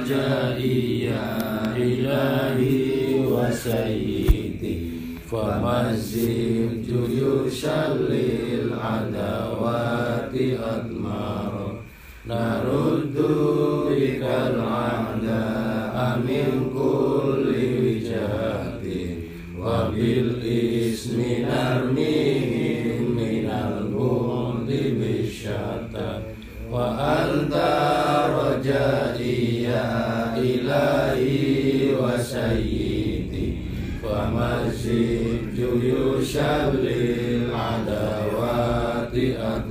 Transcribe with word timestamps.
رجائي 0.00 1.04
يا 1.04 1.28
إلهي 1.76 3.14
وسيدي 3.32 4.76
فمزق 5.30 6.70
جيوش 6.86 7.60
للعداوات 9.06 10.34
أدمار 10.74 11.54
نرد 12.28 13.16
بك 13.90 14.22
الأعداء 14.22 15.96
من 16.28 16.48
كل 16.74 17.46
وجهة 17.82 18.84
وبالإسم 19.58 21.18
an 39.41 39.70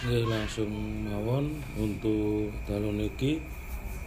Ya 0.00 0.16
langsung 0.24 0.72
mawon 1.04 1.60
untuk 1.76 2.48
dalu 2.64 3.04
niki 3.04 3.36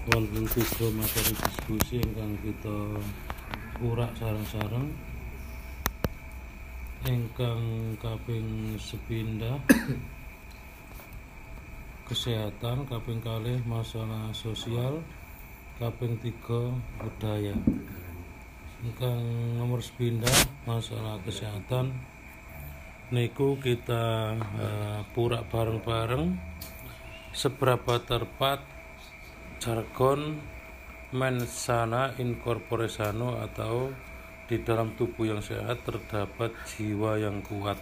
wonten 0.09 0.41
tiga 0.50 0.89
materi 0.89 1.38
diskusi 1.38 2.02
ingkang 2.02 2.33
kita 2.41 2.97
urak 3.77 4.09
sareng-sareng. 4.17 4.89
Ingkang 7.05 7.94
kaping 8.02 8.73
sepindah 8.81 9.61
kesehatan 12.09 12.89
kaping 12.89 13.22
kalih 13.22 13.61
masalah 13.69 14.33
sosial 14.33 14.97
kaping 15.78 16.17
tiga 16.25 16.73
budaya. 16.97 17.53
Ingkang 18.81 19.22
nomor 19.61 19.78
sepindah 19.78 20.33
masalah 20.66 21.22
kesehatan 21.22 21.94
niku 23.12 23.59
kita 23.59 24.38
eh, 24.38 25.00
purak 25.12 25.50
bareng-bareng 25.52 26.38
seberapa 27.34 28.00
tepat 28.00 28.64
jargon 29.58 30.40
mensana 31.12 32.13
incorpore 32.22 32.88
sano 32.88 33.42
atau 33.42 33.92
di 34.47 34.62
dalam 34.62 34.94
tubuh 34.94 35.34
yang 35.34 35.42
sehat 35.42 35.81
terdapat 35.81 36.53
jiwa 36.68 37.18
yang 37.18 37.42
kuat. 37.42 37.80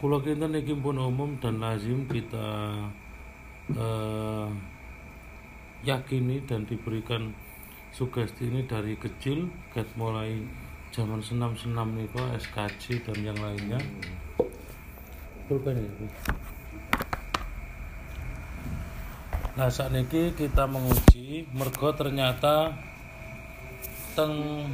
Kula 0.00 0.18
kinten 0.18 0.56
niki 0.56 0.74
pun 0.74 0.98
umum 0.98 1.38
dan 1.38 1.62
lazim 1.62 2.08
kita 2.10 2.74
eh, 3.70 4.48
yakini 5.86 6.42
dan 6.46 6.66
diberikan 6.66 7.34
sugesti 7.92 8.48
ini 8.48 8.64
dari 8.64 8.96
kecil 8.96 9.52
ket 9.70 9.86
mulai 10.00 10.38
zaman 10.92 11.24
senam-senam 11.24 11.96
nih 11.96 12.04
SKC 12.36 13.00
dan 13.00 13.18
yang 13.24 13.38
lainnya. 13.40 13.80
Pulpen 15.48 15.80
ini, 15.80 15.88
Bu. 15.96 16.04
Nah 19.52 19.68
saat 19.72 19.92
ini 19.96 20.32
kita 20.36 20.68
menguji 20.68 21.48
mergo 21.52 21.92
ternyata 21.96 22.76
teng 24.12 24.68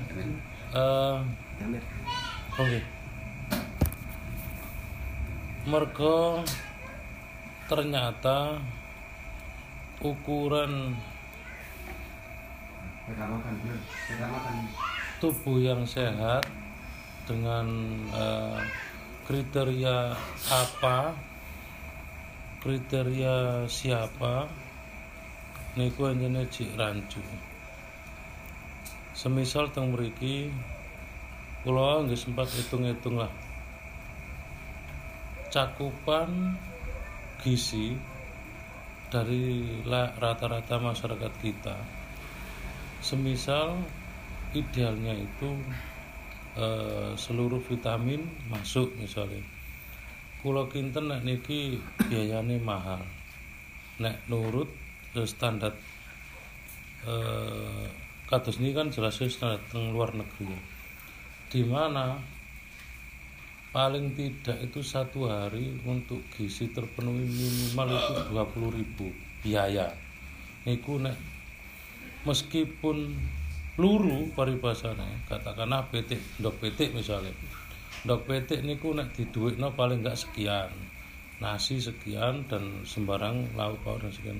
eh 0.74 1.18
oke. 2.58 2.80
Mergo 5.70 6.42
ternyata 7.70 8.58
ukuran 10.02 10.94
tubuh 15.18 15.58
yang 15.58 15.82
sehat 15.86 16.46
dengan 17.26 17.66
eh, 18.14 18.58
kriteria 19.28 20.16
apa 20.48 21.12
kriteria 22.62 23.66
siapa 23.68 24.48
niku 25.78 26.10
anjene 26.10 26.46
jik 26.50 26.74
rancu. 26.74 27.22
Semisal 29.14 29.70
teng 29.74 29.94
mriki 29.94 30.50
kula 31.66 32.06
nggih 32.06 32.18
sempat 32.18 32.50
hitung-hitung 32.54 33.18
lah. 33.18 33.30
Cakupan 35.50 36.58
gizi 37.42 37.94
dari 39.08 39.64
rata-rata 39.88 40.76
masyarakat 40.76 41.32
kita 41.40 41.76
semisal 43.00 43.78
idealnya 44.58 45.14
itu 45.14 45.50
eh, 46.58 47.12
seluruh 47.14 47.62
vitamin 47.62 48.26
masuk 48.50 48.90
misalnya. 48.98 49.42
Kulo 50.42 50.70
kinten 50.70 51.10
nek 51.10 51.22
niki 51.26 51.78
biayane 52.06 52.58
mahal. 52.62 53.02
Nek 54.02 54.26
nurut 54.30 54.70
eh, 55.14 55.26
standar 55.26 55.74
eh, 57.06 57.86
kados 58.28 58.60
ini 58.60 58.74
kan 58.74 58.90
jelas 58.90 59.18
standar 59.18 59.62
teng 59.70 59.94
luar 59.94 60.12
negeri 60.12 60.52
ya. 60.52 60.60
di 61.48 61.64
mana 61.64 62.20
paling 63.72 64.12
tidak 64.12 64.60
itu 64.64 64.84
satu 64.84 65.28
hari 65.32 65.80
untuk 65.88 66.20
gizi 66.36 66.68
terpenuhi 66.68 67.24
minimal 67.24 67.88
itu 67.96 68.12
20.000 68.36 68.76
ribu 68.76 69.06
biaya. 69.40 69.88
Niku 70.68 71.00
nek 71.00 71.16
meskipun 72.28 73.16
luru 73.78 74.26
paribasane 74.34 75.22
katakanlah 75.30 75.86
petik 75.86 76.18
ndok 76.42 76.58
petik 76.58 76.90
misalnya. 76.90 77.30
Ndok 78.02 78.26
petik 78.26 78.66
niku 78.66 78.90
nek 78.90 79.14
diduwekno 79.14 79.72
paling 79.78 80.02
enggak 80.02 80.18
sekian. 80.18 80.70
Nasi 81.38 81.78
sekian 81.78 82.50
dan 82.50 82.82
sembarang 82.82 83.54
lauk 83.54 83.78
pauk 83.86 84.02
dan 84.02 84.10
sekian. 84.10 84.38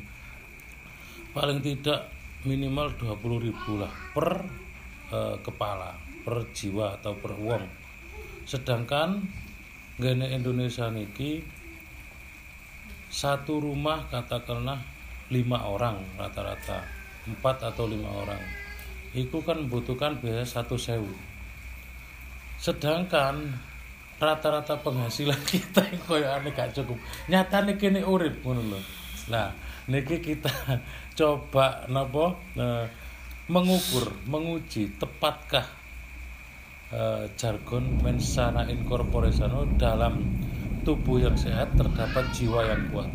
Paling 1.31 1.63
tidak 1.63 2.11
minimal 2.43 2.91
20.000 2.99 3.47
ribu 3.47 3.73
lah 3.79 3.93
per 4.11 4.43
eh, 5.15 5.37
kepala 5.39 5.95
per 6.27 6.51
jiwa 6.51 6.99
atau 6.99 7.15
per 7.15 7.39
wong. 7.39 7.65
Sedangkan 8.43 9.23
gene 10.03 10.35
Indonesia 10.35 10.91
niki 10.91 11.47
satu 13.07 13.63
rumah 13.63 14.11
katakanlah 14.11 14.83
lima 15.31 15.63
orang 15.71 16.03
rata-rata 16.19 16.83
empat 17.29 17.73
atau 17.73 17.89
lima 17.89 18.09
orang 18.09 18.68
itu 19.19 19.43
kan 19.43 19.67
membutuhkan 19.67 20.23
biaya 20.23 20.47
satu 20.47 20.79
sewu. 20.79 21.11
Sedangkan 22.59 23.55
rata-rata 24.19 24.79
penghasilan 24.83 25.39
kita 25.51 25.83
koyo 26.07 26.27
aneh 26.27 26.51
gak 26.55 26.75
cukup. 26.75 26.99
Nyatane 27.31 27.79
kene 27.79 28.03
urip 28.03 28.43
ngono 28.43 28.75
lho. 28.75 28.81
Nah 29.31 29.55
niki 29.89 30.19
kita 30.23 30.51
coba 31.19 31.87
napa 31.89 32.35
eh, 32.59 32.87
mengukur 33.49 34.13
menguji 34.27 34.99
tepatkah 34.99 35.67
eh, 36.93 37.25
jargon 37.39 38.03
mensana 38.03 38.67
incorpore 38.67 39.31
sano 39.31 39.65
dalam 39.79 40.21
tubuh 40.83 41.23
yang 41.23 41.39
sehat 41.39 41.75
terdapat 41.79 42.27
jiwa 42.35 42.67
yang 42.67 42.83
kuat. 42.91 43.11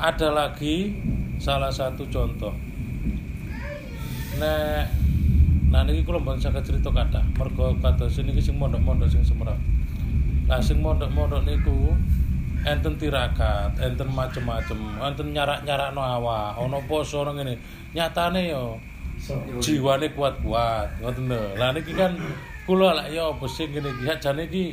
Ada 0.00 0.32
lagi 0.32 0.96
salah 1.40 1.72
satu 1.72 2.08
contoh. 2.08 2.52
Nek 4.40 4.99
nah 5.70 5.86
niki 5.86 6.02
kula 6.02 6.18
mboten 6.18 6.42
saged 6.42 6.66
cerita 6.66 6.90
kathah. 6.90 7.22
Mergo 7.38 7.70
kados 7.78 8.18
niki 8.20 8.42
sing 8.42 8.58
mondok-mondok 8.58 9.06
sing 9.06 9.22
semerap 9.22 9.56
nah 10.50 10.58
sing 10.58 10.82
mondok-mondok 10.82 11.46
niku 11.46 11.94
enten 12.66 12.98
tirakat 12.98 13.72
enten 13.78 14.10
macem-macem 14.10 14.76
enten 14.98 15.32
nyarak-nyarakno 15.32 16.02
awak. 16.02 16.58
Ana 16.58 16.78
poso 16.84 17.24
ana 17.24 17.32
ngene. 17.32 17.54
Nyatane 17.94 18.50
yo 18.50 18.76
jiwane 19.62 20.10
kuat-kuat 20.12 21.00
ngoten 21.00 21.30
lho. 21.30 21.54
Lah 21.56 21.72
niki 21.72 21.94
kan 21.94 22.18
kula 22.66 22.92
lak 22.92 23.08
ya 23.14 23.30
apa 23.30 23.44
sing 23.48 23.72
ngene 23.72 23.88
iki? 23.94 24.04
Jane 24.18 24.42
iki 24.50 24.64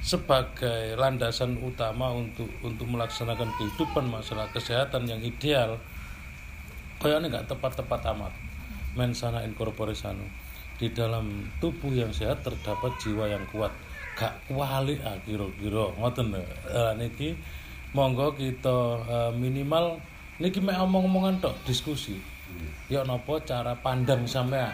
sebagai 0.00 0.96
landasan 0.96 1.60
utama 1.60 2.08
untuk 2.16 2.48
untuk 2.64 2.88
melaksanakan 2.88 3.52
kehidupan 3.60 4.08
masalah 4.08 4.48
kesehatan 4.48 5.04
yang 5.04 5.20
ideal 5.20 5.76
kayaknya 7.04 7.36
nggak 7.36 7.52
tepat-tepat 7.52 8.00
amat 8.16 8.32
mensana 8.98 9.46
incorpore 9.46 9.94
sano 9.94 10.50
di 10.80 10.88
dalam 10.96 11.44
tubuh 11.60 11.92
yang 11.92 12.08
sehat 12.08 12.40
terdapat 12.40 12.96
jiwa 12.96 13.28
yang 13.28 13.44
kuat. 13.52 13.68
Gak 14.16 14.48
kuali 14.48 14.96
ah 15.04 15.12
kira-kira. 15.20 15.92
Ngoten 16.00 16.32
lho. 16.32 16.40
Uh, 16.72 16.96
niki 16.96 17.36
monggo 17.92 18.32
kita 18.32 19.04
uh, 19.04 19.30
minimal 19.36 20.00
niki 20.40 20.64
mek 20.64 20.80
omong-omongan 20.80 21.36
tok 21.44 21.52
diskusi. 21.68 22.16
Ya 22.88 23.04
napa 23.04 23.44
cara 23.44 23.76
pandang 23.76 24.24
sampean 24.24 24.72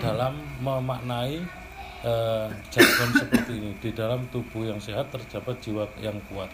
dalam 0.00 0.40
memaknai 0.64 1.44
uh, 2.00 2.48
jargon 2.72 3.10
seperti 3.20 3.52
ini. 3.60 3.70
Di 3.76 3.92
dalam 3.92 4.24
tubuh 4.32 4.72
yang 4.72 4.80
sehat 4.80 5.12
terdapat 5.12 5.60
jiwa 5.60 5.84
yang 6.00 6.16
kuat. 6.32 6.48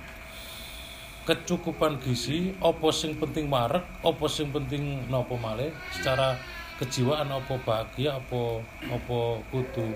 Kecukupan 1.23 2.03
gizi 2.03 2.50
opo 2.59 2.91
sing 2.91 3.15
penting 3.15 3.47
marek 3.47 3.87
opo 4.03 4.27
sing 4.27 4.50
penting 4.50 5.06
nopo 5.06 5.39
malih 5.39 5.71
secara 5.94 6.35
kejiwaan 6.82 7.31
apa 7.31 7.55
bahagia 7.62 8.19
apa 8.19 8.58
apa 8.90 9.19
kudu 9.55 9.87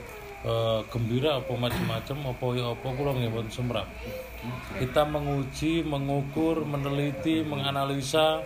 e, 0.46 0.52
gembira 0.86 1.42
apa 1.42 1.52
macam-macam 1.58 2.30
apa 2.30 2.46
ya 2.54 2.66
apa 2.70 2.86
kula 2.94 3.10
nggih 3.18 3.50
semrap 3.50 3.90
kita 4.78 5.02
menguji 5.02 5.82
mengukur 5.82 6.62
meneliti 6.62 7.42
menganalisa 7.42 8.44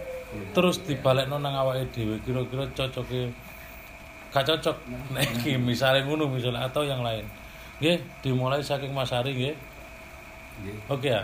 terus 0.54 0.82
dibalekno 0.86 1.42
nang 1.42 1.58
awake 1.58 1.90
dhewe. 1.90 2.16
Kira-kira 2.22 2.64
cocoke 2.70 3.34
gak 4.30 4.44
cocok. 4.46 4.76
Nek 5.10 5.42
iki 5.42 5.58
misale 5.58 6.06
ngono 6.06 6.30
misalnya 6.30 6.70
atau 6.70 6.86
yang 6.86 7.02
lain. 7.02 7.26
Nggih 7.82 7.98
dimulai 8.22 8.62
saking 8.62 8.94
Mas 8.94 9.10
Ari 9.10 9.34
nggih. 9.34 9.56
Oke 10.86 11.10
ya? 11.10 11.22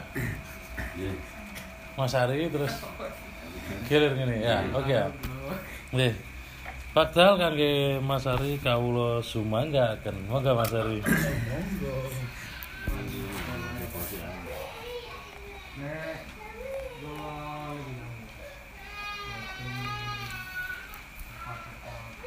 Mas 1.94 2.14
Ari 2.16 2.50
terus 2.50 2.74
gilir 3.86 4.12
ngene 4.18 4.42
ya? 4.42 4.58
Oke 4.74 4.92
ya? 4.92 5.06
Nggih 5.94 6.12
Padahal 6.96 7.37
kangge 7.37 8.00
Mas 8.00 8.25
Ari 8.25 8.56
kawula 8.56 9.20
sumanggaken. 9.20 10.16
Moga 10.32 10.56
Mas 10.56 10.72
Ari. 10.72 11.04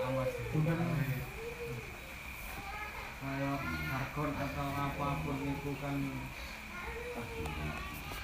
Amat 0.05 0.29
kayak 3.17 3.57
jargon 3.89 4.29
kan 4.37 4.49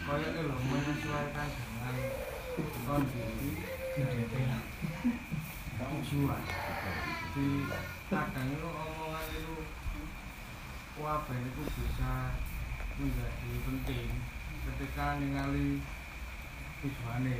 kayak 0.05 0.41
loh 0.45 0.61
menyesuaikan 0.61 1.49
dengan 1.57 1.95
kondisi 2.85 3.49
tujuan 5.75 6.41
di 7.33 7.45
kadang 8.07 8.47
itu 8.49 8.67
omongan 8.67 9.25
itu 9.29 9.55
wabah 10.95 11.35
itu 11.37 11.61
bisa 11.75 12.13
menjadi 12.95 13.51
penting 13.61 14.09
ketika 14.65 15.19
ningali 15.19 15.83
tujuannya 16.79 17.39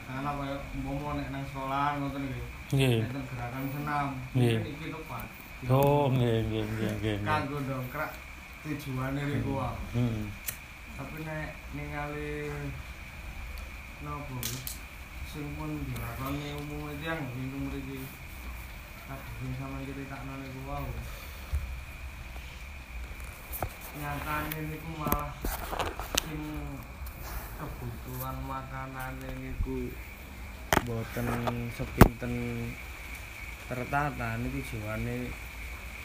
katakanlah 0.00 0.34
kayak 0.36 0.60
umpama 0.74 1.10
nek 1.14 1.28
nang 1.30 1.44
sekolah 1.46 1.86
ngoten 1.96 2.24
Nggih. 2.70 3.02
enten 3.02 3.22
gerakan 3.26 3.64
senam 3.68 4.06
Nggih. 4.32 4.58
iki 4.64 4.86
tepat 4.90 5.26
Oh, 5.68 6.08
nggih 6.08 6.40
nggih 6.42 6.64
nggih 6.64 6.92
nggih. 6.96 7.16
nggih. 7.20 7.28
kanggo 7.28 7.58
dongkrak 7.60 8.10
tujuane 8.60 9.20
niku 9.20 9.52
wae 9.54 9.76
Hmm. 9.92 10.26
tapi 10.96 11.22
nek 11.22 11.48
ningali 11.70 12.50
nopo 14.00 14.36
sing 15.30 15.46
pun 15.54 15.70
dilakoni 15.86 16.58
yang 17.06 17.22
sing 17.30 17.46
mriki 17.70 18.02
kabeh 19.06 19.32
sing 19.38 19.50
sama 19.62 19.78
critakno 19.86 20.32
niku 20.42 20.60
wae 20.66 20.90
nyatane 24.02 24.58
niku 24.74 24.90
malah 24.98 25.30
sing 26.26 26.40
kebutuhan 27.62 28.36
makanan 28.42 29.14
niku 29.38 29.90
boten 30.82 31.28
sepinten 31.76 32.34
tertata. 33.68 34.34
Niku 34.40 34.58
jiwane 34.66 35.28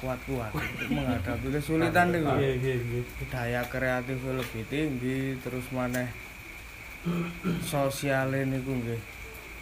kuat-kuat 0.04 0.52
untuk 0.52 0.90
menghadapi 0.92 1.48
kesulitan 1.56 2.12
niku 2.12 2.30
Nggih 2.36 2.54
nggih 2.60 2.78
nggih. 2.78 3.06
daya 3.32 3.64
kreatif 3.66 4.20
lebih 4.22 4.64
tinggi 4.68 5.40
terus 5.40 5.66
maneh 5.72 6.12
sosiale 7.64 8.44
niku 8.44 8.76
nggih 8.76 9.15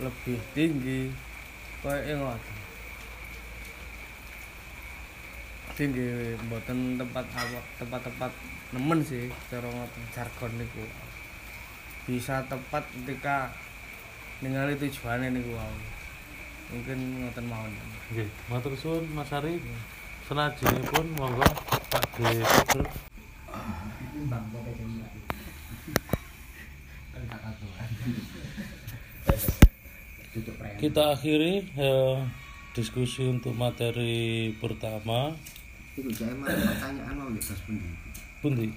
lebih 0.03 0.39
tinggi. 0.51 1.09
Koyo 1.83 2.15
ngoten 2.19 2.55
tinggi 5.73 6.37
mboten 6.45 7.01
tempat 7.01 7.25
awak 7.33 7.65
tempat-tempat 7.81 8.31
nemen 8.77 9.01
sih 9.01 9.25
cara 9.49 9.65
ngoten 9.65 10.03
jargon 10.13 10.53
niku. 10.61 10.85
Bisa 12.05 12.45
tepat 12.45 12.85
ketika 12.93 13.49
ningali 14.43 14.77
tujuane 14.77 15.33
niku 15.33 15.57
wae 15.57 15.83
mungkin 16.71 16.99
ngoten 17.25 17.45
mawon. 17.49 17.73
Nggih. 18.13 18.29
Matur 18.49 18.73
suwun 18.77 19.05
Mas 19.11 19.33
Ari. 19.33 19.59
Senajinipun 20.23 21.19
monggo 21.19 21.43
Pak 21.91 22.15
D. 30.33 30.41
Pedro. 30.41 30.79
Kita 30.79 31.13
akhiri 31.13 31.53
eh, 31.77 32.17
diskusi 32.73 33.23
untuk 33.23 33.53
materi 33.53 34.49
pertama. 34.57 35.29
Cek 35.93 36.25
emang 36.25 36.49
pertanyaan 36.49 37.13
mau 37.13 37.29
Mas 37.29 37.49
Pundi. 37.61 37.89
Pundi? 38.41 38.67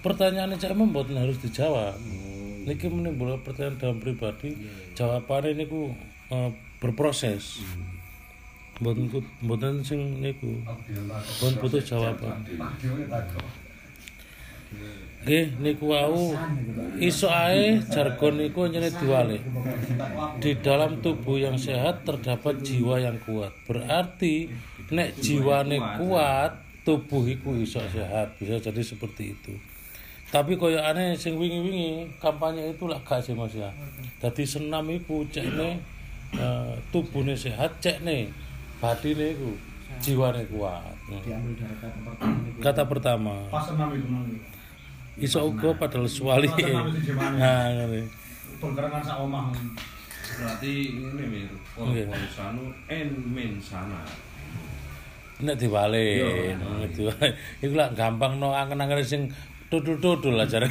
Pertanyaannya 0.00 0.56
cak 0.56 0.70
emang 0.72 0.88
mboten 0.90 1.16
harus 1.16 1.36
dijawab. 1.38 1.92
Oh, 1.94 2.64
Niki 2.66 2.90
menimbulkan 2.90 3.44
pertanyaan 3.44 3.78
dalam 3.78 3.98
pribadi, 4.00 4.56
jawabannya 4.92 5.60
niku 5.60 5.92
eh, 6.32 6.50
berproses. 6.80 7.60
Mboten 8.76 9.08
ku- 9.08 9.24
mboten 9.40 9.80
sing 9.80 10.20
niku. 10.20 10.60
Mboten 10.60 11.54
butuh 11.60 11.80
jawaban. 11.80 12.42
Nggih 15.26 15.58
niku 15.58 15.90
wau 15.90 16.38
iso 17.02 17.26
ae 17.26 17.82
jargon 17.90 18.38
niku 18.38 18.70
nyene 18.70 18.94
diwale. 18.94 19.42
Di 20.38 20.54
dalam 20.62 21.02
tubuh 21.02 21.34
yang 21.34 21.58
sehat 21.58 22.06
terdapat 22.06 22.62
jiwa 22.62 23.02
yang 23.02 23.18
kuat. 23.26 23.50
Berarti 23.66 24.46
nek 24.94 25.18
jiwane 25.18 25.82
kuat, 25.98 26.54
tubuh 26.86 27.26
iku 27.26 27.58
iso 27.58 27.82
sehat. 27.90 28.38
Bisa 28.38 28.62
jadi 28.62 28.78
seperti 28.78 29.34
itu. 29.34 29.50
Tapi 30.30 30.54
koyo 30.54 30.78
aneh 30.78 31.18
sing 31.18 31.34
wingi-wingi 31.34 32.06
kampanye 32.22 32.70
itu 32.70 32.86
lah 32.86 33.02
gak 33.02 33.18
sih 33.18 33.34
Mas 33.34 33.50
ya. 33.50 33.74
Dadi 34.22 34.46
senam 34.46 34.86
iku 34.94 35.26
cekne 35.26 35.82
eh, 36.38 36.74
tubuhne 36.94 37.34
sehat, 37.34 37.82
cekne 37.82 38.30
batine 38.78 39.34
iku 39.34 39.50
jiwane 39.98 40.46
kuat. 40.54 40.94
Kata 42.62 42.86
pertama 42.86 43.50
pas 43.50 43.66
itu 43.66 44.55
iso 45.16 45.48
uga 45.48 45.72
padahal 45.76 46.08
suwali. 46.08 46.48
nah 47.36 47.72
ngene. 47.72 48.04
Penggerangan 48.60 49.02
sak 49.04 49.18
omah. 49.20 49.52
Berarti 50.36 50.72
ini 50.92 51.24
mir. 51.24 51.50
Korporisanu 51.76 52.72
en 52.88 53.08
mensana 53.32 54.00
nek 55.36 55.56
diwale 55.60 56.00
Iya. 56.00 56.56
nek 56.56 56.96
diwale 56.96 57.28
iku 57.64 57.74
lah 57.76 57.92
gampang 57.92 58.40
no 58.40 58.56
angen-angen 58.56 59.04
sing 59.04 59.22
tudul-tudul 59.68 60.40
aja 60.40 60.64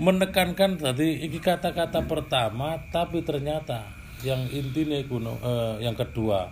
menekankan 0.00 0.80
tadi 0.80 1.22
iki 1.28 1.38
kata-kata 1.38 2.08
pertama 2.08 2.80
tapi 2.90 3.20
ternyata 3.22 3.84
yang 4.24 4.48
intinya 4.48 4.96
iku 4.96 5.20
no, 5.20 5.36
eh, 5.44 5.84
yang 5.84 5.94
kedua 5.94 6.48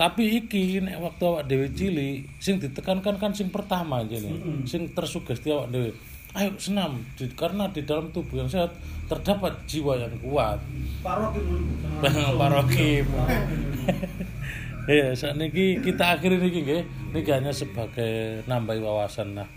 tapi 0.00 0.40
iki 0.40 0.80
nek 0.80 0.96
waktu 0.96 1.22
awak 1.28 1.44
dhewe 1.44 1.68
cilik 1.76 2.24
sing 2.40 2.56
ditekankan 2.56 3.20
kan 3.20 3.36
sing 3.36 3.52
pertama 3.52 4.00
jene 4.08 4.32
sing 4.64 4.88
tersugesti 4.96 5.52
awak 5.52 5.68
dhewe. 5.68 5.92
Ayo 6.32 6.56
senam 6.56 7.04
Di- 7.18 7.28
karena 7.36 7.68
di 7.68 7.84
dalam 7.84 8.08
tubuh 8.08 8.40
yang 8.40 8.48
sehat 8.48 8.72
terdapat 9.12 9.52
jiwa 9.68 10.00
yang 10.00 10.14
kuat. 10.24 10.56
Paroki 11.04 11.44
dulu. 11.44 11.68
parokim 12.40 13.04
ya 14.88 15.12
saat 15.12 15.36
ini 15.36 15.76
kita 15.84 16.16
akhiri 16.16 16.40
niki 16.40 16.64
nggih. 16.64 16.82
Niki 17.12 17.30
hanya 17.36 17.52
sebagai 17.52 18.40
nambah 18.48 18.80
wawasan 18.80 19.36
nah 19.36 19.48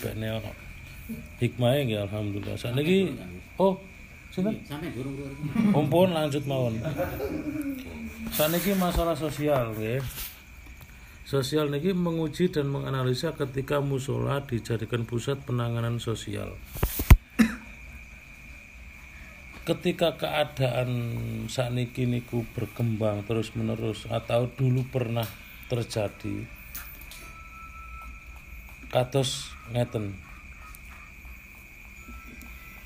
bekne 0.00 0.40
ono 0.40 0.50
hikmahnya 1.44 1.80
nggih 1.84 2.00
alhamdulillah. 2.08 2.56
Saat 2.56 2.80
ini 2.80 3.12
oh 3.60 3.76
sinten 4.30 4.62
Sampai 4.62 4.94
burung 4.94 5.18
burung. 5.18 5.38
Umpun 5.74 6.14
lanjut 6.14 6.46
mawon. 6.46 6.78
Saniki 8.30 8.72
masalah 8.78 9.18
sosial 9.18 9.74
nggih. 9.74 9.98
Sosial 11.26 11.70
niki 11.70 11.94
menguji 11.94 12.50
dan 12.50 12.66
menganalisa 12.70 13.34
ketika 13.38 13.78
musola 13.78 14.42
dijadikan 14.42 15.06
pusat 15.06 15.38
penanganan 15.46 16.02
sosial. 16.02 16.58
Ketika 19.62 20.18
keadaan 20.18 20.90
sakniki 21.46 22.10
niku 22.10 22.42
berkembang 22.56 23.22
terus 23.22 23.54
menerus 23.54 24.10
atau 24.10 24.50
dulu 24.50 24.82
pernah 24.90 25.26
terjadi 25.70 26.50
kados 28.90 29.54
ngeten 29.70 30.29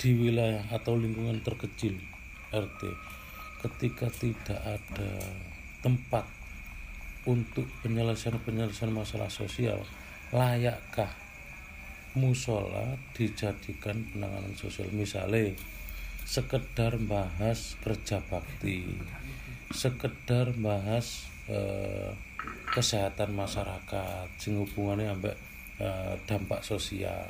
di 0.05 0.13
wilayah 0.13 0.61
atau 0.69 1.01
lingkungan 1.01 1.41
terkecil 1.41 1.97
RT 2.53 2.93
ketika 3.65 4.13
tidak 4.13 4.61
ada 4.61 5.13
tempat 5.81 6.29
untuk 7.25 7.65
penyelesaian-penyelesaian 7.81 8.93
masalah 8.93 9.33
sosial 9.33 9.81
layakkah 10.29 11.09
musola 12.21 13.01
dijadikan 13.17 14.05
penanganan 14.13 14.53
sosial? 14.53 14.93
Misalnya 14.93 15.57
sekedar 16.29 17.01
bahas 17.01 17.81
kerja 17.81 18.21
bakti 18.29 18.85
sekedar 19.73 20.53
bahas 20.61 21.33
eh, 21.49 22.13
kesehatan 22.77 23.33
masyarakat 23.33 24.29
sing 24.37 24.61
hubungannya 24.61 25.17
ambek 25.17 25.37
eh, 25.81 26.13
dampak 26.29 26.61
sosial 26.61 27.25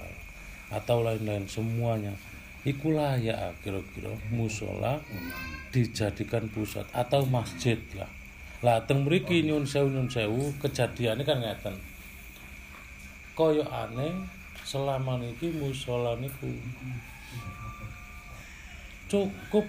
atau 0.75 1.07
lain-lain 1.07 1.47
semuanya 1.47 2.11
iku 2.64 2.97
layak 2.97 3.61
kira-kira 3.61 4.12
musola 4.33 5.00
dijadikan 5.71 6.49
pusat 6.49 6.88
atau 6.97 7.25
masjid 7.28 7.76
lah. 7.97 8.09
Lah 8.64 8.80
teng 8.88 9.04
mriki 9.04 9.44
nyun 9.44 9.68
sewu 9.68 9.92
nyun 9.92 10.09
sewu 10.09 10.52
kan 10.61 11.38
ngeten. 11.44 11.76
Koyo 13.37 13.64
aneh 13.68 14.12
selama 14.64 15.21
niki 15.21 15.52
musola 15.61 16.16
niku 16.16 16.49
cukup 19.12 19.66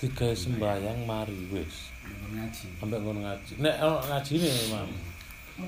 digawe 0.00 0.32
sembayang 0.32 1.04
mari 1.04 1.36
wis. 1.52 1.92
Ngaji. 2.32 2.66
sampai 2.80 2.98
ngono 2.98 3.20
ngaji. 3.22 3.52
Nek 3.60 3.76
ono 3.84 3.98
ngajine 4.08 4.48
Imam 4.66 4.88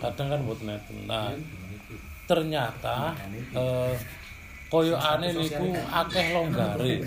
kadang 0.00 0.28
kan 0.33 0.40
buat 0.49 0.61
neten 0.64 0.97
nah 1.04 1.28
ternyata 2.25 3.12
eh, 3.52 3.92
koyo 4.75 4.99
aneh 4.99 5.31
niku 5.31 5.71
akeh 5.71 6.35
longgare 6.35 6.99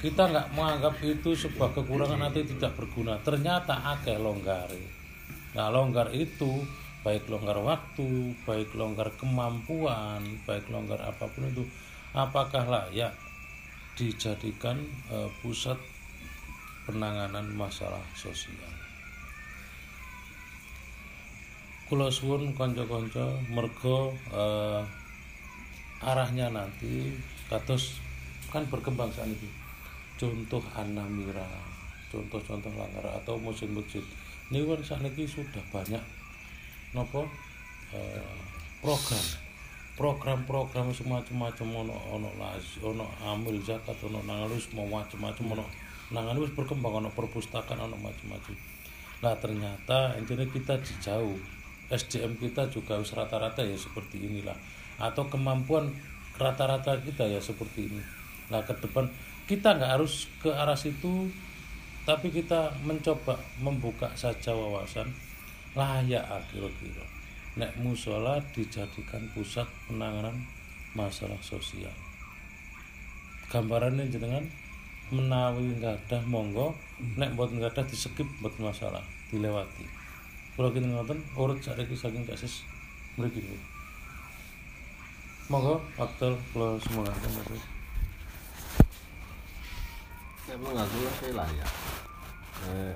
kita 0.00 0.22
nggak 0.32 0.48
menganggap 0.56 0.96
itu 1.04 1.34
sebuah 1.34 1.74
kekurangan 1.74 2.30
atau 2.30 2.46
tidak 2.46 2.70
berguna. 2.78 3.18
Ternyata 3.20 3.84
akeh 3.98 4.16
longgare 4.16 4.96
nah 5.52 5.68
longgar 5.68 6.12
itu 6.16 6.64
baik 7.02 7.28
longgar 7.28 7.56
waktu 7.60 8.36
baik 8.44 8.76
longgar 8.76 9.08
kemampuan 9.16 10.20
baik 10.44 10.68
longgar 10.68 11.00
apa 11.02 11.24
pun 11.24 11.48
itu 11.48 11.64
apakah 12.12 12.68
layak 12.68 13.16
dijadikan 13.96 14.78
eh, 15.10 15.30
pusat 15.42 15.76
penanganan 16.86 17.48
masalah 17.52 18.00
sosial? 18.14 18.72
Kula 21.88 22.12
suwun 22.12 22.52
kanca-kanca 22.52 23.40
mergo 23.50 24.12
eh, 24.30 24.82
arahnya 26.02 26.46
nanti 26.50 27.10
kados 27.50 27.98
kan 28.48 28.64
berkembang 28.70 29.10
saat 29.10 29.28
ini. 29.28 29.50
Contoh 30.18 30.62
anamira 30.74 31.46
contoh-contoh 32.08 32.72
langgar 32.74 33.04
atau 33.04 33.36
masjid-masjid. 33.38 34.02
Ini 34.48 34.64
kan 34.64 34.80
saat 34.80 35.04
ini 35.04 35.28
sudah 35.28 35.60
banyak 35.68 36.00
nopo 36.96 37.28
eh, 37.92 38.34
program. 38.80 39.26
Program-program 39.98 40.94
semacam-macam 40.94 41.66
ono 41.74 41.96
ono 42.14 42.30
las 42.38 42.78
ono 42.78 43.10
amil 43.26 43.58
zakat 43.66 43.98
ono 44.06 44.22
nangalus 44.22 44.70
mau 44.70 44.86
macam-macam 44.86 45.58
ono 45.58 45.64
nangalus 46.14 46.54
berkembang 46.54 47.02
ono 47.02 47.10
perpustakaan 47.10 47.82
ono 47.82 47.98
macam-macam. 47.98 48.54
Nah 49.26 49.34
ternyata 49.34 50.14
intinya 50.14 50.46
kita 50.46 50.78
jauh 51.02 51.34
SDM 51.90 52.38
kita 52.38 52.70
juga 52.70 53.02
rata-rata 53.02 53.66
ya 53.66 53.74
seperti 53.74 54.22
inilah 54.22 54.54
atau 54.98 55.30
kemampuan 55.30 55.94
rata-rata 56.38 56.98
kita 57.02 57.26
ya 57.26 57.38
seperti 57.38 57.90
ini. 57.90 58.02
Nah 58.50 58.62
ke 58.62 58.74
depan 58.78 59.06
kita 59.46 59.78
nggak 59.78 59.98
harus 59.98 60.28
ke 60.42 60.50
arah 60.50 60.76
situ 60.76 61.30
tapi 62.04 62.32
kita 62.32 62.72
mencoba 62.82 63.38
membuka 63.62 64.10
saja 64.18 64.54
wawasan. 64.54 65.08
Layak 65.76 66.24
ah, 66.26 66.42
kira-kira. 66.50 67.04
Nek 67.60 67.76
musola 67.82 68.40
dijadikan 68.54 69.22
pusat 69.36 69.68
penanganan 69.86 70.34
masalah 70.96 71.38
sosial. 71.44 71.92
Gambarannya 73.52 74.08
jenengan 74.08 74.44
menawi 75.08 75.72
ada 75.80 76.20
monggo 76.28 76.76
nek 77.16 77.32
buat 77.32 77.52
nggak 77.52 77.88
di 77.88 77.96
skip 77.96 78.28
buat 78.40 78.56
masalah 78.60 79.04
dilewati. 79.32 79.84
Kalau 80.56 80.74
kita 80.74 80.90
ngoten 80.90 81.22
urut 81.38 81.62
saiki 81.62 81.94
saking 81.94 82.26
kasus 82.26 82.66
niku. 83.14 83.77
Monggo 85.48 85.80
waktu 85.96 86.28
semoga 86.52 87.08
Mas. 87.08 87.64
Emang 90.48 90.76
aku 90.76 90.96
lah 91.04 91.14
sih 91.16 91.32
layak. 91.32 91.70
Eh, 92.68 92.92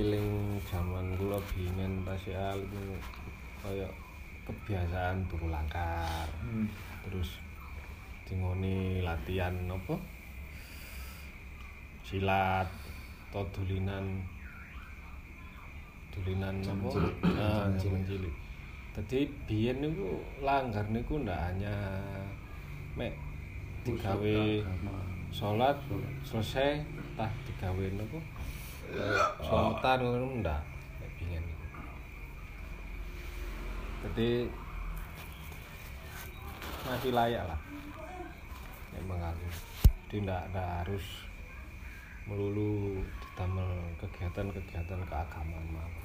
iling 0.00 0.56
zaman 0.64 1.12
kula 1.20 1.36
bingen 1.52 2.00
pasial 2.08 2.56
itu 2.56 2.96
kaya 3.60 3.84
kebiasaan 4.48 5.28
turu 5.28 5.52
langkar. 5.52 6.24
Terus 7.04 7.36
dingoni 8.24 9.04
latihan 9.04 9.52
apa? 9.68 9.96
Silat 12.00 12.68
atau 13.28 13.44
dulinan 13.52 14.24
dulinan 16.16 16.64
apa? 16.64 16.88
Ah, 17.36 17.68
zaman 17.76 18.04
cilik. 18.08 18.41
Dadi 18.92 19.24
biyen 19.48 19.80
niku 19.80 20.20
langgar 20.44 20.84
niku 20.92 21.24
ndak 21.24 21.40
hanya 21.48 21.72
mek 22.92 23.16
digawe 23.88 24.60
sholat 25.32 25.80
selesai 26.20 26.84
tah 27.16 27.32
digawe 27.48 27.84
nopo 27.96 28.20
selamatan 29.40 29.98
ngono 30.04 30.26
ndak 30.44 30.60
biyen 31.16 31.40
niku. 31.40 31.66
Jadi 34.04 34.30
masih 36.84 37.12
layak 37.16 37.48
lah. 37.48 37.60
Memang 38.92 39.24
aku 39.24 39.48
jadi 40.12 40.28
ndak 40.28 40.42
ndak 40.52 40.68
harus 40.84 41.24
melulu 42.28 43.00
ditamel 43.24 43.72
kegiatan-kegiatan 43.98 45.00
keagamaan 45.08 45.66
mawon 45.72 46.04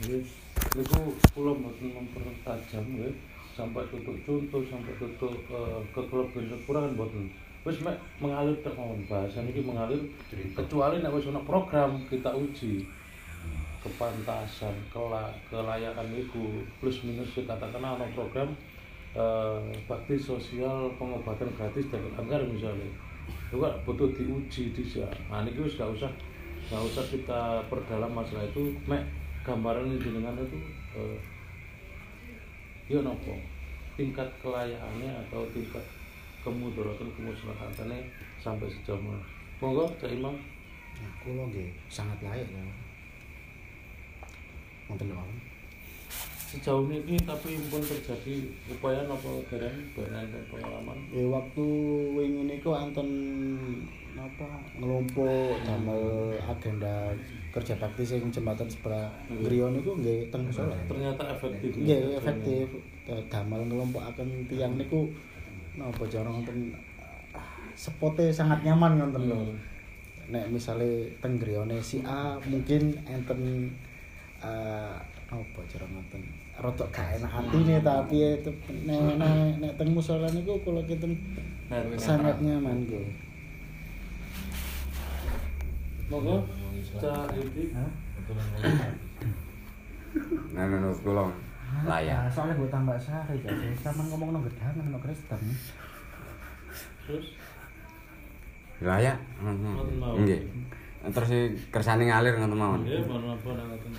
Itu 0.00 1.00
pulau 1.36 1.52
mboten 1.60 1.92
mempertajam 1.92 2.84
ya 2.96 3.10
sampai 3.52 3.84
tutup 3.92 4.16
contoh 4.24 4.62
sampai 4.64 4.96
tutup 4.96 5.34
eh, 5.52 5.80
kekelebihan 5.92 6.48
kekurangan 6.56 6.96
mboten. 6.96 7.24
Wis 7.60 7.76
mek 7.84 8.00
mengalir 8.16 8.56
mawon 8.72 9.04
bahasa 9.04 9.44
ini 9.44 9.60
mengalir. 9.60 10.00
Kecuali 10.56 11.04
nek 11.04 11.12
wis 11.12 11.28
ana 11.28 11.44
program 11.44 12.00
kita 12.08 12.32
uji. 12.32 12.88
Kepantasan 13.80 14.76
kela, 14.92 15.32
kelayakan 15.48 16.12
itu 16.12 16.64
plus 16.80 17.00
minus 17.04 17.32
kita 17.36 17.52
katakan 17.56 17.84
ana 17.84 18.08
program 18.16 18.56
eh, 19.12 19.60
bakti 19.84 20.16
sosial 20.16 20.88
pengobatan 20.96 21.52
gratis 21.52 21.92
dan 21.92 22.00
anggar 22.16 22.40
misalnya. 22.48 22.88
Itu 23.52 23.60
kan 23.60 23.76
butuh 23.84 24.08
diuji 24.16 24.72
di 24.72 24.82
nah 25.28 25.44
ini 25.44 25.60
wis 25.60 25.76
gak 25.76 25.92
usah 25.92 26.08
gak 26.72 26.80
usah 26.80 27.04
kita 27.12 27.60
perdalam 27.68 28.16
masalah 28.16 28.48
itu. 28.48 28.72
Mek 28.88 29.04
gambaran 29.50 29.98
jenengan 29.98 30.38
itu 30.38 30.58
eh, 30.94 31.18
ya 32.86 33.02
nopo 33.02 33.34
tingkat 33.98 34.30
kelayakannya 34.38 35.10
atau 35.26 35.42
tingkat 35.50 35.82
kemudaratan 36.46 37.10
kemuslahatannya 37.18 38.06
sampai 38.38 38.70
sejauh 38.70 39.02
mana 39.02 39.20
monggo 39.58 39.90
Cak 39.98 40.14
Imam 40.14 40.38
Kulo 41.20 41.48
nggih 41.48 41.70
sangat 41.88 42.18
layak 42.20 42.48
ya. 42.48 42.62
Wonten 44.88 45.12
mawon. 45.14 45.38
sejauh 46.50 46.82
ini 46.90 47.14
tapi 47.22 47.54
pun 47.70 47.78
terjadi 47.78 48.42
upaya 48.66 49.06
apa 49.06 49.30
barang 49.46 49.78
barang 49.94 50.50
pengalaman 50.50 50.98
ya 51.14 51.22
waktu 51.30 51.62
wingi 52.10 52.42
niku 52.50 52.74
enten 52.74 53.06
apa 54.18 54.46
ngelompok 54.78 55.62
damel 55.62 56.34
agenda 56.42 57.14
kerja 57.50 57.74
bakti 57.78 58.02
sing 58.02 58.30
jembatan 58.30 58.66
sebelah 58.66 59.10
griya 59.42 59.70
niku 59.70 59.94
nggih 59.98 60.30
teng 60.30 60.46
musala 60.46 60.74
ternyata 60.86 61.22
efektif 61.34 61.70
nggih 61.74 62.18
efektif. 62.18 62.66
Da- 63.06 63.26
damel 63.26 63.66
ngelompokaken 63.66 64.46
tiyang 64.46 64.74
niku. 64.78 65.10
Napa 65.78 66.02
cara 66.06 66.26
ngoten 66.26 66.74
ah, 67.34 67.46
sepote 67.78 68.30
sangat 68.34 68.66
nyaman 68.66 68.98
ngoten 68.98 69.22
lho. 69.30 69.40
Nek 70.30 70.50
misale 70.50 71.10
teng 71.22 71.38
griyane 71.38 71.78
si 71.82 72.02
A 72.06 72.38
mungkin 72.46 72.94
enten 73.06 73.70
eh 74.40 74.94
apa 75.30 75.60
cara 75.70 75.86
ngoten 75.86 76.22
rada 76.60 76.84
gak 76.92 77.22
enak 77.22 77.32
atine 77.38 77.76
tapi 77.80 78.18
itu 78.36 78.50
nek 78.84 79.16
nek 79.16 79.62
nek 79.62 79.72
teng 79.78 79.90
musala 79.94 80.26
niku 80.34 80.58
kula 80.60 80.82
kinten 80.84 81.14
sangat 81.96 82.36
nyaman 82.42 82.84
nggih 82.84 83.29
monggo 86.10 86.42
cah 86.98 87.30
ini 87.32 87.70
Nah, 90.50 90.66
menurut 90.66 90.98
kula 91.00 91.30
layak. 91.86 92.26
soalnya 92.28 92.58
gue 92.58 92.66
tambah 92.66 92.98
sari 92.98 93.38
jadi 93.38 93.70
sama 93.78 94.02
ngomong 94.04 94.34
nang 94.34 94.42
gedangan 94.42 94.82
nang 94.84 95.00
Kristen 95.00 95.38
terus 97.00 97.38
Layak. 98.80 99.20
Mawon. 99.44 100.24
Nggih. 100.24 100.40
Terus 101.12 101.28
si 101.28 101.40
kersane 101.68 102.08
ngalir 102.08 102.32
ngoten 102.32 102.56
mawon. 102.56 102.80
ya 102.88 102.96
mohon 103.04 103.28
apa 103.28 103.48
nang 103.52 103.68
ngoten 103.68 103.92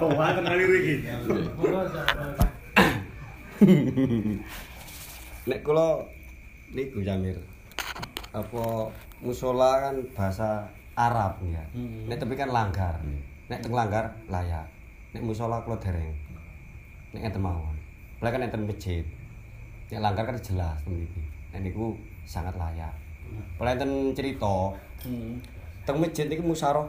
Kok 0.00 0.10
wae 0.16 0.32
ngalir 0.40 0.70
iki. 0.80 0.94
Nek 5.48 5.60
kula 5.60 6.00
niku 6.72 7.04
Jamir. 7.04 7.36
Apa 8.32 8.88
musola 9.20 9.76
kan 9.84 10.00
bahasa 10.16 10.64
Arab 10.96 11.36
ya. 11.44 11.60
Hmm. 11.76 12.08
Nek 12.08 12.16
tapi 12.16 12.34
kan 12.34 12.48
langgar. 12.48 12.96
Nek 13.52 13.60
teng 13.60 13.76
langgar 13.76 14.16
layak. 14.32 14.64
Nek 15.12 15.22
musola 15.22 15.60
kula 15.60 15.76
dereng. 15.76 16.16
Nek 17.12 17.28
enten 17.28 17.44
mawon. 17.44 17.76
Lah 18.24 18.32
kan 18.32 18.40
enten 18.40 18.64
masjid. 18.64 19.04
Nek 19.92 20.00
langgar 20.00 20.24
kan 20.24 20.40
jelas 20.40 20.80
mriki. 20.88 21.20
Nek 21.52 21.60
niku 21.60 21.92
sangat 22.24 22.56
layak. 22.56 22.96
Lah 23.60 23.72
enten 23.76 24.16
cerita 24.16 24.72
hmm 25.04 25.38
teng 25.86 26.02
masjid 26.02 26.26
niku 26.26 26.42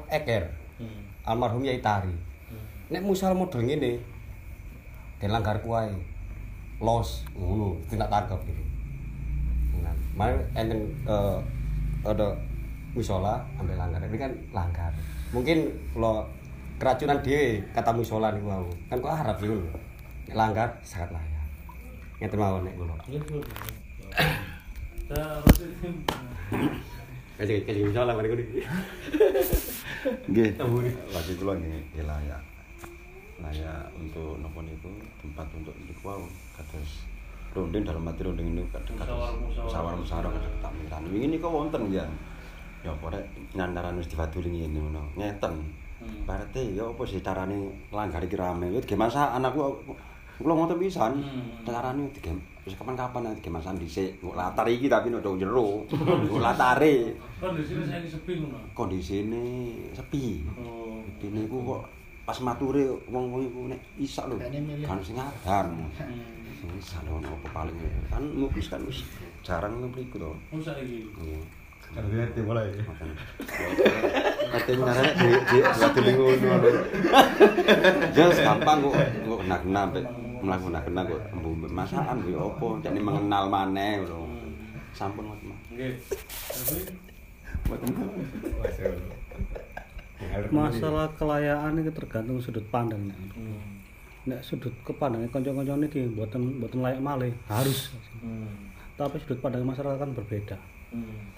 eker. 0.10 0.44
hmm 0.80 1.28
Almarhum 1.28 1.68
Yai 1.68 1.84
Tari. 1.84 2.16
Nek 2.88 3.04
musyawarah 3.04 3.36
model 3.36 3.62
ngene. 3.68 4.00
Den 5.20 5.36
langgar 5.36 5.60
kuwae. 5.60 5.92
Los 6.80 7.26
ngono, 7.34 7.74
tidak 7.90 8.08
tangkap 8.08 8.38
gitu. 8.46 8.64
Nah, 9.82 9.90
mari 10.14 10.38
enten 10.54 10.86
eh, 11.10 11.38
ada 12.06 12.38
musola 12.96 13.44
ambil 13.60 13.76
langgar. 13.76 14.00
Ini 14.04 14.18
kan 14.20 14.32
langgar. 14.54 14.92
Mungkin 15.36 15.68
kalau 15.92 16.24
keracunan 16.78 17.20
dhewe 17.24 17.64
kata 17.74 17.92
musola 17.92 18.32
niku 18.32 18.48
mau. 18.48 18.68
Kan 18.88 19.02
kok 19.02 19.16
harap 19.16 19.36
sih 19.40 19.50
langgar 20.32 20.70
sangat 20.84 21.16
layak. 21.16 21.48
Ngeten 22.20 22.40
mawon 22.40 22.66
nek 22.66 22.76
gitu 23.08 23.40
cah 25.08 25.40
Rosi 25.40 25.66
Kaji 27.38 27.70
kaji 27.70 27.80
musola 27.86 28.18
mari 28.18 28.28
kuwi. 28.34 28.46
Nggih. 30.26 30.50
Lagi 31.14 31.32
nggih 31.38 31.82
nggih 31.94 32.06
layak. 32.10 32.42
Layak 33.38 33.86
untuk 33.94 34.42
napa 34.42 34.60
niku 34.66 34.90
tempat 35.22 35.46
untuk 35.54 35.78
niku 35.78 36.02
wau 36.02 36.26
kados 36.58 37.06
runding 37.54 37.86
dalam 37.86 38.10
arti 38.10 38.26
runding 38.26 38.58
niku 38.58 38.68
kadang 38.74 38.98
Musyawarah-musyawarah. 38.98 39.96
musyawarah 40.02 40.32
kadang 40.34 40.54
ketakmiran. 40.58 41.02
Wingi 41.14 41.28
niku 41.38 41.48
wonten 41.48 41.82
ya. 41.94 42.06
Ya 42.86 42.92
apa 42.94 43.06
rek 43.10 43.26
nyandaran 43.58 43.98
wis 43.98 44.10
dibaturi 44.10 44.50
ngene 44.54 44.78
ngono. 44.78 45.04
Ngeten. 45.18 45.54
Hmm. 45.98 46.30
Berarti 46.30 46.78
ya 46.78 46.86
apa 46.86 47.02
sih 47.10 47.22
carane 47.26 47.58
langgar 47.90 48.22
iki 48.22 48.38
rame. 48.38 48.70
Wis 48.70 48.86
ge 48.86 48.94
masakan 48.94 49.42
aku 49.42 49.74
kula 50.38 50.54
ngoten 50.54 50.78
pisan. 50.78 51.18
Hmm. 51.18 51.66
Carane 51.66 52.06
dige 52.14 52.32
wis 52.64 52.78
kapan-kapan 52.78 53.34
dige 53.34 53.50
masakan 53.50 53.82
dhisik. 53.82 54.22
Kok 54.22 54.38
latar 54.38 54.70
iki 54.70 54.86
tapi 54.86 55.10
nek 55.10 55.26
jero. 55.42 55.84
Kok 55.90 56.42
latare. 56.42 57.18
kondisinya 57.38 57.86
saya 57.86 58.02
sepi 58.02 58.34
ngono 58.42 58.58
Kondisine 58.74 59.74
sepi. 59.94 60.42
oh 60.58 61.02
Dene 61.22 61.46
iku 61.46 61.58
kok 61.66 61.82
pas 62.26 62.38
mature 62.44 62.84
wong-wong 63.08 63.42
iku 63.46 63.60
nek 63.70 63.82
isak 63.98 64.26
lho. 64.30 64.38
Kan 64.86 65.00
sing 65.02 65.18
adan. 65.18 65.68
hmm 65.74 66.46
Sing 66.58 66.70
isak 66.78 67.02
lho 67.06 67.22
ono 67.22 67.30
apa 67.38 67.48
paling 67.54 67.78
kan 68.10 68.22
mukis 68.34 68.70
kan 68.70 68.82
wis 68.86 69.06
jarang 69.46 69.78
nang 69.78 69.94
mriku 69.94 70.18
to. 70.18 70.34
oh 70.34 70.60
saiki 70.62 71.06
Iya. 71.22 71.42
Ngerti 71.96 72.40
mulai. 72.44 72.68
Makan. 72.84 73.08
Katanya 74.48 74.80
ngarane 74.84 75.12
di 75.16 75.28
di 75.48 75.58
waktu 75.64 76.00
minggu 76.04 76.24
ngono. 76.42 76.70
Jas 78.16 78.38
gampang 78.44 78.78
kok 78.84 78.96
kok 78.98 79.38
kena-kena 79.44 79.82
mlaku 80.38 80.68
kena 80.70 81.02
kok 81.04 81.22
masakan 81.72 82.18
kuwi 82.22 82.36
apa 82.38 82.68
jane 82.84 83.00
mengenal 83.02 83.44
maneh 83.50 84.04
lho. 84.06 84.28
Sampun 84.98 85.30
Mas. 85.30 85.40
nggih 85.78 85.94
masalah 90.50 91.12
kelayaan 91.20 91.78
itu 91.78 91.92
tergantung 91.94 92.42
sudut 92.42 92.66
pandang 92.74 93.06
nek. 93.06 93.20
hmm 93.38 93.78
nek 94.28 94.44
sudut 94.44 94.76
kepandangnya 94.84 95.32
kanca-kanca 95.32 95.80
niki 95.80 96.04
mboten 96.04 96.60
mboten 96.60 96.84
layak 96.84 97.00
malih 97.00 97.32
harus 97.48 97.96
hmm 98.20 98.76
tapi 98.98 99.22
sudut 99.24 99.40
pandang 99.40 99.64
masyarakat 99.64 99.96
kan 100.02 100.12
berbeda 100.12 100.58
hmm 100.92 101.37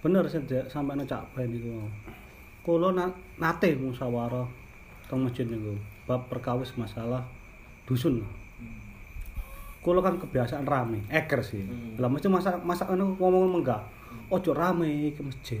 bener 0.00 0.24
sih 0.24 0.40
Dek, 0.48 0.64
sampai 0.72 0.96
nang 0.96 1.04
cak 1.04 1.20
bae 1.36 1.44
niku 1.44 1.84
kula 2.64 2.92
na, 2.92 3.08
nate 3.36 3.76
musyawarah 3.76 4.48
teng 5.08 5.20
masjid 5.24 5.44
niku 5.44 5.76
bab 6.08 6.24
perkawis 6.32 6.72
masalah 6.76 7.20
dusun. 7.84 8.24
Kula 9.80 10.00
kan 10.04 10.16
kebiasaan 10.20 10.64
rame 10.64 11.04
eker 11.08 11.40
sih. 11.40 11.64
Hmm. 11.64 11.96
lah 12.00 12.08
mesti 12.08 12.28
masa 12.28 12.56
masa 12.60 12.88
anu 12.88 13.16
ngomong 13.16 13.60
enggak 13.60 13.80
ojo 14.32 14.52
rame 14.56 15.12
ke 15.12 15.22
masjid. 15.24 15.60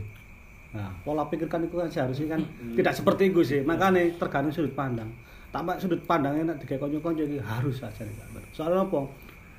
Nah 0.72 0.88
pola 1.04 1.24
pikir 1.28 1.48
kan 1.48 1.60
itu 1.64 1.76
kan 1.76 1.88
seharusnya 1.88 2.36
kan 2.36 2.40
tidak 2.76 2.96
seperti 2.96 3.32
itu 3.32 3.40
sih. 3.44 3.60
Makanya 3.64 4.08
tergantung 4.16 4.52
sudut 4.52 4.72
pandang. 4.72 5.08
Tambah 5.50 5.76
sudut 5.82 6.00
pandangnya 6.06 6.54
nek 6.54 6.62
digawe 6.62 6.78
kanca-kanca 6.86 7.22
iki 7.26 7.38
harus 7.42 7.82
aja 7.82 8.06
nih 8.06 8.14
soalnya 8.54 8.86
apa? 8.86 9.02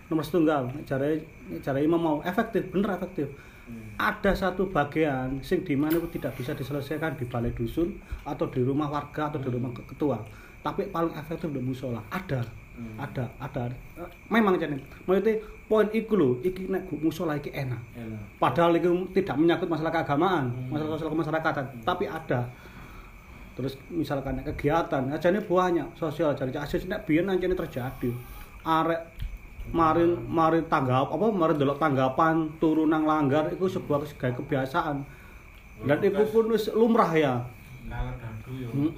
Nomor 0.07 0.23
setunggal 0.23 0.71
nek 0.71 0.83
jare 0.87 1.79
imam 1.83 1.99
mau 1.99 2.17
efektif 2.23 2.63
bener 2.71 2.95
efektif 2.95 3.27
ada 4.01 4.31
satu 4.33 4.73
bagian 4.73 5.37
sing 5.45 5.61
di 5.61 5.77
mana 5.77 6.01
itu 6.01 6.09
tidak 6.17 6.33
bisa 6.33 6.57
diselesaikan 6.57 7.13
di 7.13 7.25
balai 7.29 7.53
dusun 7.53 8.01
atau 8.25 8.49
di 8.49 8.65
rumah 8.65 8.89
warga 8.89 9.29
atau 9.29 9.37
di 9.37 9.49
rumah 9.53 9.69
ke- 9.69 9.85
ketua. 9.93 10.17
Tapi 10.65 10.89
paling 10.89 11.13
efektif 11.13 11.53
di 11.53 11.61
musola. 11.61 12.01
Ada. 12.09 12.41
Ada. 12.97 13.29
Ada. 13.37 13.69
Eh, 13.69 14.09
memang 14.33 14.57
jadi 14.57 14.73
maksudnya 15.05 15.37
poin 15.69 15.85
iku 15.93 16.17
lho 16.17 16.29
iki 16.41 16.65
nek 16.65 16.89
musola 16.97 17.37
iki 17.37 17.53
enak. 17.53 17.81
Enak. 17.93 18.41
Padahal 18.41 18.73
itu 18.77 18.89
tidak 19.13 19.37
menyangkut 19.37 19.69
masalah 19.69 19.93
keagamaan 19.93 20.49
masalah 20.73 20.97
sosial 20.97 21.13
kemasyarakatan. 21.13 21.65
Tapi 21.85 22.09
ada. 22.09 22.49
Terus 23.53 23.77
misalkan 23.93 24.41
kegiatan 24.41 25.13
aja 25.13 25.27
ini 25.29 25.45
banyak 25.45 25.93
sosial. 25.93 26.33
Jadi 26.33 26.57
asis 26.57 26.89
nek 26.89 27.05
biyen 27.05 27.29
ancene 27.29 27.53
terjadi 27.53 28.09
arek 28.65 29.01
marin 29.69 30.17
marin 30.25 30.65
tanggap 30.65 31.13
apa 31.13 31.25
marin 31.29 31.55
delok 31.55 31.77
tanggapan 31.77 32.49
turu 32.57 32.89
nang 32.89 33.05
langgar 33.05 33.53
itu 33.53 33.69
sebuah 33.69 34.03
kayak 34.17 34.41
kebiasaan. 34.41 35.05
Dan 35.81 35.97
itu 36.01 36.23
pun 36.29 36.49
lumrah 36.73 37.11
ya. 37.13 37.33
Hmm, 38.51 38.91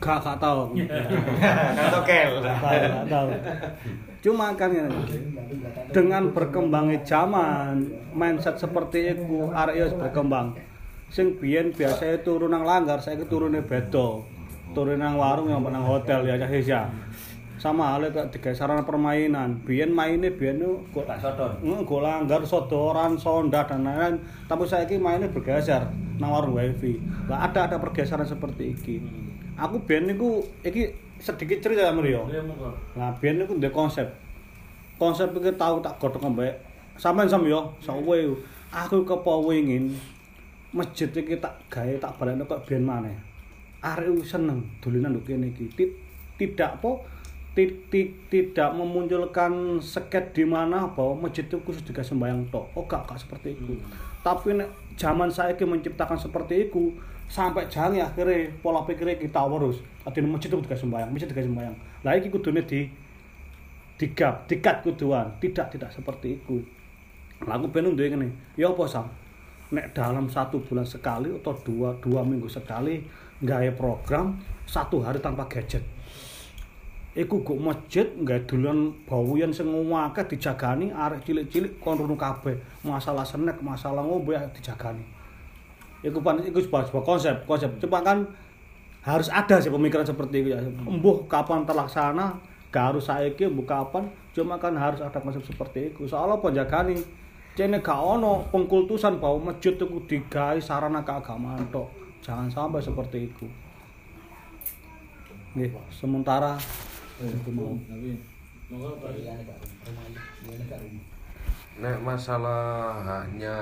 gak 0.00 0.20
gak 0.20 0.36
tahu 0.40 0.76
Tokel. 1.92 2.30
Gak 2.44 3.06
tahu 3.08 3.28
cuma 4.24 4.56
kan 4.56 4.72
ya, 4.72 4.88
dengan 5.92 6.32
berkembangnya 6.32 7.04
zaman 7.04 7.84
mindset 8.16 8.56
seperti 8.56 9.12
itu 9.12 9.52
ya 9.52 9.84
wis 9.84 9.92
berkembang. 9.92 10.56
Sing 11.12 11.36
biyen 11.36 11.76
biasanya 11.76 12.24
turun 12.24 12.56
nang 12.56 12.64
langgar 12.64 13.04
saya 13.04 13.20
turunnya 13.28 13.60
bedo 13.60 14.24
turun 14.74 14.98
nang 14.98 15.20
warung 15.20 15.52
yang 15.52 15.62
nang 15.62 15.86
hotel 15.86 16.26
ya 16.26 16.34
ya 16.40 16.90
sama 17.64 17.96
halnya 17.96 18.12
kayak 18.12 18.28
tiga 18.28 18.52
sarana 18.52 18.84
permainan 18.84 19.56
biyen 19.64 19.88
mainnya 19.88 20.28
biyen 20.28 20.60
itu 20.60 20.84
kok 20.92 21.08
Hmm, 21.64 21.80
go 21.80 22.04
langgar 22.04 22.44
sodoran 22.44 23.16
sonda 23.16 23.64
dan 23.64 23.80
lain-lain 23.80 24.20
tapi 24.44 24.68
saya 24.68 24.84
ini 24.84 25.00
mainnya 25.00 25.32
bergeser 25.32 25.80
nang 26.20 26.28
warung 26.28 26.52
wifi 26.52 27.00
lah 27.24 27.48
ada 27.48 27.64
ada 27.64 27.80
pergeseran 27.80 28.28
seperti 28.28 28.76
ini 28.84 29.24
aku 29.56 29.80
biyen 29.80 30.04
niku 30.06 30.44
iki 30.60 30.92
sedikit 31.16 31.64
cerita 31.64 31.88
Iya, 32.28 32.42
monggo. 32.42 32.68
Nah, 32.92 33.08
biyen 33.16 33.40
niku 33.40 33.54
ndek 33.54 33.72
konsep. 33.72 34.04
Konsep 34.94 35.32
iki 35.32 35.56
tau 35.56 35.80
tak 35.80 35.96
godhog 35.96 36.36
mbek 36.36 36.52
sampean 36.94 37.24
sam 37.24 37.46
yo, 37.46 37.72
sawe. 37.80 38.18
Aku 38.74 39.06
kepengin 39.06 39.94
masjid 40.68 41.06
iki 41.08 41.38
tak 41.38 41.54
gawe 41.70 41.94
tak 41.96 42.12
balekno 42.18 42.44
kok 42.44 42.66
biyen 42.66 42.82
maneh. 42.82 43.14
Arek 43.80 44.20
seneng 44.20 44.68
dolinan 44.82 45.14
nduk 45.14 45.24
kene 45.24 45.48
iki. 45.48 45.64
Ti- 45.72 45.96
Tidak 46.34 46.82
apa 46.82 46.90
ti- 47.54 47.78
ti- 47.88 48.12
tidak 48.28 48.74
memunculkan 48.74 49.78
seket 49.78 50.34
di 50.34 50.42
mana 50.42 50.90
bahwa 50.90 51.26
masjid 51.26 51.46
itu 51.46 51.56
khusus 51.62 51.86
juga 51.86 52.02
sembahyang 52.02 52.50
tok. 52.50 52.74
Oh 52.74 52.84
gak, 52.84 53.06
gak 53.06 53.18
seperti 53.22 53.54
itu. 53.54 53.78
Tapi 54.20 54.58
nek 54.58 54.68
zaman 54.98 55.30
saya 55.30 55.54
menciptakan 55.54 56.18
seperti 56.18 56.68
itu 56.68 56.90
sampai 57.30 57.64
jangan 57.70 58.10
akhirnya 58.10 58.50
pola 58.60 58.82
pikirnya 58.82 59.16
kita 59.16 59.46
terus. 59.46 59.80
Artinya 60.04 60.36
masjid 60.36 60.50
itu 60.50 60.60
juga 60.60 60.76
sembahyang, 60.76 61.10
masjid 61.14 61.28
juga 61.30 61.42
sembahyang. 61.46 61.76
Lah 62.04 62.12
iki 62.18 62.28
kudune 62.28 62.60
di 62.66 62.90
digap, 63.96 64.50
dikat 64.50 64.82
kuduan. 64.82 65.30
Tidak, 65.38 65.66
tidak 65.70 65.90
seperti 65.94 66.42
itu. 66.42 66.58
Lah 67.46 67.56
aku 67.56 67.70
pengen 67.70 67.94
duwe 67.94 68.10
ngene. 68.10 68.28
Ya 68.58 68.68
apa 68.68 68.84
Sam? 68.90 69.06
Nek 69.70 69.94
dalam 69.96 70.26
satu 70.28 70.60
bulan 70.60 70.84
sekali 70.84 71.30
atau 71.32 71.56
dua 71.64 71.96
dua 72.02 72.20
minggu 72.26 72.46
sekali 72.50 73.00
nggak 73.42 73.74
program 73.78 74.38
satu 74.66 75.02
hari 75.02 75.18
tanpa 75.22 75.46
gadget. 75.48 75.93
Iku 77.14 77.46
kok 77.46 77.58
masjid 77.62 78.10
duluan 78.50 78.90
bawuyan 79.06 79.54
sing 79.54 79.70
ngomake 79.70 80.26
dijagani 80.26 80.90
arek 80.90 81.22
cilik-cilik 81.22 81.78
kon 81.78 81.94
runu. 81.94 82.18
Masalah 82.82 83.22
senek, 83.22 83.62
masalah 83.62 84.02
ngombe 84.02 84.34
dijagani. 84.58 85.02
Iku 86.02 86.18
pan 86.20 86.42
iku 86.42 86.58
sebuah, 86.58 86.90
sebuah 86.90 87.04
konsep, 87.06 87.36
konsep. 87.46 87.70
Cuma 87.78 88.02
kan 88.02 88.26
harus 89.06 89.30
ada 89.30 89.62
sih 89.62 89.70
pemikiran 89.70 90.02
seperti 90.02 90.42
itu 90.42 90.48
ya. 90.52 90.60
Embuh 90.84 91.22
kapan 91.30 91.62
terlaksana, 91.62 92.34
gak 92.74 92.92
harus 92.92 93.06
saiki 93.06 93.46
embuh 93.46 93.64
kapan, 93.64 94.10
cuma 94.34 94.58
kan 94.58 94.74
harus 94.74 94.98
ada 94.98 95.16
konsep 95.22 95.40
seperti 95.46 95.94
itu. 95.94 96.10
Soalnya 96.10 96.42
penjagani 96.42 96.98
Cene 97.54 97.78
gak 97.78 98.02
ono 98.02 98.42
pengkultusan 98.50 99.22
bahwa 99.22 99.54
masjid 99.54 99.78
itu 99.78 99.86
digawe 99.86 100.58
sarana 100.58 101.06
keagamaan 101.06 101.62
tok. 101.70 101.86
Jangan 102.18 102.50
sampai 102.50 102.82
seperti 102.82 103.30
itu. 103.30 103.46
Nggih, 105.54 105.70
sementara. 105.94 106.58
Nek 111.78 111.98
masalah 112.02 112.98
hanya 113.06 113.56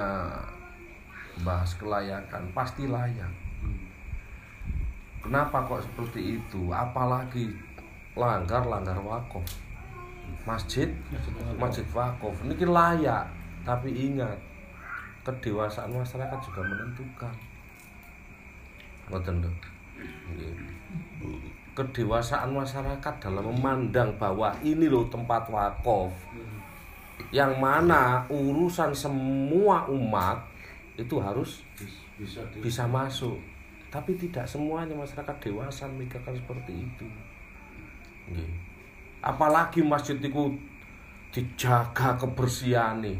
bahas 1.44 1.76
kelayakan 1.76 2.48
pasti 2.56 2.88
layak. 2.88 3.28
Kenapa 5.20 5.68
kok 5.68 5.84
seperti 5.84 6.40
itu? 6.40 6.72
Apalagi 6.72 7.52
langgar 8.16 8.64
langgar 8.64 8.96
wakaf. 9.04 9.44
Masjid, 10.48 10.88
masjid 11.60 11.86
wakaf. 11.92 12.34
Ini 12.42 12.56
layak, 12.66 13.28
tapi 13.68 13.92
ingat 13.92 14.40
kedewasaan 15.22 15.92
masyarakat 15.92 16.38
juga 16.40 16.60
menentukan. 16.64 17.34
Ngoten 19.12 19.44
lho. 19.44 19.52
Kedewasaan 21.72 22.52
masyarakat 22.52 23.14
dalam 23.16 23.48
memandang 23.48 24.12
bahwa 24.20 24.52
ini 24.60 24.88
loh 24.92 25.08
tempat 25.08 25.48
wakaf. 25.48 26.12
Yang 27.32 27.52
mana 27.56 28.28
urusan 28.28 28.92
semua 28.92 29.88
umat 29.88 30.44
itu 31.00 31.16
harus 31.16 31.64
bisa 32.60 32.84
masuk. 32.84 33.40
Tapi 33.88 34.16
tidak 34.20 34.44
semuanya 34.44 34.92
masyarakat 34.92 35.36
dewasa 35.40 35.88
memikirkan 35.88 36.36
seperti 36.36 36.72
itu. 36.76 37.06
Apalagi 39.24 39.80
masjid 39.80 40.20
itu 40.20 40.52
dijaga 41.32 42.20
kebersihane 42.20 43.16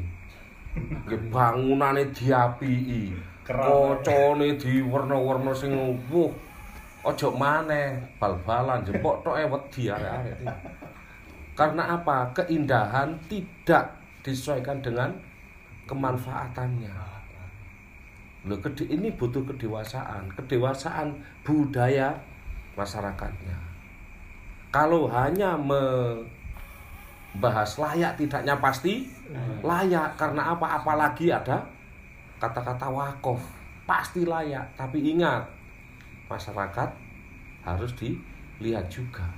nggih 0.73 1.21
bangunane 1.29 2.09
diapii 2.17 3.13
kocone 3.45 4.57
diwerna-werna 4.57 5.53
sing 5.53 5.73
wuh 6.09 6.33
ojo 7.03 7.35
maneh 7.35 7.99
bal-balan 8.23 8.87
jempok 8.87 9.27
tok 9.27 9.39
e 9.39 9.45
wedi. 9.47 9.91
Karena 11.53 12.01
apa? 12.01 12.33
Keindahan 12.33 13.13
tidak 13.29 13.93
disesuaikan 14.25 14.81
dengan 14.81 15.13
kemanfaatannya. 15.85 17.13
Loh, 18.43 18.59
ini 18.91 19.15
butuh 19.15 19.47
kedewasaan, 19.47 20.27
kedewasaan 20.35 21.15
budaya 21.47 22.11
masyarakatnya. 22.75 23.55
Kalau 24.73 25.05
hanya 25.07 25.55
membahas 25.55 26.27
layak 27.79 28.19
tidaknya 28.19 28.59
pasti 28.59 29.07
layak 29.63 30.17
karena 30.17 30.57
apa? 30.57 30.81
Apalagi 30.81 31.31
ada 31.31 31.63
kata-kata 32.41 32.89
wakaf 32.89 33.39
pasti 33.87 34.27
layak. 34.27 34.65
Tapi 34.75 34.99
ingat 35.13 35.45
masyarakat 36.33 36.89
harus 37.69 37.93
dilihat 38.01 38.89
juga. 38.89 39.29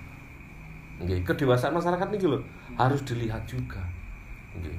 Nggih, 1.03 1.27
kedewasaan 1.27 1.75
masyarakat 1.75 2.09
ini 2.15 2.39
loh 2.39 2.43
harus 2.79 3.03
dilihat 3.03 3.43
juga. 3.51 3.83
Nggih. 4.55 4.79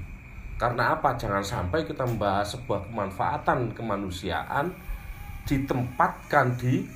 Karena 0.56 0.96
apa? 0.96 1.20
Jangan 1.20 1.44
sampai 1.44 1.84
kita 1.84 2.08
membahas 2.08 2.56
sebuah 2.56 2.88
kemanfaatan 2.88 3.76
kemanusiaan 3.76 4.72
ditempatkan 5.44 6.56
di 6.56 6.88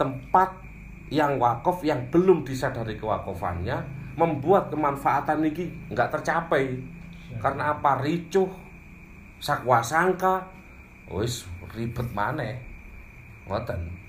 tempat 0.00 0.48
yang 1.12 1.36
wakaf 1.36 1.84
yang 1.84 2.00
belum 2.08 2.44
disadari 2.44 2.96
kewakofannya 2.96 3.76
membuat 4.16 4.72
kemanfaatan 4.72 5.44
ini 5.44 5.68
nggak 5.92 6.10
tercapai. 6.20 6.80
Karena 7.38 7.76
apa? 7.76 8.00
Ricuh, 8.00 8.48
sakwa 9.36 9.84
sangka, 9.84 10.48
wis 11.12 11.44
ribet 11.76 12.08
maneh. 12.16 12.56
Ngoten. 13.44 14.07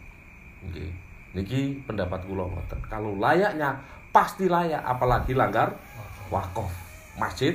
Nggih. 0.65 0.91
Niki 1.30 1.86
pendapat 1.86 2.26
kula 2.26 2.50
ngoten. 2.50 2.80
Kalau 2.89 3.13
layaknya 3.22 3.78
pasti 4.10 4.50
layak 4.50 4.82
apalagi 4.82 5.38
langgar 5.38 5.78
wakaf. 6.34 6.69
Masjid 7.22 7.54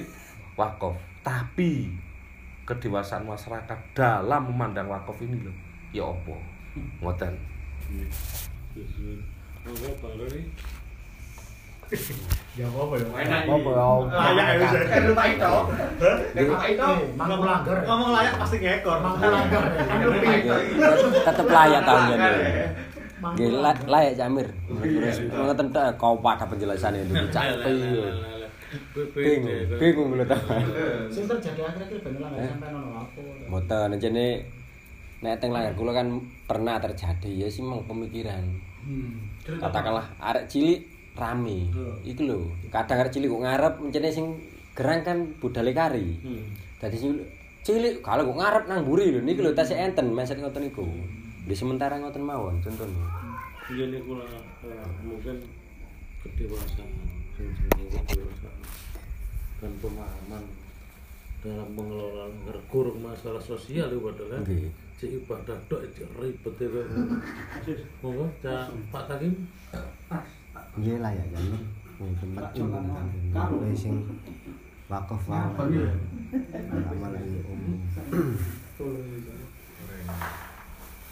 wakaf. 0.54 0.94
Tapi 1.26 1.90
kedewasaan 2.64 3.26
masyarakat 3.26 3.78
dalam 3.92 4.46
memandang 4.48 4.86
wakaf 4.86 5.18
ini 5.20 5.42
loh. 5.42 5.56
Ya 5.90 6.06
apa? 6.06 6.36
Ngoten. 7.02 7.34
Ya 12.54 12.66
apa 12.70 12.94
ya? 12.94 13.06
Apa 13.42 13.70
ya? 13.74 13.86
Layak 14.06 14.46
ya 14.46 14.54
bisa. 14.62 14.78
Eh, 14.86 15.02
lupa 15.10 15.22
itu. 15.26 15.54
Lupa 16.46 16.64
itu. 16.70 16.90
Mang 17.18 17.30
melanggar. 17.42 17.78
Ngomong 17.82 18.10
layak 18.14 18.34
pasti 18.38 18.56
ngekor. 18.62 18.98
Mang 19.02 19.18
melanggar. 19.18 19.62
tetep 21.26 21.46
layak 21.50 21.82
tahunnya 21.82 22.16
Nggih, 23.32 23.48
la- 23.64 23.86
layak 23.88 24.14
Jamir. 24.14 24.48
Terus 24.68 25.16
ngoten 25.32 25.68
tok 25.72 25.96
kau 25.96 26.20
pada 26.20 26.44
penjelasan 26.44 27.00
itu 27.00 27.14
capek. 27.32 27.72
Bingung, 29.14 29.78
bingung 29.78 30.10
lho 30.18 30.24
ta. 30.26 30.34
Sing 31.06 31.24
terjadi 31.24 31.62
akhir-akhir 31.62 31.98
ben 32.02 32.18
langgar 32.18 32.42
sampai 32.42 32.68
ono 32.74 33.06
apa. 33.06 33.20
Mboten 33.46 33.96
jene 34.02 34.26
nek 35.22 35.38
teng 35.38 35.54
langgar 35.54 35.72
kula 35.72 35.94
kan 35.94 36.08
pernah 36.44 36.76
terjadi 36.82 37.30
ya 37.32 37.48
sih 37.48 37.62
memang 37.62 37.86
pemikiran. 37.86 38.42
Katakanlah 39.46 40.10
arek 40.18 40.50
cilik 40.50 40.82
rame. 41.14 41.70
Iku 42.02 42.26
lho, 42.26 42.38
kadang 42.68 43.06
arek 43.06 43.14
cilik 43.14 43.30
kok 43.30 43.42
ngarep 43.46 43.74
mencene 43.78 44.10
sing 44.10 44.26
gerang 44.74 45.00
kan 45.06 45.18
budale 45.38 45.70
kari. 45.70 46.18
Dadi 46.82 46.96
sing 46.98 47.12
cilik 47.62 48.02
kalau 48.02 48.26
kok 48.26 48.38
ngarep 48.42 48.64
nang 48.66 48.82
mburi 48.82 49.14
lho 49.14 49.22
niki 49.22 49.38
lho 49.38 49.54
tasih 49.54 49.78
enten 49.78 50.10
mindset 50.10 50.42
ngoten 50.42 50.66
niku. 50.66 50.82
Di 51.44 51.52
sementara 51.52 52.00
ngoten 52.00 52.24
mawon 52.24 52.56
contohnya. 52.64 53.04
Iya 53.68 53.84
niku 53.92 54.16
lah 54.16 54.28
eh, 54.64 54.88
mungkin 55.04 55.40
kedewasaan 56.24 56.88
kedewasaan 57.36 58.56
dan 59.60 59.72
pemahaman 59.80 60.44
dalam 61.44 61.68
mengelola 61.76 62.32
ngergur 62.48 62.96
masalah 63.00 63.40
sosial 63.40 63.92
itu 63.92 64.00
padahal 64.00 64.40
kan 64.40 64.42
si 64.96 65.20
ibadah 65.20 65.56
dok 65.68 65.84
itu 65.84 66.08
ribet 66.16 66.54
itu. 66.56 66.80
Monggo 68.00 68.24
Cak 68.40 68.72
Pak 68.88 69.04
Takim. 69.08 69.32
Nggih 70.80 70.96
lah 71.04 71.12
ya 71.12 71.24
kan. 71.28 71.44
Wong 72.00 72.12
tempat 72.20 72.56
umum 72.56 72.84
kan. 72.88 73.06
Kalau 73.36 73.68
sing 73.76 74.00
wakaf 74.88 75.24
wae. 75.28 75.84
Amal 76.64 77.12
ini 77.20 77.40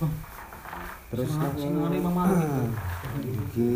umum. 0.03 0.11
Terus 1.13 1.31
iki 3.29 3.73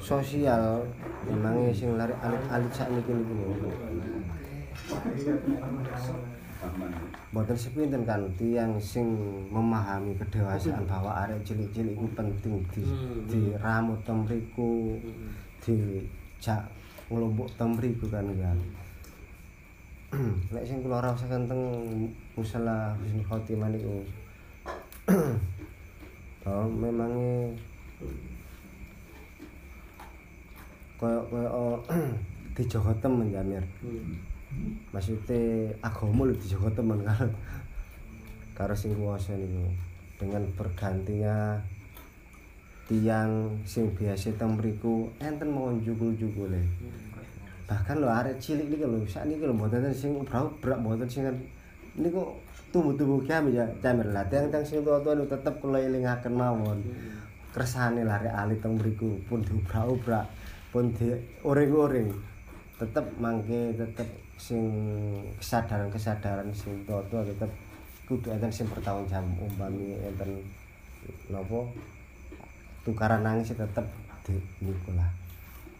sosial 0.00 0.80
memang 1.28 1.68
sing 1.76 2.00
lari 2.00 2.16
alit-alit 2.24 2.72
sakniki 2.72 3.12
niku 3.12 3.32
lho. 3.60 3.70
Boten 7.28 7.54
sepinten 7.54 8.02
kan 8.08 8.24
tiang 8.40 8.80
sing 8.80 9.06
memahami 9.52 10.16
kedewasaan 10.16 10.88
bahwa 10.88 11.12
arek 11.28 11.44
cilik-cilik 11.44 11.92
itu 11.92 12.08
penting 12.16 12.64
di 12.72 12.82
diramut 13.28 14.00
temriku 14.02 14.96
dijak 15.60 16.64
ngelompok 17.12 17.52
temriku 17.60 18.08
kan 18.08 18.26
kan. 18.32 18.58
Nek 20.52 20.64
sing 20.64 20.80
kula 20.80 21.04
rasaken 21.04 21.44
teng 21.44 21.62
musala 22.32 22.96
Husnul 22.96 23.28
Khotimah 23.28 23.68
niku 23.68 24.00
bahwa 26.40 26.64
memangnya 26.80 27.52
koyo 30.96 31.20
koyo 31.28 31.84
dijogo 32.56 32.92
temen 33.04 33.28
Jamir 33.28 33.64
maksudnya 34.96 35.76
agama 35.84 36.24
lho 36.24 36.34
dijogo 36.40 36.72
temen 36.72 37.04
kan 37.04 37.28
karo 38.56 38.72
sing 38.72 38.96
kuwasa 38.96 39.36
niku. 39.36 39.68
Dengan 40.18 40.42
bergantinya 40.58 41.62
tiang 42.90 43.54
sing 43.62 43.92
biasa 43.94 44.34
teng 44.34 44.56
mriku 44.56 45.12
enten 45.20 45.52
mawon 45.52 45.78
jukul-jukule 45.84 46.58
bahkan 47.68 48.00
lho 48.00 48.08
arek 48.08 48.40
cilik 48.40 48.66
niki 48.72 48.88
lho 48.88 49.04
sakniki 49.04 49.44
lho 49.44 49.52
mboten 49.52 49.92
sing 49.92 50.16
berak 50.24 50.78
mboten 50.80 51.04
sing 51.04 51.28
niku 52.00 52.32
tumbuh-tumbuh 52.72 53.24
kami 53.24 53.56
ya 53.56 53.64
Jamir 53.80 54.08
lah. 54.12 54.24
Tiang-tiang 54.28 54.64
sing 54.64 54.80
tua-tua 54.80 55.16
niku 55.16 55.36
tetep 55.36 55.54
kula 55.60 55.80
elingaken 55.80 56.32
mawon. 56.32 56.80
Kersane 57.52 58.04
lari 58.04 58.28
ali 58.28 58.56
teng 58.60 58.76
mriku 58.76 59.20
pun 59.28 59.40
diubrak-ubrak 59.40 60.24
pun 60.68 60.92
di 60.92 61.16
uring-uring 61.44 62.12
tetep 62.76 63.04
mangke 63.18 63.72
tetep 63.74 64.06
sing 64.38 64.62
kesadaran-kesadaran 65.40 66.52
sing 66.54 66.86
tua-tua 66.86 67.24
tetep 67.24 67.50
kudu 68.06 68.30
enten 68.30 68.52
sing 68.52 68.68
bertanggung 68.70 69.08
jawab 69.10 69.26
umpami 69.42 69.98
enten 69.98 70.44
napa 71.32 71.66
tukaran 72.86 73.24
nangis 73.24 73.50
tetep 73.50 73.84
di 74.28 74.36
niku 74.62 74.94
lah 74.94 75.08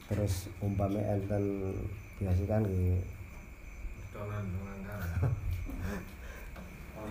terus 0.08 0.48
umpami 0.64 1.04
enten 1.04 1.76
biasa 2.18 2.42
kan 2.48 2.64
nggih 2.64 2.98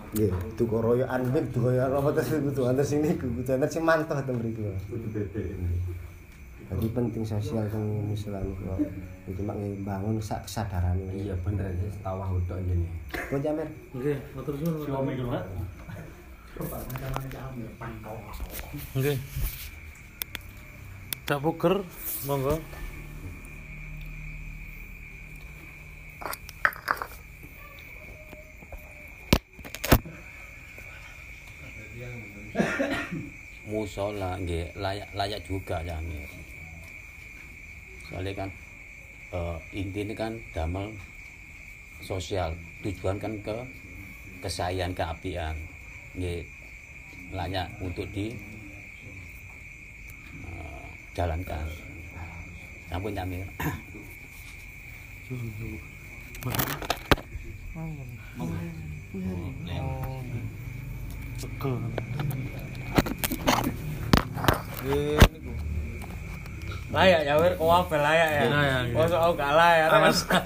Nggih, 0.08 0.32
tuku 0.56 0.76
royokan 0.76 1.20
wit, 1.32 1.52
tuku 1.52 1.68
royokan 1.68 2.00
apa 2.00 2.08
terus 2.16 2.40
kudu 2.40 2.62
enten 2.68 2.84
sing 2.84 3.00
niku, 3.04 3.28
kudu 3.28 3.50
enten 3.56 3.68
sing 3.68 3.84
mantuh 3.84 4.16
teng 4.24 4.36
mriku. 4.40 4.72
Jadi 6.68 6.86
penting 6.92 7.24
sosial 7.24 7.64
teng 7.68 8.08
musala 8.08 8.40
niku. 8.40 8.72
Itu 9.28 9.40
mak 9.44 9.56
bangun 9.84 10.16
sak 10.20 10.48
kesadaran 10.48 10.96
Iya 11.12 11.36
bener 11.44 11.68
sih, 11.76 11.92
tawa 12.00 12.28
utok 12.32 12.56
ngene. 12.60 12.88
Kok 13.12 13.40
Jamir? 13.40 13.68
Nggih, 13.96 14.16
matur 14.32 14.54
suwun. 14.56 14.84
Suami. 14.84 15.12
Nggih. 18.96 19.16
Cak 21.28 21.40
Puger, 21.44 21.84
monggo. 22.24 22.56
musola 33.70 34.38
nggih. 34.40 34.72
Layak 34.76 35.08
layak 35.14 35.40
juga 35.44 35.82
Jamir. 35.84 36.28
Soalnya 38.08 38.32
kan 38.44 38.50
eh, 39.34 39.58
intinya 39.76 40.14
kan 40.16 40.32
damel 40.56 40.92
sosial. 42.00 42.54
Tujuan 42.84 43.18
kan 43.18 43.32
ke 43.42 43.56
kesayangan 44.44 44.96
keapian 44.96 45.56
nggih. 46.16 46.44
Layak 47.34 47.68
untuk 47.84 48.08
di 48.12 48.32
eh, 50.44 50.84
jalankan. 51.12 51.68
Sampun 52.88 53.12
Jamir. 53.12 53.44
Niku. 61.38 61.72
Layak 66.88 67.20
ya 67.28 67.34
wir 67.36 67.52
kok 67.52 67.68
apel 67.68 68.00
layak 68.00 68.30
ya. 68.32 68.42
Layak, 68.48 68.80
ya. 68.88 68.94
Mosok 68.96 69.20
aku 69.20 69.32
gak 69.36 69.52
layak. 69.52 69.88
Alasan 70.00 70.42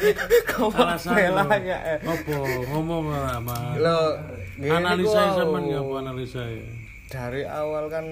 apel 0.50 1.30
lho. 1.30 1.44
layak. 1.46 1.62
ya. 1.86 1.96
Apa 2.02 2.34
ngomong 2.74 3.04
lah, 3.14 3.38
Mas. 3.38 3.78
Lho, 3.78 3.98
nggih 4.58 4.70
analisa 4.74 5.20
sampean 5.38 5.64
wow. 5.70 5.80
apa 5.86 5.92
analisa 6.02 6.42
ya? 6.42 6.66
Dari 7.06 7.42
awal 7.46 7.86
kan 7.86 8.04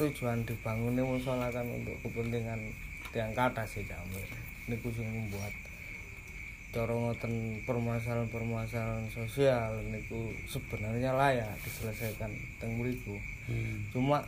tujuan 0.00 0.40
dibangunnya 0.48 1.04
musola 1.04 1.52
kan 1.52 1.68
untuk 1.68 1.94
kepentingan 2.00 2.58
tiang 3.12 3.36
kata 3.36 3.68
sih 3.68 3.84
jamir. 3.84 4.24
Niku 4.72 4.88
sing 4.96 5.04
membuat 5.04 5.52
cara 6.76 6.92
ngoten 6.92 7.64
permasalahan-permasalahan 7.64 9.08
sosial 9.08 9.80
niku 9.88 10.28
sebenarnya 10.44 11.16
layak 11.16 11.56
diselesaikan 11.64 12.28
teng 12.60 12.76
mriku. 12.76 13.16
Hmm. 13.48 13.88
Cuma 13.96 14.20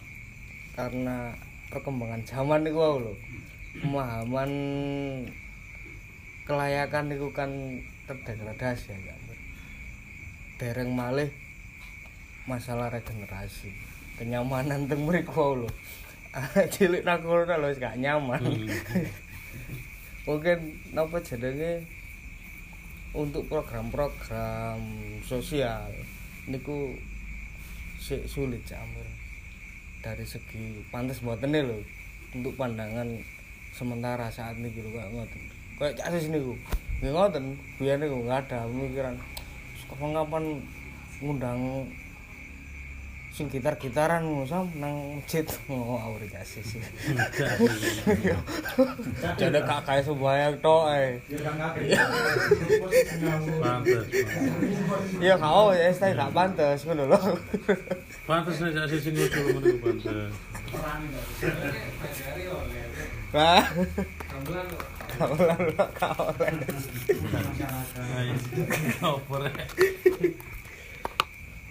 karena 0.72 1.36
perkembangan 1.68 2.24
zaman 2.24 2.64
niku 2.64 2.80
wau 2.80 3.04
lho. 3.04 3.12
Pemahaman 3.84 4.50
kelayakan 6.48 7.12
niku 7.12 7.28
kan 7.36 7.52
terdegradasi 8.08 8.96
ya 8.96 9.12
Jamir. 9.12 9.38
Dereng 10.56 10.96
malih 10.96 11.28
masalah 12.48 12.88
regenerasi. 12.88 13.76
Kenyamanan 14.16 14.88
teng 14.88 15.04
mriku 15.04 15.36
wau 15.36 15.68
lho. 15.68 15.70
Cilik 16.72 17.04
nakulna 17.04 17.60
lho 17.60 17.76
gak 17.76 18.00
nyaman. 18.00 18.40
Mungkin 20.24 20.80
napa 20.96 21.20
jenenge 21.20 21.97
untuk 23.16 23.48
program-program 23.48 24.80
sosial. 25.24 25.88
Niku 26.48 26.96
sik 28.00 28.24
sulit 28.24 28.64
jamur 28.64 29.04
dari 30.00 30.24
segi 30.24 30.80
pantas 30.88 31.20
mboten 31.20 31.52
e 31.52 31.60
lho 31.60 31.78
untuk 32.32 32.54
pandangan 32.54 33.18
sementara 33.74 34.30
saat 34.32 34.56
niki 34.56 34.80
lho 34.80 34.90
kayak 34.94 35.12
ngoten. 35.12 35.40
Kayak 35.76 36.10
sis 36.16 36.32
niku 36.32 36.56
nggih 36.98 37.12
ngoten 37.12 37.44
biyen 37.76 38.00
niku 38.00 38.16
nggak 38.24 38.48
ada 38.48 38.64
pemikiran. 38.64 39.14
Kapan-kapan 39.88 40.44
ngundang 41.24 41.60
sing 43.38 43.46
gitar-gitaran 43.54 44.26
ngusam 44.26 44.66
nang 44.82 45.22
masjid 45.22 45.46
oh 45.70 45.94
awur 45.94 46.18
cak 46.26 46.42
sis 46.42 46.74
jadi 49.38 49.62
kak 49.62 49.86
kayak 49.86 50.02
sembahyang 50.02 50.58
tok 50.58 50.90
eh. 50.90 51.22
Iya 55.22 55.38
kau 55.38 55.70
ya 55.70 55.94
saya 55.94 56.18
gak 56.18 56.34
pantes 56.34 56.82
ngono 56.82 57.14
lho. 57.14 57.20
Pantes 58.26 58.58
nek 58.58 58.74
sak 58.74 58.98
sing 58.98 59.14
ngucul 59.14 59.42
ngono 59.54 59.66
iku 59.70 59.78
pantes. 59.86 60.34
Wah. 63.30 63.62
Kaulan 65.14 65.58
lho 65.62 65.86
kaulan. 65.94 66.54
Ayo. 68.18 68.34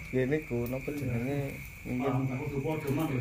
Gini 0.08 0.40
ku 0.48 0.64
napa 0.72 0.88
jenenge? 0.96 1.52
Mungkin 1.84 2.14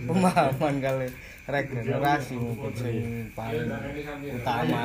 pemahaman 0.08 0.76
kali. 0.80 1.08
Regenerasi 1.47 2.36
mungkin 2.39 2.71
sing 2.76 3.28
paling 3.36 3.67
utama. 4.39 4.80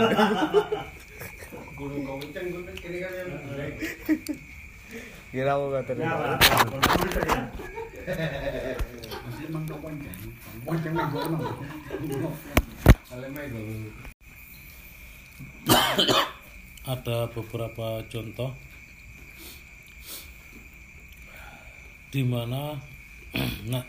Kira 5.30 5.54
apa 5.54 5.66
kata 5.78 5.92
Ada 16.82 17.30
beberapa 17.30 18.02
contoh 18.10 18.50
di 22.12 22.20
mana 22.20 22.76
nah 23.72 23.80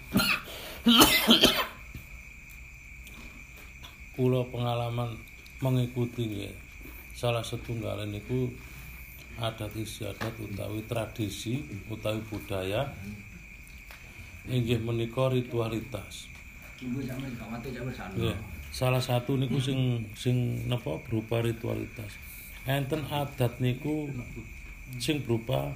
kula 4.15 4.47
pengalaman 4.47 5.19
mengikuti 5.59 6.31
nggih 6.31 6.55
salah 7.12 7.43
setunggal 7.43 8.07
niku 8.07 8.47
adat 9.43 9.75
istiadat 9.75 10.31
utawi 10.39 10.79
tradisi 10.88 11.59
utawi 11.91 12.23
budaya 12.31 12.88
inggih 14.47 14.79
menika 14.79 15.27
ritualitas 15.27 16.31
Nggih. 16.83 18.36
Salah 18.73 18.99
satu 18.99 19.39
niku 19.39 19.62
sing 19.62 20.03
sing 20.17 20.67
napa 20.67 20.99
berupa 21.05 21.39
ritualitas. 21.39 22.12
Enten 22.67 23.07
adat 23.07 23.62
niku 23.63 24.12
sing 24.99 25.23
berupa 25.23 25.71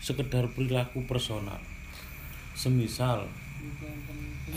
sekedar 0.00 0.48
perilaku 0.48 1.04
personal. 1.04 1.60
Semisal 2.58 3.22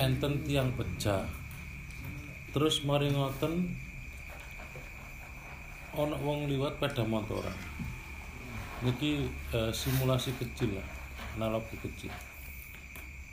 enten 0.01 0.41
tiang 0.41 0.73
pecah. 0.73 1.21
Terus 2.49 2.81
mari 2.81 3.13
ngoten 3.13 3.69
ana 5.93 6.17
wong 6.17 6.49
liwat 6.49 6.81
pada 6.81 7.05
motoran. 7.05 7.53
Niki 8.81 9.29
eh, 9.53 9.69
simulasi 9.69 10.33
kecil 10.41 10.81
lah, 10.81 10.87
analogi 11.37 11.77
kecil. 11.77 12.09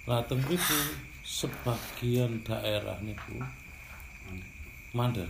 Lah 0.04 0.20
teng 0.28 0.44
mriku 0.44 0.76
sebagian 1.24 2.44
daerah 2.44 3.00
niku 3.00 3.40
mandek. 4.92 5.28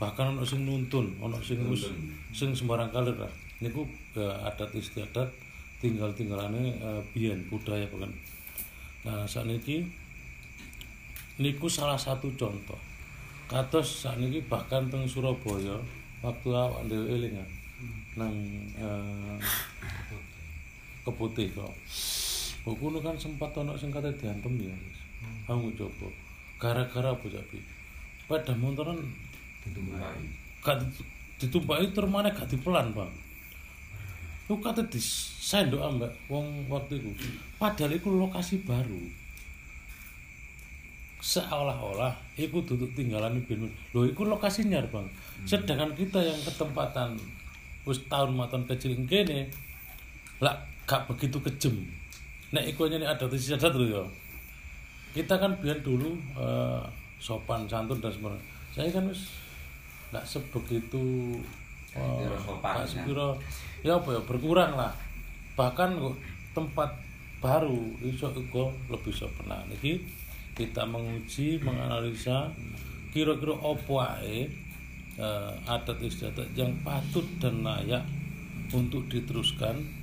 bahkan 0.00 0.32
ono 0.32 0.48
sing 0.48 0.64
nuntun 0.64 1.12
ono 1.20 1.36
sing 1.44 1.60
wis 1.68 1.84
sing 2.32 2.56
sembarang 2.56 2.88
kalir 2.88 3.12
lah 3.20 3.28
niku 3.60 3.84
eh, 4.16 4.48
adat 4.48 4.72
istiadat 4.72 5.28
tinggal 5.76 6.08
tinggalane 6.16 6.72
eh, 6.72 7.00
biyen 7.12 7.44
budaya 7.52 7.84
bukan 7.92 8.08
nah 9.00 9.24
sakniki 9.24 9.84
niku 11.40 11.66
salah 11.66 11.96
satu 11.96 12.28
contoh. 12.36 12.78
Kados 13.50 14.06
sakniki 14.06 14.44
bahkan 14.46 14.86
teng 14.92 15.08
Surabaya 15.08 15.80
waktu 16.20 16.48
awak 16.52 16.84
dhewe 16.86 17.16
eling 17.16 17.34
ya, 17.34 17.46
nang 18.20 18.34
eh, 18.76 19.36
keputih 21.02 21.48
kok. 21.56 21.72
Buku 22.60 23.00
kan 23.00 23.16
sempat 23.16 23.56
ono 23.56 23.72
sing 23.80 23.88
kate 23.88 24.12
diantem 24.20 24.68
ya 24.68 24.76
kamu 25.48 25.72
coba. 25.74 26.08
Gara-gara 26.60 27.16
apa 27.16 27.24
jadi 27.24 27.60
pada 28.28 28.54
motoran 28.54 29.00
Ditumpai. 29.60 30.24
gak 30.64 30.76
ditumpaki 31.36 31.92
tur 31.92 32.08
mana 32.08 32.32
gak 32.32 32.48
dipelan 32.48 32.92
bang 32.96 33.12
lu 34.50 34.58
kata 34.58 34.82
disendok 34.90 35.78
ambek 35.78 36.10
wong 36.26 36.66
waktu 36.66 36.98
itu. 36.98 37.14
Padahal 37.54 37.94
itu 37.94 38.10
lokasi 38.10 38.66
baru. 38.66 38.98
Seolah-olah 41.22 42.10
itu 42.34 42.58
duduk 42.66 42.90
tinggalan 42.98 43.38
di 43.38 43.54
lo 43.94 44.02
itu 44.02 44.26
lokasinya 44.26 44.82
bang. 44.90 45.06
Sedangkan 45.46 45.94
kita 45.94 46.18
yang 46.18 46.40
ketempatan 46.42 47.14
wis 47.86 48.02
tahun 48.10 48.34
maton 48.34 48.66
kecil 48.66 48.98
kene 49.06 49.46
lah 50.42 50.58
gak 50.90 51.06
begitu 51.06 51.38
kejem. 51.38 51.86
Nek 52.50 52.74
iku 52.74 52.90
nih 52.90 53.06
ada 53.06 53.30
istiadat 53.30 53.78
lho 53.78 53.86
ya 53.86 54.02
kita 55.10 55.34
kan 55.34 55.52
biar 55.58 55.78
dulu 55.82 56.14
eh, 56.38 56.82
sopan 57.18 57.66
santun 57.66 57.98
dan 57.98 58.14
sebagainya 58.14 58.46
saya 58.70 58.88
kan 58.94 59.04
wis 59.10 59.26
nggak 60.14 60.26
sebegitu 60.26 61.38
Sepiro 61.90 62.38
sopan, 62.38 62.86
ya. 62.86 63.02
ya 63.82 63.92
apa 63.98 64.08
ya 64.14 64.20
berkurang 64.22 64.78
lah. 64.78 64.94
Bahkan 65.58 65.98
kok 65.98 66.16
tempat 66.54 66.90
baru 67.42 67.98
iso 68.04 68.30
iku 68.30 68.70
lebih 68.92 69.10
sopan 69.10 69.50
niki 69.66 69.98
kita 70.54 70.84
menguji 70.84 71.56
menganalisa 71.64 72.52
kira-kira 73.10 73.56
apa 73.58 74.22
ae 74.22 74.46
eh, 75.18 75.52
adat 75.66 75.98
istiadat 75.98 76.52
yang 76.54 76.70
patut 76.86 77.26
dan 77.42 77.66
layak 77.66 78.06
untuk 78.70 79.10
diteruskan. 79.10 79.98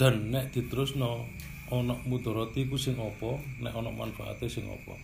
Dan 0.00 0.32
nek 0.32 0.48
diterusno 0.56 1.28
ana 1.68 1.92
mudarate 2.08 2.64
iku 2.64 2.80
sing 2.80 2.96
apa 2.96 3.36
nek 3.60 3.76
ana 3.76 3.92
manfaate 3.92 4.48
sing 4.48 4.64
apa. 4.66 4.96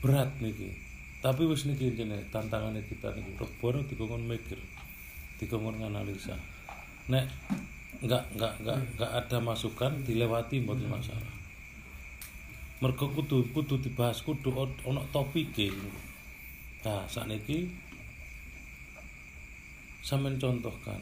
Berat 0.00 0.30
niki 0.38 0.83
tapi 1.24 1.48
wis 1.48 1.64
niki 1.64 1.96
jene 1.96 2.20
tantangannya 2.28 2.84
kita 2.84 3.08
niki 3.16 3.32
rebono 3.40 3.80
dikongkon 3.88 4.28
mikir 4.28 4.60
dikongkon 5.40 5.80
nganalisa. 5.80 6.36
Nek 7.08 7.24
enggak 8.04 8.28
enggak 8.36 8.52
enggak 8.60 8.78
enggak 8.92 9.10
ada 9.24 9.38
masukan 9.40 10.04
dilewati 10.04 10.60
mboten 10.60 10.84
masalah. 10.84 11.32
Mergo 12.84 13.08
kudu 13.08 13.40
kudu 13.56 13.80
dibahas 13.80 14.20
kudu 14.20 14.52
ono 14.84 15.00
topike 15.08 15.72
nah 16.84 17.08
sakniki 17.08 17.64
sampean 20.04 20.36
contohkan 20.36 21.00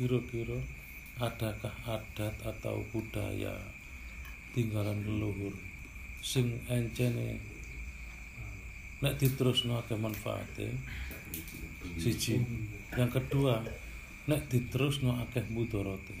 kira-kira 0.00 0.56
adakah 1.20 1.76
adat 1.84 2.32
atau 2.40 2.80
budaya 2.88 3.52
tinggalan 4.56 4.96
leluhur 5.04 5.52
sing 6.24 6.56
encene 6.72 7.36
nek 9.00 9.16
diterusno 9.16 9.80
akeh 9.80 9.96
manfaate 9.96 10.68
siji. 11.96 12.36
Yang 12.92 13.10
kedua 13.20 13.64
nek 14.28 14.46
diterusno 14.52 15.16
akeh 15.24 15.44
mudharate 15.48 16.16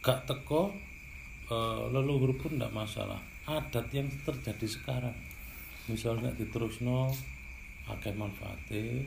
gak 0.00 0.24
teko 0.24 0.72
eh, 1.48 1.82
leluhur 1.92 2.36
pun 2.36 2.56
ndak 2.60 2.72
masalah. 2.72 3.20
Adat 3.48 3.90
yang 3.90 4.06
terjadi 4.22 4.68
sekarang. 4.68 5.16
Misalnya 5.88 6.30
nek 6.30 6.38
diterusno 6.38 7.08
akeh 7.88 8.12
manfaate 8.14 9.04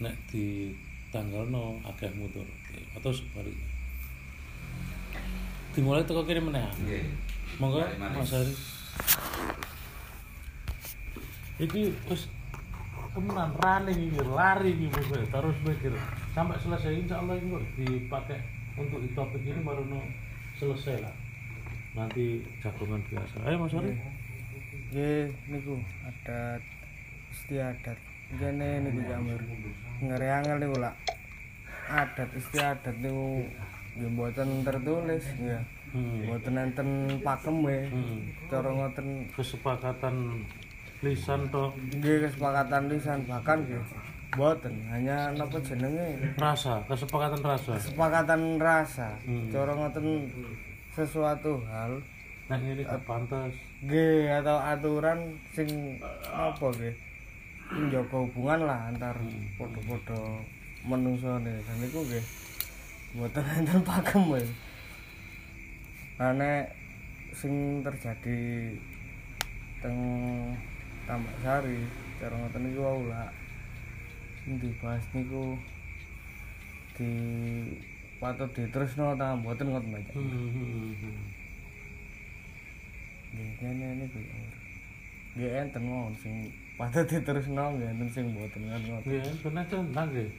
nek 0.00 0.16
ditanggalno 0.32 1.80
akeh 1.84 2.08
mudharate 2.16 2.78
atau 2.96 3.12
sebaliknya. 3.12 3.70
Dimulai 5.76 6.08
teko 6.08 6.24
kene 6.24 6.40
meneh. 6.40 6.64
Nggih. 6.80 7.04
monggo. 7.60 7.80
Mas 8.00 8.32
Haris 8.32 8.60
iki 11.56 11.92
wis 12.08 12.28
temenan 13.16 13.52
running 13.60 14.12
iki 14.12 14.20
lari 14.24 14.70
iki 14.76 14.86
bos 14.92 15.08
terus 15.08 15.56
mikir 15.64 15.92
sampai 16.36 16.60
selesai 16.60 16.92
insya 16.92 17.20
Allah 17.24 17.40
ini 17.40 17.56
dipakai 17.80 18.40
untuk 18.76 19.00
di 19.00 19.08
topik 19.16 19.40
ini 19.40 19.60
baru 19.64 19.84
no 19.88 20.04
selesai 20.60 21.00
lah 21.00 21.14
nanti 21.96 22.44
jagongan 22.60 23.00
biasa 23.08 23.40
ayo 23.48 23.56
Mas 23.56 23.72
Haris 23.72 23.96
Nggih 24.86 25.34
niku 25.50 25.74
adat 26.06 26.62
istiadat. 27.34 27.98
Jane 28.38 28.86
niku 28.86 29.00
jamur. 29.06 29.40
Ngeri 29.98 30.28
angel 30.30 30.56
niku 30.62 30.76
lah. 30.78 30.94
Adat 31.90 32.30
istiadat 32.38 32.94
niku 33.02 33.42
nggih 33.98 34.10
mboten 34.14 34.62
tertulis 34.62 35.26
ya. 35.42 35.58
Mboten 35.90 36.54
enten 36.54 36.88
pakem 37.26 37.56
we. 37.66 37.90
Hmm. 37.90 38.30
Cara 38.46 38.70
ngoten 38.70 39.26
kesepakatan 39.34 40.46
lisan 41.06 41.46
toh 41.54 41.70
nggih 41.94 42.26
kesepakatan 42.26 42.90
lisan. 42.90 43.22
Bahkan 43.30 43.56
nggih 43.62 43.82
mboten. 44.34 44.74
Hanya 44.90 45.30
napa 45.38 45.62
jenenge? 45.62 46.34
Rasa 46.34 46.82
kesepakatan 46.90 47.40
rasa. 47.40 47.78
Kesepakatan 47.78 48.58
rasa. 48.58 49.14
Hmm. 49.22 49.46
Cara 49.54 49.72
ngoten 49.78 50.26
sesuatu 50.96 51.60
hal 51.68 52.00
nah 52.46 52.56
ini 52.62 52.86
gak 52.86 53.02
pantas 53.02 53.50
Nggih 53.82 54.30
atau 54.38 54.56
aturan 54.62 55.34
sing 55.50 55.98
apa 56.30 56.62
nggih 56.62 56.94
njaga 57.90 58.16
hubungan 58.22 58.70
lah 58.70 58.86
antar 58.86 59.18
padha-padha 59.58 60.46
manungsane 60.86 61.58
dan 61.66 61.78
iku 61.82 62.06
nggih 62.06 62.24
mboten 63.18 63.44
enten 63.58 63.82
pakem. 63.82 64.22
Lah 66.16 66.32
nek 66.32 66.70
sing 67.34 67.84
terjadi 67.84 68.72
teng 69.82 69.98
Tambak 71.06 71.36
Sari 71.38 71.78
cara 72.18 72.34
ngoten 72.34 72.60
niku 72.66 72.82
wau 72.82 73.06
lah 73.06 73.30
sing 74.42 74.58
dibahas 74.58 75.06
niku 75.14 75.54
di 76.98 77.10
patut 78.18 78.50
diterusno 78.50 79.14
ta 79.14 79.38
mboten 79.38 79.70
ngoten 79.70 79.94
Mbak. 79.94 80.18
Hmm, 80.18 80.26
hmm, 80.26 80.90
hmm. 80.98 81.18
Nggih, 83.30 83.50
kene 83.62 83.88
niku. 84.02 84.18
Nggih 85.38 85.50
enten 85.62 85.82
mawon 85.86 86.14
sing 86.18 86.50
patut 86.74 87.06
diterusno 87.06 87.78
nggih 87.78 87.86
enten 87.86 88.08
sing 88.10 88.24
mboten 88.34 88.66
ngoten. 88.66 89.06
Nggih, 89.06 89.22
bener 89.46 89.64
centang 89.70 90.08
nggih. 90.10 90.30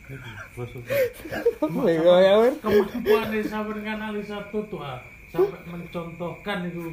Bos 0.51 0.71
ya. 0.83 2.35
Kemampuan 2.59 3.31
sampai 3.39 3.87
analisa 3.87 4.43
tuh 4.51 4.83
ah, 4.83 4.99
sampai 5.31 5.63
mencontohkan 5.71 6.67
itu 6.67 6.91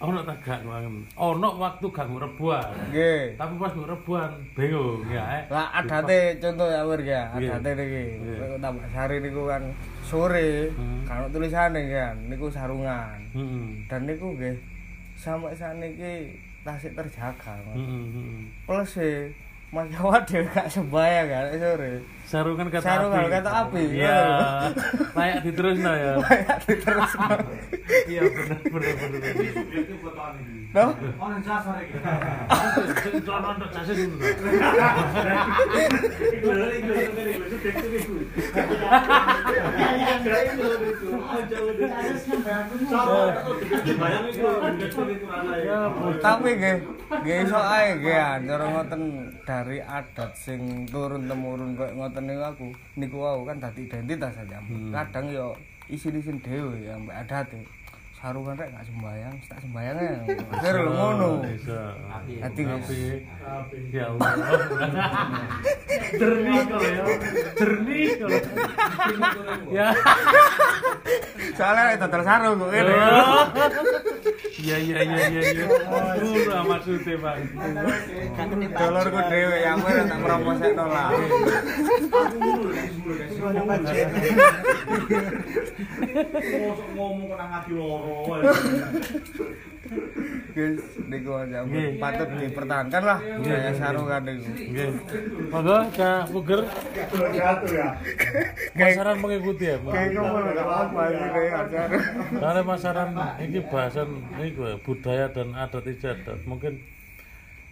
ono 0.00 0.24
tak 0.24 0.40
gak 0.40 0.60
wangen. 0.64 1.04
Ono 1.12 1.48
waktu 1.60 1.86
gak 1.92 2.08
rebuan. 2.08 2.64
Nggih. 2.88 3.36
Tapi 3.36 3.52
pas 3.60 3.72
nggo 3.76 3.84
rebuan 3.84 4.30
bingung 4.56 5.04
ya. 5.06 5.24
eh. 5.36 5.42
Lah 5.52 5.68
adate 5.76 6.40
contoh 6.40 6.64
ya 6.66 6.82
Wir 6.88 7.00
ya, 7.04 7.22
adate 7.36 7.70
niki. 7.76 8.04
Tambak 8.56 8.88
Sari 8.90 9.16
niku 9.20 9.44
kan 9.44 9.62
sore 10.00 10.72
Hmm. 10.72 11.04
ono 11.04 11.28
tulisane 11.28 11.82
kan 11.86 12.16
niku 12.26 12.48
sarungan. 12.48 13.20
Hmm. 13.36 13.84
Dan 13.86 14.08
niku 14.08 14.32
nggih 14.32 14.56
sampai 15.14 15.52
saat 15.52 15.76
niki 15.76 16.32
tasik 16.64 16.96
terjaga. 16.96 17.60
Mas. 17.60 17.76
Hmm, 17.76 18.08
hmm. 18.08 18.38
Plus 18.64 18.92
e 18.96 19.28
Mas 19.70 19.86
Jawa 19.94 20.18
dhewe 20.26 20.50
gak 20.50 20.66
sembayang 20.66 21.26
kan 21.30 21.44
sore. 21.54 21.92
Sarungan 22.26 22.66
kata 22.74 22.82
Sarungan 22.82 23.22
api. 23.22 23.30
kata 23.38 23.50
api. 23.54 23.82
Iya. 23.94 24.18
Layak 25.14 25.38
diterusno 25.46 25.90
ya. 25.94 26.12
Kayak 26.26 26.58
diterusno. 26.66 27.28
Iya 28.10 28.22
bener 28.26 28.58
bener 28.66 28.94
bener. 28.98 30.59
No? 30.70 30.94
Ono 31.18 31.34
jasa 31.42 31.82
iki. 31.82 31.98
Itu 33.10 33.30
ono 33.34 33.58
ndak 33.58 33.74
jasa 33.74 33.90
sing 33.90 34.06
ngono. 34.14 34.22
Iku 36.30 36.46
lho 36.46 36.66
iku 36.78 36.90
lho 36.94 37.02
iku 37.10 37.42
lho 37.42 37.58
tek 37.58 37.74
tek 37.74 37.90
iku. 37.90 38.14
Ya 39.74 39.88
ya 39.98 40.14
ya 40.22 40.38
iku 40.46 40.62
lho 40.62 40.78
iku. 40.94 41.10
Aja 41.26 41.58
lho 41.58 41.72
jasa 41.74 42.14
sing 42.22 42.38
bayangku. 42.46 42.74
Sapa 42.86 43.34
tak 43.34 43.42
kok 43.50 43.82
dibayangi 43.82 44.30
iku 44.30 44.46
lho 44.46 44.58
ndak 44.62 44.90
tek. 44.94 45.18
Tapi 46.22 46.48
nggih. 46.54 46.76
Nggih 47.18 47.36
iso 47.50 47.58
ae 47.58 47.86
nggih 47.98 48.22
dari 49.42 49.82
adat 49.82 50.30
sing 50.38 50.86
turun 50.86 51.26
temurun 51.26 51.74
koyo 51.74 51.98
ngoten 51.98 52.30
niku 52.30 52.42
aku. 52.46 52.70
Niku 52.94 53.18
aku 53.26 53.42
kan 53.42 53.58
dadi 53.58 53.90
identitas 53.90 54.38
aja. 54.38 54.62
Kadang 54.94 55.34
yo 55.34 55.58
isi-isi 55.90 56.30
dhewe 56.38 56.78
ya 56.86 56.94
mbak 56.94 57.26
adat. 57.26 57.50
Sarungan 58.20 58.52
rek 58.52 58.68
gak 58.76 58.84
sembayang, 58.84 59.34
tak 59.48 59.58
sembayang 59.64 59.96
ya. 59.96 60.20
Akhir 60.52 60.74
lho 60.84 60.92
ngono. 60.92 61.40
Hati 62.44 62.62
guys. 62.68 62.84
Api. 63.40 63.80
Ya 63.96 64.12
Allah. 64.12 64.28
Jernih 66.20 66.60
kalau 66.68 66.84
ya. 66.84 67.04
Jernih 67.56 68.20
kalau. 68.20 68.36
Ya. 69.72 69.88
Soalnya 71.56 71.96
total 71.96 72.22
sarung 72.28 72.60
kok 72.60 72.68
ngene. 72.68 72.92
Iya 74.60 74.76
iya 74.76 75.00
iya 75.00 75.20
iya 75.32 75.40
iya. 75.56 75.66
Ngono 75.88 76.60
maksudnya, 76.68 77.16
Pak. 77.24 77.40
Dolorku 78.76 79.20
dhewe 79.32 79.56
yang 79.64 79.80
kowe 79.80 79.96
tak 79.96 80.20
promosekno 80.20 80.84
lah. 80.92 81.08
Ngomong 86.92 87.32
kok 87.32 87.36
nang 87.40 87.50
ati 87.56 87.72
loro. 88.10 88.52
Guys, 90.50 90.82
niku 91.06 91.30
aja 91.38 91.62
patut 92.02 92.28
dipertahankan 92.42 93.02
lah 93.06 93.18
budaya 93.38 93.70
sarungan 93.78 94.20
niku. 94.26 94.50
Nggih. 94.50 94.90
Monggo 95.50 95.76
Cak 95.94 96.22
Puger. 96.34 96.60
Jatuh 97.30 97.70
ya. 97.70 97.88
Masaran 98.74 99.16
mengikuti 99.22 99.70
ya. 99.70 99.76
Kayak 99.78 100.66
apa 100.66 101.02
ini 101.06 101.26
kayak 101.30 101.54
acara. 101.66 101.98
Karena 102.34 102.60
masaran 102.66 103.10
ini 103.38 103.58
bahasan 103.62 104.08
ini 104.38 104.48
gue 104.58 104.72
budaya 104.82 105.30
dan 105.30 105.54
adat 105.54 105.86
istiadat 105.86 106.38
mungkin 106.50 106.82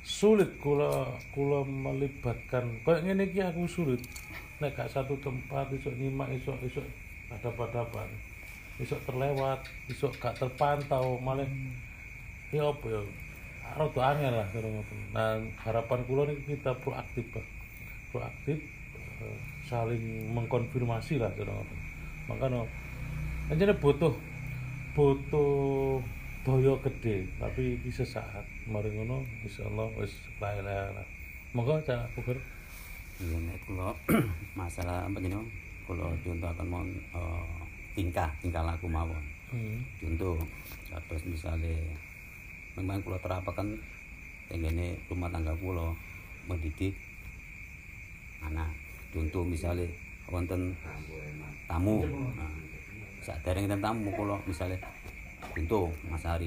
sulit 0.08 0.56
kula 0.62 1.20
kula 1.36 1.68
melibatkan 1.68 2.80
kayak 2.86 3.04
ngene 3.04 3.28
iki 3.28 3.44
aku 3.44 3.68
sulit 3.68 4.00
nek 4.58 4.74
gak 4.74 4.88
satu 4.90 5.14
tempat 5.20 5.68
iso 5.76 5.92
nyimak 5.92 6.32
iso 6.32 6.56
iso 6.64 6.80
ada 7.28 7.52
padapan 7.52 8.08
iso 8.78 8.96
terlewat 9.06 9.60
iso 9.90 10.10
gak 10.18 10.38
terpantau 10.38 11.18
malah 11.18 11.46
ya 12.54 12.70
apa 12.70 12.86
ya 12.86 13.02
rada 13.78 14.00
angel 14.14 14.34
lah 14.38 14.46
kira 14.54 14.68
ngoten 14.70 14.98
nah 15.12 15.36
harapan 15.62 16.00
kula 16.08 16.22
niki 16.24 16.56
kita 16.56 16.72
proaktif 16.80 17.24
Pak. 17.34 17.46
proaktif 18.14 18.58
eh, 19.22 19.38
saling 19.68 20.32
mengkonfirmasi 20.32 21.20
lah 21.20 21.28
ngoten 21.36 21.78
makanya 22.30 22.64
Anjane 23.48 23.72
butuh 23.80 24.12
butuh 24.92 26.04
daya 26.44 26.76
gede, 26.84 27.24
tapi 27.40 27.80
iki 27.80 27.88
sesaat. 27.88 28.44
Mari 28.68 28.92
ngono 28.92 29.24
insyaallah 29.40 29.88
wis 29.96 30.12
la 30.36 30.52
ilaha 30.52 30.92
illallah. 30.92 31.06
Monggo 31.56 31.80
cak 31.80 32.12
puger. 32.12 32.36
Iya, 33.24 33.40
nek 33.40 33.56
kula 33.64 33.96
masalah 34.60 35.08
apa 35.08 35.16
jenenge? 35.16 35.48
Kula 35.88 36.12
contoh 36.20 36.48
akan 36.52 36.66
mau 36.68 36.84
eh, 36.84 37.57
tingkah, 37.98 38.30
tingkah 38.38 38.62
laku 38.62 38.86
mawon. 38.86 39.18
Hmm. 39.50 39.82
Contoh, 39.98 40.38
terus 41.10 41.24
misalnya 41.26 41.74
memang 42.78 43.02
kula 43.02 43.18
terapakan 43.18 43.74
tenggene 44.46 44.94
rumah 45.10 45.26
tangga 45.26 45.50
kula 45.58 45.90
mendidik 46.46 46.94
anak. 48.38 48.70
Contoh 49.10 49.42
misalnya 49.42 49.90
wonten 50.30 50.78
tamu. 51.66 52.06
Nah, 52.38 52.54
sadereng 53.26 53.66
enten 53.66 53.82
tamu 53.82 54.14
kula 54.14 54.38
misalnya 54.46 54.78
contoh 55.50 55.90
Mas 56.06 56.22
Ari. 56.22 56.46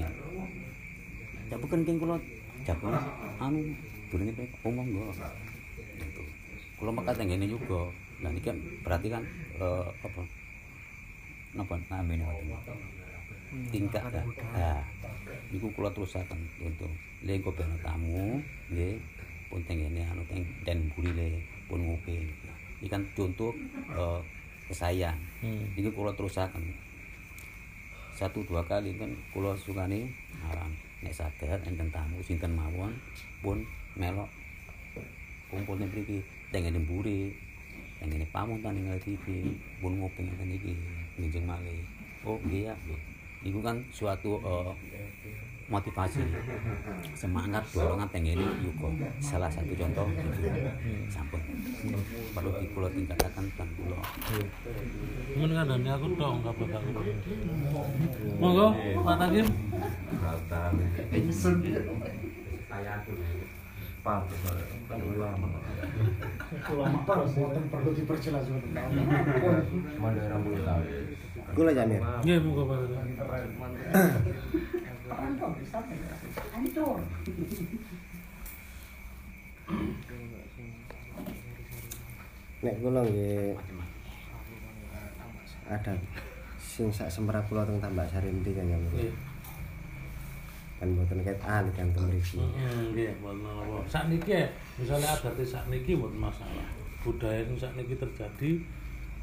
Jabuken 1.52 1.84
keng 1.84 2.00
kula 2.00 2.16
jago 2.64 2.96
anu 3.44 3.60
durunge 4.08 4.32
pek 4.32 4.48
omong 4.64 4.88
nggo. 4.88 5.12
Gitu. 6.00 6.24
Kula 6.80 6.96
mekat 6.96 7.20
tenggene 7.20 7.44
juga. 7.44 7.92
Nah 8.24 8.32
niki 8.32 8.48
kan 8.48 8.58
berarti 8.86 9.08
kan 9.12 9.22
eh, 9.60 9.86
apa? 10.00 10.22
Napa 11.52 11.76
namanya 11.90 12.28
ngoten? 12.28 12.78
tingkat 13.68 14.00
ya. 14.08 14.24
Nah, 14.56 14.80
niku 15.52 15.68
kula 15.76 15.92
terusaken 15.92 16.40
contoh. 16.56 16.92
Le 17.22 17.36
ben 17.38 17.72
tamu 17.84 18.40
nggih 18.72 18.96
pun 19.52 19.60
tengene 19.68 20.02
anu 20.08 20.24
teng 20.24 20.40
den 20.64 20.88
pun 21.68 21.80
ngopi. 21.84 22.16
Iki 22.80 22.88
kan 22.88 23.04
contoh 23.12 23.52
eh, 23.92 24.20
kesayang. 24.72 25.18
Hmm. 25.44 25.68
Iki 25.76 25.92
kula 25.92 26.16
terusaken. 26.16 26.64
Satu 28.16 28.40
dua 28.48 28.64
kali 28.64 28.96
kan 28.96 29.12
kula 29.36 29.52
sukane 29.56 30.08
aran 30.48 30.72
nek 31.02 31.12
saged 31.12 31.60
enten 31.66 31.90
tamu 31.92 32.22
sinten 32.24 32.54
mawon 32.54 32.94
pun 33.42 33.58
melok 33.98 34.30
kumpul 35.50 35.76
ning 35.76 35.90
mriki 35.90 36.22
tengene 36.54 36.78
mburi 36.78 37.34
tengene 37.98 38.24
pamuntan 38.30 38.78
ning 38.78 38.86
TV 39.02 39.50
pun 39.82 39.98
ngopi 39.98 40.22
ngeten 40.22 40.54
iki 40.54 40.72
njeng 41.18 41.46
malih. 41.48 41.82
Oh 42.22 42.38
ya 42.48 42.72
nggih. 42.86 43.00
iku 43.42 43.58
kan 43.58 43.74
suatu 43.90 44.38
eh, 44.38 44.72
motivasi. 45.66 46.22
Semangat 47.16 47.64
dorongan 47.72 48.08
tengene 48.12 48.46
yuga 48.62 48.88
salah 49.18 49.50
satu 49.50 49.72
contoh 49.74 50.06
itu 50.12 50.30
sampun. 51.08 51.40
Perlu 52.36 52.50
di 52.60 52.66
kula 52.70 52.88
tingkataken 52.92 53.46
kan 53.56 53.68
kula 53.74 53.98
Mun 55.38 55.50
ngandani 55.50 55.88
aku 55.90 56.06
dong 56.14 56.44
kabeh 56.44 56.66
gak 56.70 56.82
ngono. 56.86 57.02
Monggo 58.38 58.68
Pak 59.02 59.16
Takim. 64.02 64.38
Ulama 66.66 66.98
terus 67.06 67.32
mboten 67.38 67.64
perlu 67.70 67.90
diperjelas 67.94 68.50
Kula 71.54 71.70
Jamir. 71.70 72.02
Nggih 72.02 72.38
monggo 72.42 72.62
Pak. 72.66 72.78
Hancur. 76.52 76.98
Nek 82.62 82.74
kula 82.78 83.00
nggih 83.06 83.58
ada 85.70 85.94
sing 86.58 86.90
sak 86.90 87.06
semerap 87.06 87.46
kula 87.46 87.62
teng 87.66 87.78
Tambak 87.78 88.10
Sarinti 88.10 88.50
kan 88.50 88.66
Jamir. 88.66 89.14
Kan 90.82 90.98
mboten 90.98 91.22
ket 91.22 91.38
ahli 91.46 91.70
kan 91.78 91.94
mriki. 91.94 92.42
Heeh, 92.42 92.90
nggih, 92.90 93.14
mboten 93.22 93.46
apa. 93.46 93.86
Sakniki 93.86 94.34
misalnya 94.82 95.14
adate 95.14 95.46
sakniki 95.46 95.94
mboten 95.94 96.18
masalah. 96.18 96.66
Budaya 97.06 97.38
sing 97.46 97.54
sakniki 97.54 97.94
terjadi 97.94 98.58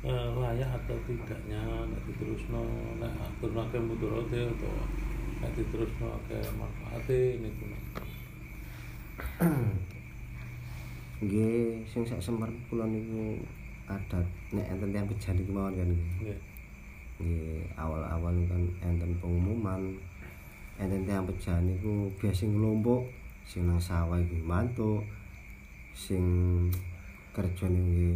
eh, 0.08 0.28
layak 0.40 0.72
atau 0.72 0.96
tidaknya 1.04 1.60
nek 1.84 2.00
diterusno 2.08 2.64
nek 3.04 3.12
aturake 3.12 3.76
mudarote 3.76 4.40
atau 4.56 4.72
nek 5.44 5.52
diterusno 5.52 6.16
akeh 6.24 6.48
manfaate 6.56 7.44
niku. 7.44 7.68
Nggih, 11.20 11.84
sing 11.84 12.08
sak 12.08 12.24
semerap 12.24 12.56
kula 12.72 12.88
niku 12.88 13.36
adat 13.92 14.24
nek 14.56 14.64
enten 14.72 14.96
tiyang 14.96 15.12
bejani 15.12 15.44
kemawon 15.44 15.76
kan. 15.76 15.92
Nggih, 17.20 17.68
awal-awal 17.76 18.32
kan 18.48 18.64
enten 18.80 19.12
pengumuman 19.20 20.00
enten 20.80 21.04
tiang 21.04 21.28
pejalan 21.28 21.76
itu 21.76 22.08
biasa 22.16 22.48
ngelompok 22.48 23.04
sing 23.44 23.68
nang 23.68 23.82
sawah 23.82 24.16
iku 24.16 24.40
mantu 24.48 25.04
sing 25.92 26.24
kerja 27.36 27.68
hmm. 27.68 27.76
niku 27.76 28.08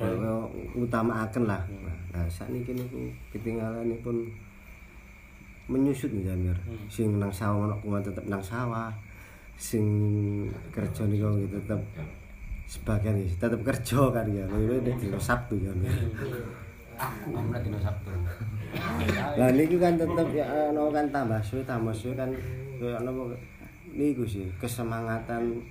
hmm. 0.00 0.80
utama 0.80 1.28
lah. 1.28 1.62
Nah 2.14 2.24
saat 2.32 2.48
ini 2.48 2.64
kini 2.64 2.82
ku 2.88 3.12
ketinggalan 3.36 3.92
pun 4.00 4.24
menyusut 5.68 6.08
nih 6.08 6.32
jamir. 6.32 6.56
Hmm. 6.64 6.80
Sing 6.88 7.20
nang 7.20 7.28
sawah 7.28 7.68
nak 7.68 7.84
kuman 7.84 8.00
tetap 8.00 8.24
nang 8.24 8.40
sawah 8.40 8.88
sing 9.60 9.84
kerja 10.72 11.04
nih 11.04 11.18
kau 11.20 11.36
gitu 11.36 11.58
tetap 11.60 11.82
sebagian 12.64 13.20
tetap 13.28 13.60
kerja 13.60 14.00
kan 14.08 14.24
ya. 14.32 14.48
Lebih 14.48 14.88
dari 14.88 15.20
sabtu 15.20 15.60
ya 15.60 15.72
kan. 16.98 17.12
Amna 17.30 17.58
dino 17.62 17.78
Sabtu. 17.78 18.10
Lah 19.38 19.48
niku 19.54 19.78
kan 19.78 19.94
tetep 19.94 20.28
ya 20.34 20.44
ana 20.68 20.82
kan 20.90 21.06
tambah 21.08 21.40
suwe 21.40 21.62
tambah 21.62 21.94
suwe 21.94 22.18
kan 22.18 22.30
kaya 22.78 22.98
napa 23.00 23.32
niku 23.88 24.26
sih 24.28 24.46
kesemangatan 24.60 25.62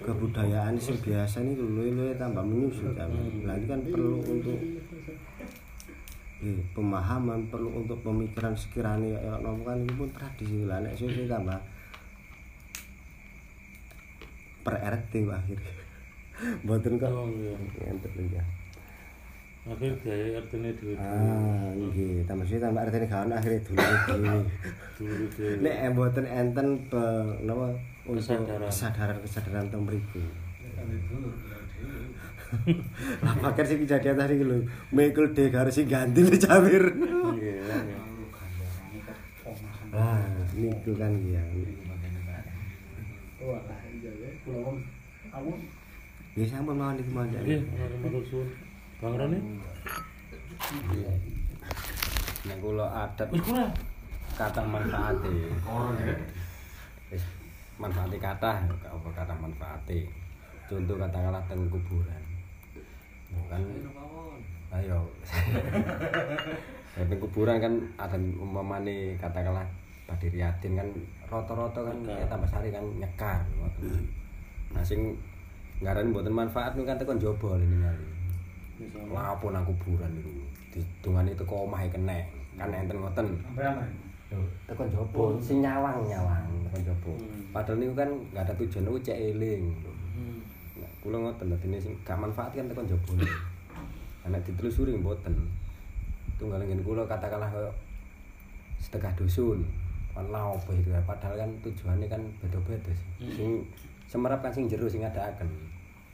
kebudayaan 0.00 0.78
sing 0.78 0.96
biasa 1.02 1.44
niku 1.44 1.66
luwe-luwe 1.66 2.14
tambah 2.14 2.40
menyusut 2.46 2.94
kan. 2.94 3.10
Lah 3.44 3.58
kan 3.66 3.82
perlu 3.84 4.22
untuk 4.22 4.58
eh, 6.42 6.58
pemahaman 6.72 7.50
perlu 7.50 7.82
untuk 7.82 7.98
pemikiran 8.06 8.54
sekiranya 8.54 9.18
ya 9.18 9.34
napa 9.42 9.74
kan 9.74 9.78
ini 9.82 9.92
pun 9.92 10.08
tradisi 10.14 10.62
lah 10.64 10.78
nek 10.80 10.94
suwe 10.94 11.26
tambah 11.26 11.58
per 14.62 14.78
RT 14.78 15.12
akhirnya. 15.26 15.74
Mboten 16.64 16.98
kok. 16.98 17.10
Oh, 17.10 17.30
iya. 17.30 17.54
Ya. 18.30 18.42
Akhir 19.62 19.94
gaya 20.02 20.42
artine 20.42 20.74
dhewe. 20.74 20.98
Ah, 20.98 21.70
nggih, 21.70 22.26
tambah 22.26 22.42
sih 22.42 22.58
tambah 22.58 22.82
artine 22.82 23.06
gak 23.06 23.30
ono 23.30 23.34
akhire 23.38 23.62
dulu 23.62 23.78
dhewe. 23.78 24.34
Dulu 24.98 25.24
dhewe. 25.38 25.54
Nek 25.62 25.76
mboten 25.94 26.26
enten 26.26 26.68
pe 26.90 27.02
napa 27.46 27.70
untuk 28.02 28.26
Kesadaran. 28.26 28.66
kesadaran 28.66 29.18
kesadaran 29.22 29.64
teng 29.70 29.86
mriku. 29.86 30.18
Lah 33.22 33.34
pakai 33.38 33.64
sing 33.64 33.78
kejadian 33.86 34.18
tadi 34.18 34.42
lho, 34.42 34.66
Michael 34.90 35.30
D 35.30 35.46
harus 35.54 35.78
sing 35.78 35.86
ganti 35.86 36.26
lho 36.26 36.34
Jamir. 36.34 36.84
Nggih. 36.98 37.62
nggih. 37.62 38.00
niku 40.52 40.92
kan 40.98 41.12
ya 41.30 41.42
Wah, 43.42 43.62
iya 43.94 44.10
ya. 44.10 44.30
Pulau 44.42 44.74
kamu 45.32 45.52
ya 46.34 46.44
sampun 46.50 46.74
mawon 46.78 46.94
niku 46.98 47.10
mawon 47.14 47.28
Nggih, 47.30 47.60
matur 48.02 48.22
suwun. 48.26 48.48
Bang 49.02 49.18
Roni. 49.18 49.34
Nek 52.46 52.58
kula 52.62 52.86
adat 52.86 53.26
Wis 53.34 53.42
kurang. 53.42 53.74
kata 54.38 54.62
manfaate. 54.62 55.50
Wis 57.10 57.26
manfaate 57.82 58.16
kata 58.22 58.62
apa 58.62 59.34
manfaate. 59.42 60.06
Contoh 60.70 60.94
katakanlah 61.02 61.42
teng 61.50 61.66
kuburan. 61.66 62.22
Kan 63.50 63.66
ayo. 64.78 65.02
Teng 66.94 67.18
kuburan 67.18 67.58
kan 67.58 67.74
ada 67.98 68.14
umpamane 68.38 69.18
katakanlah 69.18 69.66
badhe 70.06 70.30
riatin 70.30 70.78
kan 70.78 70.86
rata-rata 71.26 71.90
kan 71.90 71.98
ya 72.06 72.22
tambah 72.30 72.46
sari 72.46 72.70
kan 72.70 72.86
nyekar 73.02 73.42
ngoten. 73.58 74.06
Nah 74.70 74.86
sing 74.86 75.18
ngaran 75.82 76.14
mboten 76.14 76.30
manfaat 76.30 76.78
niku 76.78 76.86
kan 76.86 77.02
tekan 77.02 77.18
jaba 77.18 77.58
lho 77.58 77.66
ningali. 77.66 78.21
Lah 79.12 79.36
apa 79.36 79.46
nang 79.52 79.64
kuburan 79.68 80.10
niku. 80.16 80.32
Didungane 80.72 81.36
teko 81.36 81.68
omahe 81.68 81.86
kenek. 81.92 82.24
Kan 82.56 82.72
enten 82.72 82.98
ngoten. 83.00 83.28
Tekan 84.64 84.88
jaba 84.88 85.36
sing 85.44 85.60
nyawang-nyawang 85.60 86.48
tekan 86.68 86.82
jaba. 86.88 87.12
Padahal 87.52 87.76
niku 87.76 87.92
kan 87.92 88.08
enggak 88.08 88.48
ada 88.48 88.52
tujuan 88.56 88.82
niku 88.88 88.98
cek 89.04 89.18
eling. 89.20 89.64
lho. 89.84 89.92
Nah, 90.80 90.90
kula 91.04 91.16
ngoten 91.20 91.52
dadi 91.52 91.76
sing 91.76 91.92
gak 92.00 92.16
manfaat 92.16 92.56
kan 92.56 92.64
tekan 92.64 92.88
jaba. 92.88 93.12
Nek 94.24 94.40
ditelusuri 94.48 94.96
mboten. 94.96 95.36
Tunggal 96.40 96.64
ngene 96.64 96.80
kula 96.80 97.04
katakanlah 97.04 97.52
sedekah 98.80 99.12
dusun. 99.20 99.68
Kan 100.16 100.28
lah 100.32 100.48
apa 100.48 100.70
itu 100.76 100.88
padahal 101.04 101.36
kan 101.36 101.50
tujuannya 101.60 102.08
kan 102.08 102.22
beda-beda 102.40 102.92
sih. 102.92 103.36
Sing 103.36 103.50
semerap 104.08 104.40
kan 104.40 104.52
sing 104.52 104.64
jero 104.64 104.88
sing 104.88 105.04
adaaken. 105.04 105.48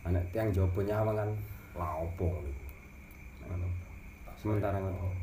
Anak 0.02 0.26
tiang 0.34 0.50
jaba 0.50 0.82
nyawang 0.82 1.14
kan 1.14 1.30
niku. 1.78 2.30
Ngono. 3.48 3.68
Sementara 4.36 4.78
ngoten. 4.78 5.16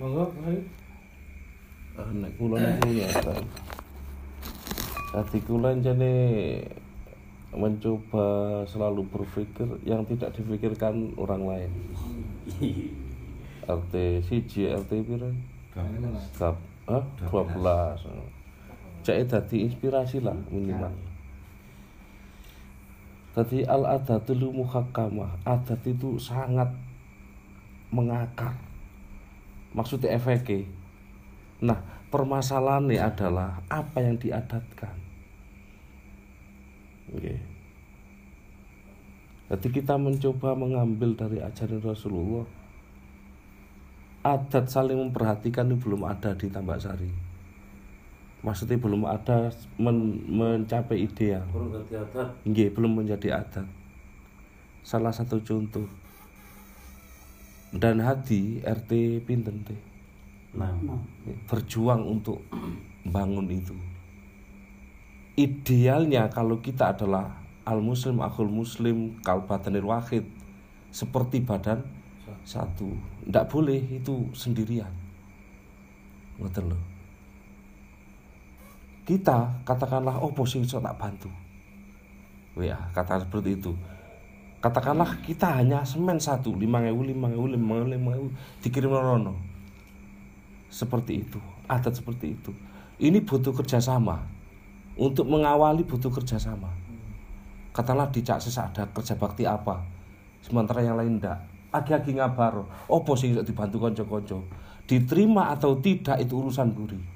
Monggo, 0.00 0.24
ayo. 0.48 0.60
Ah, 1.94 2.10
nek 2.10 2.34
kula 2.34 2.58
niku 2.58 2.90
ya. 2.98 3.06
Hati 5.14 5.38
kula 5.46 5.78
jane 5.78 6.10
mencoba 7.54 8.26
selalu 8.66 9.06
berpikir 9.06 9.68
yang 9.86 10.02
tidak 10.02 10.34
dipikirkan 10.34 11.14
orang 11.14 11.46
lain. 11.46 11.70
RT 13.70 13.94
siji, 14.26 14.74
RT 14.74 14.90
piro? 15.06 15.30
Gap, 16.34 16.58
ah, 16.90 17.04
12. 17.30 18.02
Cek 19.06 19.30
dadi 19.30 19.70
inspirasi 19.70 20.18
lah 20.18 20.34
minimal. 20.50 21.13
Tadi 23.34 23.66
al 23.66 23.82
adatul 23.82 24.54
muhakkamah. 24.54 25.42
Adat 25.42 25.82
itu 25.90 26.14
sangat 26.22 26.70
mengakar. 27.90 28.54
Maksudnya 29.74 30.14
efeknya. 30.14 30.70
Nah, 31.58 31.82
permasalahannya 32.14 33.02
adalah 33.02 33.58
apa 33.66 33.98
yang 33.98 34.14
diadatkan. 34.22 34.94
Oke. 37.10 37.34
Jadi 39.50 39.68
kita 39.70 39.98
mencoba 39.98 40.54
mengambil 40.54 41.18
dari 41.18 41.42
ajaran 41.42 41.82
Rasulullah. 41.82 42.46
Adat 44.24 44.70
saling 44.70 44.96
memperhatikan 44.96 45.68
itu 45.68 45.76
belum 45.84 46.06
ada 46.06 46.32
di 46.32 46.48
Tambak 46.48 46.80
Sari. 46.80 47.23
Maksudnya 48.44 48.76
belum 48.76 49.08
ada 49.08 49.48
men- 49.80 50.20
mencapai 50.28 51.08
ideal. 51.08 51.40
Kurang 51.48 51.72
ganti 51.72 51.96
adat. 51.96 52.28
Nggih, 52.44 52.68
belum 52.76 52.92
menjadi 53.00 53.40
adat. 53.40 53.64
Salah 54.84 55.16
satu 55.16 55.40
contoh. 55.40 55.88
Dan 57.72 58.04
hati 58.04 58.60
RT 58.60 59.24
pinten 59.24 59.64
teh. 59.64 59.80
Nah, 60.54 60.76
Berjuang 61.48 62.04
untuk 62.04 62.44
bangun 63.08 63.48
itu. 63.48 63.74
Idealnya 65.34 66.28
kalau 66.30 66.60
kita 66.60 66.94
adalah 66.94 67.34
al 67.64 67.80
muslim 67.80 68.22
akhul 68.22 68.46
muslim 68.46 69.18
kalbatanil 69.24 69.88
wahid 69.88 70.22
seperti 70.94 71.42
badan 71.42 71.82
satu. 72.44 72.92
Tidak 73.24 73.48
boleh 73.50 73.80
itu 73.98 74.30
sendirian. 74.36 74.92
Ngoten 76.38 76.70
loh. 76.70 76.93
Kita 79.04 79.60
katakanlah 79.68 80.16
oh 80.24 80.32
posisi 80.32 80.64
iso 80.64 80.80
tak 80.80 80.96
bantu. 80.96 81.28
Ya, 82.56 82.80
katakan 82.96 83.28
seperti 83.28 83.60
itu. 83.60 83.76
Katakanlah 84.64 85.20
kita 85.20 85.60
hanya 85.60 85.84
semen 85.84 86.16
satu, 86.16 86.56
lima 86.56 86.80
ewu, 86.88 87.04
lima 87.04 87.28
ewu, 87.28 87.52
lima 87.52 87.84
ewu, 87.84 87.86
lima 87.92 88.10
ewu, 88.16 88.26
dikirim 88.64 88.96
rono. 88.96 89.36
Seperti 90.72 91.20
itu, 91.20 91.36
adat 91.68 92.00
seperti 92.00 92.32
itu. 92.32 92.56
Ini 92.96 93.20
butuh 93.20 93.52
kerjasama. 93.52 94.24
Untuk 94.96 95.28
mengawali 95.28 95.84
butuh 95.84 96.08
kerjasama. 96.08 96.72
Katakanlah 97.76 98.08
dicak 98.08 98.40
sesak 98.40 98.72
ada 98.72 98.88
kerja 98.88 99.18
bakti 99.18 99.44
apa, 99.44 99.84
sementara 100.40 100.80
yang 100.80 100.96
lain 100.96 101.20
ndak. 101.20 101.42
Agi-agi 101.74 102.16
ngabar, 102.16 102.64
opo 102.86 103.18
sing 103.18 103.34
iso 103.34 103.42
dibantu 103.42 103.82
konco-konco. 103.82 104.46
Diterima 104.86 105.50
atau 105.52 105.76
tidak 105.82 106.22
itu 106.22 106.38
urusan 106.40 106.70
buri. 106.70 107.13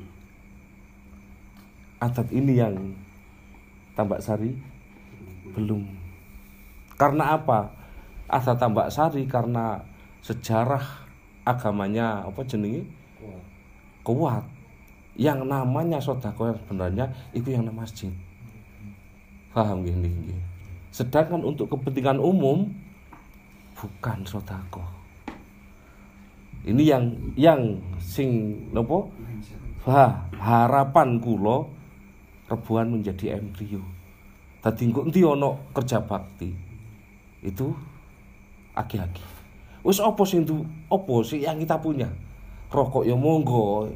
Adat 1.98 2.30
ini 2.30 2.54
yang 2.54 2.74
Tambak 3.98 4.22
Sari 4.22 4.54
belum. 5.54 5.82
Karena 6.94 7.34
apa? 7.34 7.74
Adat 8.30 8.62
Tambak 8.62 8.94
Sari 8.94 9.26
karena 9.26 9.82
sejarah 10.22 10.82
agamanya 11.42 12.22
apa 12.22 12.40
jenenge? 12.46 12.86
Kuat. 14.06 14.46
Yang 15.18 15.42
namanya 15.50 15.98
sodako 15.98 16.46
yang 16.46 16.58
sebenarnya 16.62 17.06
itu 17.34 17.50
yang 17.50 17.66
nama 17.66 17.82
masjid. 17.82 18.14
Paham 19.50 19.82
gini, 19.82 20.06
gini. 20.06 20.38
Sedangkan 20.94 21.42
untuk 21.42 21.66
kepentingan 21.74 22.22
umum 22.22 22.70
bukan 23.74 24.22
sodako. 24.22 24.86
Ini 26.62 26.82
yang 26.86 27.04
yang 27.34 27.60
sing 27.98 28.62
nopo? 28.70 29.10
Ha, 29.90 30.30
harapan 30.38 31.18
kulo 31.18 31.77
rebuan 32.48 32.88
menjadi 32.88 33.36
embrio. 33.36 33.84
Tadi 34.58 34.90
endi 34.90 35.20
ono 35.22 35.70
kerja 35.70 36.02
bakti. 36.02 36.50
Itu 37.44 37.70
aki-aki. 38.74 39.22
Wis 39.86 40.02
apa 40.02 40.20
sing 40.26 40.42
itu? 40.42 40.66
Apa 40.90 41.22
sih 41.22 41.44
yang 41.44 41.62
kita 41.62 41.78
punya? 41.78 42.10
Rokok 42.68 43.06
ya 43.06 43.14
monggo. 43.14 43.86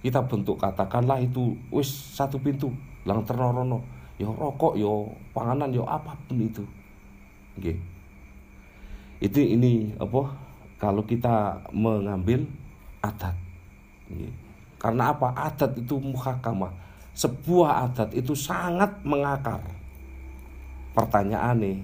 Kita 0.00 0.24
bentuk 0.24 0.56
katakanlah 0.56 1.20
itu 1.20 1.54
wis 1.68 1.88
satu 1.88 2.40
pintu, 2.40 2.72
lang 3.04 3.22
ternorono. 3.22 3.84
Ya 4.16 4.28
rokok 4.28 4.76
ya 4.76 4.90
panganan 5.36 5.70
ya 5.70 5.84
apa 5.86 6.16
pun 6.26 6.40
itu. 6.40 6.64
Nggih. 7.60 7.78
Itu 9.20 9.38
ini 9.40 9.92
apa? 10.00 10.32
Kalau 10.80 11.04
kita 11.04 11.60
mengambil 11.76 12.48
adat. 13.04 13.36
Karena 14.80 15.12
apa? 15.12 15.32
Adat 15.36 15.76
itu 15.76 16.00
muhakamah. 16.00 16.72
Sebuah 17.20 17.84
adat 17.84 18.16
itu 18.16 18.32
sangat 18.32 18.88
mengakar. 19.04 19.60
Pertanyaannya, 20.96 21.76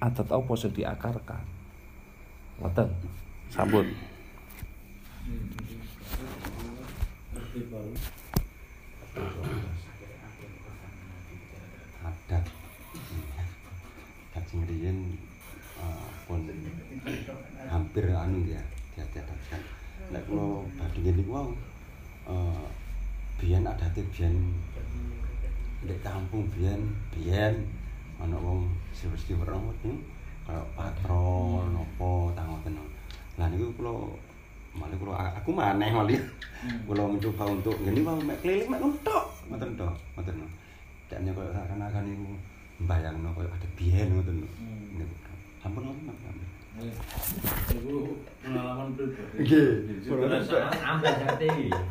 adat 0.00 0.24
apa 0.32 0.52
yang 0.56 0.72
diakarkan? 0.72 1.44
Ngoten. 2.64 2.88
Sampun. 3.52 3.84
adat 12.00 12.44
adat 14.32 14.44
sing 14.48 14.62
riyen 14.64 15.18
eh, 15.82 16.08
pun 16.24 16.46
hampir 17.68 18.06
anu 18.14 18.46
ya 18.46 18.62
diadatkan 18.94 19.60
nek 20.14 20.22
kula 20.30 20.62
badhe 20.78 20.98
ngene 21.02 21.22
ku 21.26 21.32
wau 21.34 21.50
eh, 22.30 22.64
biyen 23.40 23.64
adate 23.64 24.04
biyen 24.14 24.36
di 25.80 25.96
kampung 26.04 26.44
biyen 26.52 26.80
biyen 27.12 27.54
ana 28.20 28.36
wong 28.36 28.68
silver-silver 28.92 29.48
ngoten 29.48 29.96
kaya 30.44 30.60
patrol 30.76 31.64
napa 31.72 32.10
tangoten 32.36 32.76
lah 33.40 33.48
niku 33.48 33.72
kula 33.80 33.94
malah 34.76 34.96
kula 35.00 35.14
aku 35.40 35.50
maneh 35.56 35.88
malah 35.88 36.20
kula 36.84 37.02
mencoba 37.08 37.44
untuk 37.48 37.76
ngene 37.80 38.00
wau 38.04 38.20
mek 38.20 38.38
keliling 38.44 38.68
mek 38.68 38.80
nuntok 38.84 39.24
ngoten 39.48 39.78
tok 39.78 39.96
ngoten 40.16 40.44
Kayaknya 41.10 41.34
kalau 41.34 41.50
seakan-akan 41.50 42.06
itu 42.06 42.22
membayangno 42.78 43.34
koyo 43.34 43.50
ada 43.50 43.68
biyen 43.74 44.14
ngoten 44.14 44.46
lho. 44.46 44.48
Niku. 44.94 45.14
Ampun 45.66 45.90
ngoten 45.90 46.14
Pengalaman 48.40 48.96
pribadi. 48.96 49.44
Nggih. 49.44 49.68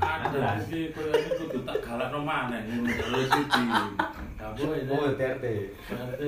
Ada 0.01 0.65
kudu 1.37 1.61
tak 1.61 1.77
galakno 1.85 2.25
maneh 2.25 2.65
ngono 2.65 2.89
terus 2.89 3.29
siji. 3.29 3.61
Kamu 4.39 4.71
ini. 4.73 4.89
Oh, 4.89 5.13
TRT. 5.13 5.45
Satu. 5.85 6.25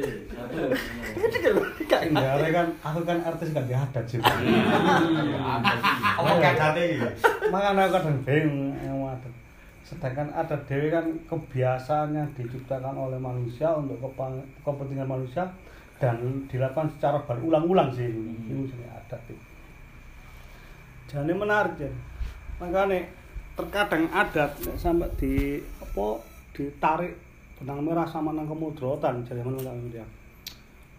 Kan 1.90 2.70
aku 2.86 3.00
kan 3.02 3.18
artis 3.26 3.50
gak 3.50 3.66
diadat 3.66 4.06
sih. 4.06 4.22
Apa 4.22 6.30
kacate 6.38 7.02
iki? 7.02 7.10
Makanya 7.50 7.90
aku 7.90 7.98
kadang 7.98 8.22
bingung 8.22 8.78
yang 8.86 9.10
adat. 9.10 9.34
Sedangkan 9.82 10.30
adat 10.38 10.70
dewi 10.70 10.94
kan 10.94 11.10
kebiasaannya 11.26 12.38
diciptakan 12.38 12.94
oleh 12.94 13.18
manusia 13.18 13.74
untuk 13.74 13.98
kepentingan 14.62 15.10
manusia 15.10 15.50
dan 16.02 16.18
dilakukan 16.50 16.90
secara 16.98 17.22
berulang-ulang 17.30 17.94
sih. 17.94 18.10
Ini 18.10 18.50
jenis 18.50 18.74
adat 18.90 19.22
itu. 19.30 19.46
Jadi 21.06 21.30
menarik 21.30 21.78
ya. 21.78 21.94
Makanya 22.58 23.06
terkadang 23.54 24.10
adat 24.10 24.50
nek 24.66 24.78
sampai 24.82 25.14
di 25.22 25.62
apa 25.78 26.18
ditarik 26.58 27.14
benang 27.62 27.86
merah 27.86 28.10
sama 28.10 28.34
nang 28.34 28.50
kemudrotan 28.50 29.22
jadi 29.22 29.46
mana 29.46 29.62
dia. 29.94 30.02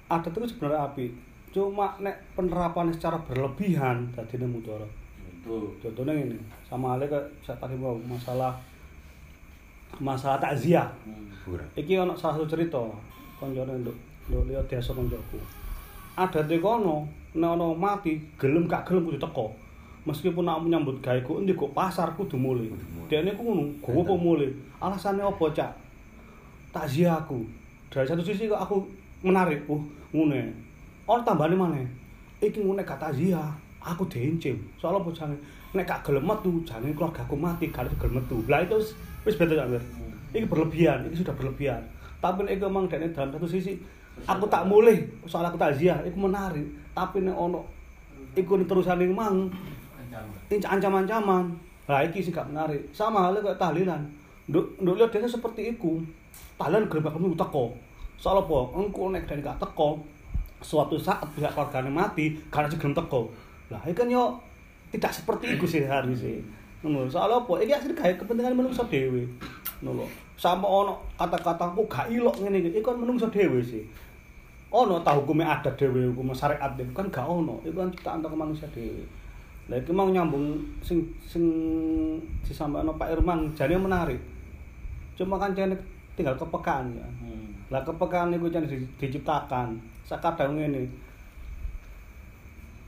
Adat 0.07 0.31
itu 0.31 0.55
sebenarnya 0.55 0.87
api. 0.87 1.11
Cuma 1.51 1.99
nek 1.99 2.23
penerapannya 2.39 2.95
secara 2.95 3.19
berlebihan 3.27 4.15
tadi 4.15 4.39
ini. 4.39 4.47
Betul. 4.63 5.75
Contohnya 5.83 6.15
ini 6.15 6.39
sama 6.63 6.95
halnya 6.95 7.11
kayak 7.11 7.27
saya 7.43 7.59
tadi 7.59 7.75
mau 7.75 7.99
masalah 8.07 8.55
masalah 9.99 10.39
takziah. 10.39 10.87
Pura. 11.43 11.67
Iki 11.75 11.99
ono 11.99 12.15
salah 12.15 12.39
satu 12.39 12.47
cerita 12.47 12.79
konjone 13.43 13.83
nduk 13.83 14.12
nduk 14.29 14.47
liya 14.47 14.63
desa 14.71 14.95
koncoku. 14.95 15.39
Ada 16.15 16.45
di 16.45 16.61
kono 16.61 17.09
nek 17.35 17.51
ono 17.57 17.73
mati 17.75 18.21
gelem 18.37 18.69
gak 18.69 18.85
gelem 18.87 19.09
kudu 19.09 19.19
teko. 19.19 19.49
Meskipun 20.03 20.43
nak 20.43 20.59
menyambut 20.59 20.99
gawe 20.99 21.23
ku 21.23 21.39
endi 21.39 21.55
kok 21.55 21.71
pasar 21.71 22.11
kudu 22.19 22.35
mulai. 22.35 22.67
Dene 23.07 23.39
ku 23.39 23.47
ngono, 23.47 23.71
gowo 23.79 24.03
apa 24.03 24.15
mulai. 24.19 24.51
Alasane 24.83 25.23
apa, 25.23 25.47
Cak? 25.55 25.71
Takziah 26.75 27.23
aku. 27.23 27.47
Dari 27.87 28.03
satu 28.03 28.19
sisi 28.19 28.51
kok 28.51 28.59
aku 28.59 28.83
menarik, 29.23 29.63
uh 29.71 29.79
ngene. 30.11 30.51
Ono 31.07 31.23
tambane 31.23 31.55
maneh. 31.55 31.87
Iki 32.43 32.67
ngene 32.67 32.83
gak 32.83 32.99
takziah, 32.99 33.55
aku 33.79 34.03
diencim. 34.11 34.59
Soal 34.75 34.99
apa 34.99 35.07
jange? 35.15 35.39
Nek 35.71 35.87
gak 35.87 36.03
gelem 36.03 36.27
metu, 36.27 36.51
jange 36.67 36.91
keluargaku 36.99 37.39
mati, 37.39 37.71
gak 37.71 37.87
gelem 37.95 38.19
metu. 38.19 38.43
Lah 38.51 38.67
itu 38.67 38.83
wis 39.23 39.39
beda 39.39 39.55
Cak. 39.55 39.71
Mir. 39.71 39.83
Iki 40.35 40.51
berlebihan, 40.51 41.07
ini 41.07 41.15
sudah 41.15 41.33
berlebihan. 41.39 41.79
Tapi 42.19 42.43
nek 42.43 42.59
emang 42.59 42.91
dene 42.91 43.15
dalam 43.15 43.31
satu 43.31 43.47
sisi 43.47 43.79
aku 44.27 44.45
tak 44.47 44.65
mulih 44.69 45.03
soal 45.27 45.47
aku 45.47 45.59
takziah, 45.59 46.01
iku 46.07 46.19
menarik. 46.29 46.67
Tapi 46.93 47.25
nek 47.25 47.37
ono 47.37 47.65
iku 48.37 48.57
terusane 48.65 49.09
mang 49.09 49.49
ini 50.53 50.61
ancaman-ancaman. 50.61 51.45
Lah 51.89 52.05
iki 52.05 52.21
sih 52.21 52.31
gak 52.31 52.53
menarik. 52.53 52.85
Sama 52.93 53.27
halnya 53.29 53.41
kayak 53.41 53.59
tahlilan. 53.59 54.03
Nduk 54.47 54.79
nduk 54.85 55.01
lihat 55.01 55.11
desa 55.11 55.41
seperti 55.41 55.73
iku. 55.73 55.99
Tahlilan 56.61 56.87
gak 56.87 57.09
gelem 57.09 57.33
teko. 57.33 57.73
Soal 58.21 58.45
apa? 58.45 58.59
Engko 58.77 59.11
nek 59.11 59.25
dene 59.27 59.43
gak 59.43 59.59
teko, 59.59 59.99
suatu 60.63 60.95
saat 60.95 61.27
pihak 61.35 61.51
keluarganya 61.57 61.91
mati, 61.91 62.39
karena 62.53 62.71
gelem 62.71 62.95
teko. 62.95 63.33
Lah 63.73 63.81
iki 63.89 63.97
kan 63.97 64.07
yo 64.13 64.37
tidak 64.93 65.11
seperti 65.11 65.57
itu 65.57 65.65
sih 65.65 65.83
harusnya. 65.89 66.39
Ngono. 66.85 67.09
Soal 67.09 67.33
apa? 67.33 67.53
Iki 67.65 67.73
asli 67.73 67.93
kayak 67.97 68.21
kepentingan 68.21 68.55
manusia 68.55 68.85
dhewe. 68.87 69.25
Ngono. 69.81 70.05
Sama 70.43 70.67
ono 70.67 70.99
kata-kataku 71.15 71.87
gak 71.87 72.11
ilok 72.11 72.43
ngene 72.43 72.67
iki. 72.67 72.83
Iku 72.83 72.91
kan 72.91 72.99
menungso 72.99 73.31
dhewe 73.31 73.63
sih. 73.63 73.87
Ono 74.75 74.99
ta 75.07 75.15
hukumnya 75.15 75.55
adat 75.55 75.79
dhewe, 75.79 76.11
hukum 76.11 76.35
syariat 76.35 76.75
dhewe 76.75 76.91
kan 76.91 77.07
gak 77.15 77.23
ono. 77.23 77.63
Iku 77.63 77.79
kan 77.79 77.95
ciptaan 77.95 78.19
teko 78.19 78.35
manusia 78.35 78.67
dhewe. 78.75 79.07
Lah 79.71 79.79
iki 79.79 79.95
mau 79.95 80.11
nyambung 80.11 80.59
sing 80.83 81.07
sing 81.23 81.47
disampaikan 82.43 82.91
Pak 82.99 83.15
Irman 83.15 83.55
jane 83.55 83.79
menarik. 83.79 84.19
Cuma 85.15 85.39
kan 85.39 85.55
jane 85.55 85.79
tinggal 86.19 86.35
kepekaan 86.35 86.91
ya. 86.91 87.07
Lah 87.71 87.87
kepekaan 87.87 88.35
niku 88.35 88.51
jane 88.51 88.67
di- 88.67 88.91
diciptakan. 88.99 89.79
Sakadang 90.03 90.59
ngene. 90.59 90.91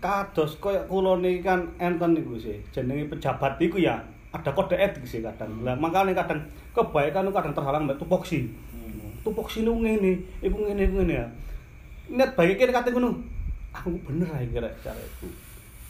Kados 0.03 0.59
koyo 0.59 0.83
kula 0.91 1.23
niki 1.23 1.47
kan 1.47 1.63
enten 1.79 2.19
niku 2.19 2.35
sih. 2.35 2.59
Jenenge 2.75 3.07
pejabat 3.07 3.63
iku 3.63 3.79
ya 3.79 4.03
ada 4.35 4.51
kode 4.51 4.75
etik 4.75 5.07
sih 5.07 5.23
kadang. 5.23 5.63
Lah 5.63 5.79
makane 5.79 6.11
kadang 6.11 6.43
kebaikan 6.75 7.25
itu 7.25 7.33
kadang 7.33 7.55
terhalang 7.55 7.87
mbek 7.87 7.97
tupoksi. 8.03 8.51
Tupoksi 9.25 9.65
niku 9.65 9.81
ngene, 9.81 10.21
iku 10.45 10.57
ngene 10.69 10.83
iku 10.85 10.95
ngene 11.01 11.15
ya. 11.17 11.27
Niat 12.13 12.37
baik 12.37 12.61
kene 12.61 12.75
kate 12.75 12.93
ngono. 12.93 13.17
Aku 13.73 13.97
bener 14.05 14.29
ae 14.37 14.45
kira 14.53 14.69
cara 14.85 15.01
itu. 15.01 15.27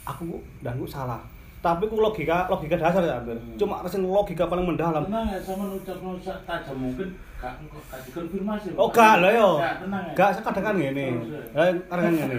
Aku 0.07 0.39
dan 0.63 0.79
kok 0.79 0.87
salah. 0.87 1.19
Tapi 1.65 1.89
ku 1.89 1.97
logika 1.97 2.45
logika 2.45 2.77
dasar 2.77 3.01
ya 3.01 3.17
hampir. 3.17 3.33
Cuma 3.57 3.81
sing 3.89 4.05
logika 4.05 4.45
paling 4.45 4.69
mendalam. 4.69 5.01
Tenang 5.09 5.33
ya 5.33 5.41
sama 5.41 5.73
ucapno 5.73 6.13
sak 6.21 6.45
tajam 6.45 6.77
mungkin 6.77 7.09
gak 7.41 7.57
gak 7.89 7.99
dikonfirmasi. 8.05 8.77
Oh 8.77 8.93
gak 8.93 9.25
lah 9.25 9.33
yo. 9.33 9.49
Gak 10.13 10.37
ya. 10.37 10.41
Kadang 10.45 10.63
kan 10.71 10.75
ngene. 10.77 11.05
Eh 11.57 11.69
kadang 11.89 12.05
kan 12.05 12.13
ngene. 12.13 12.37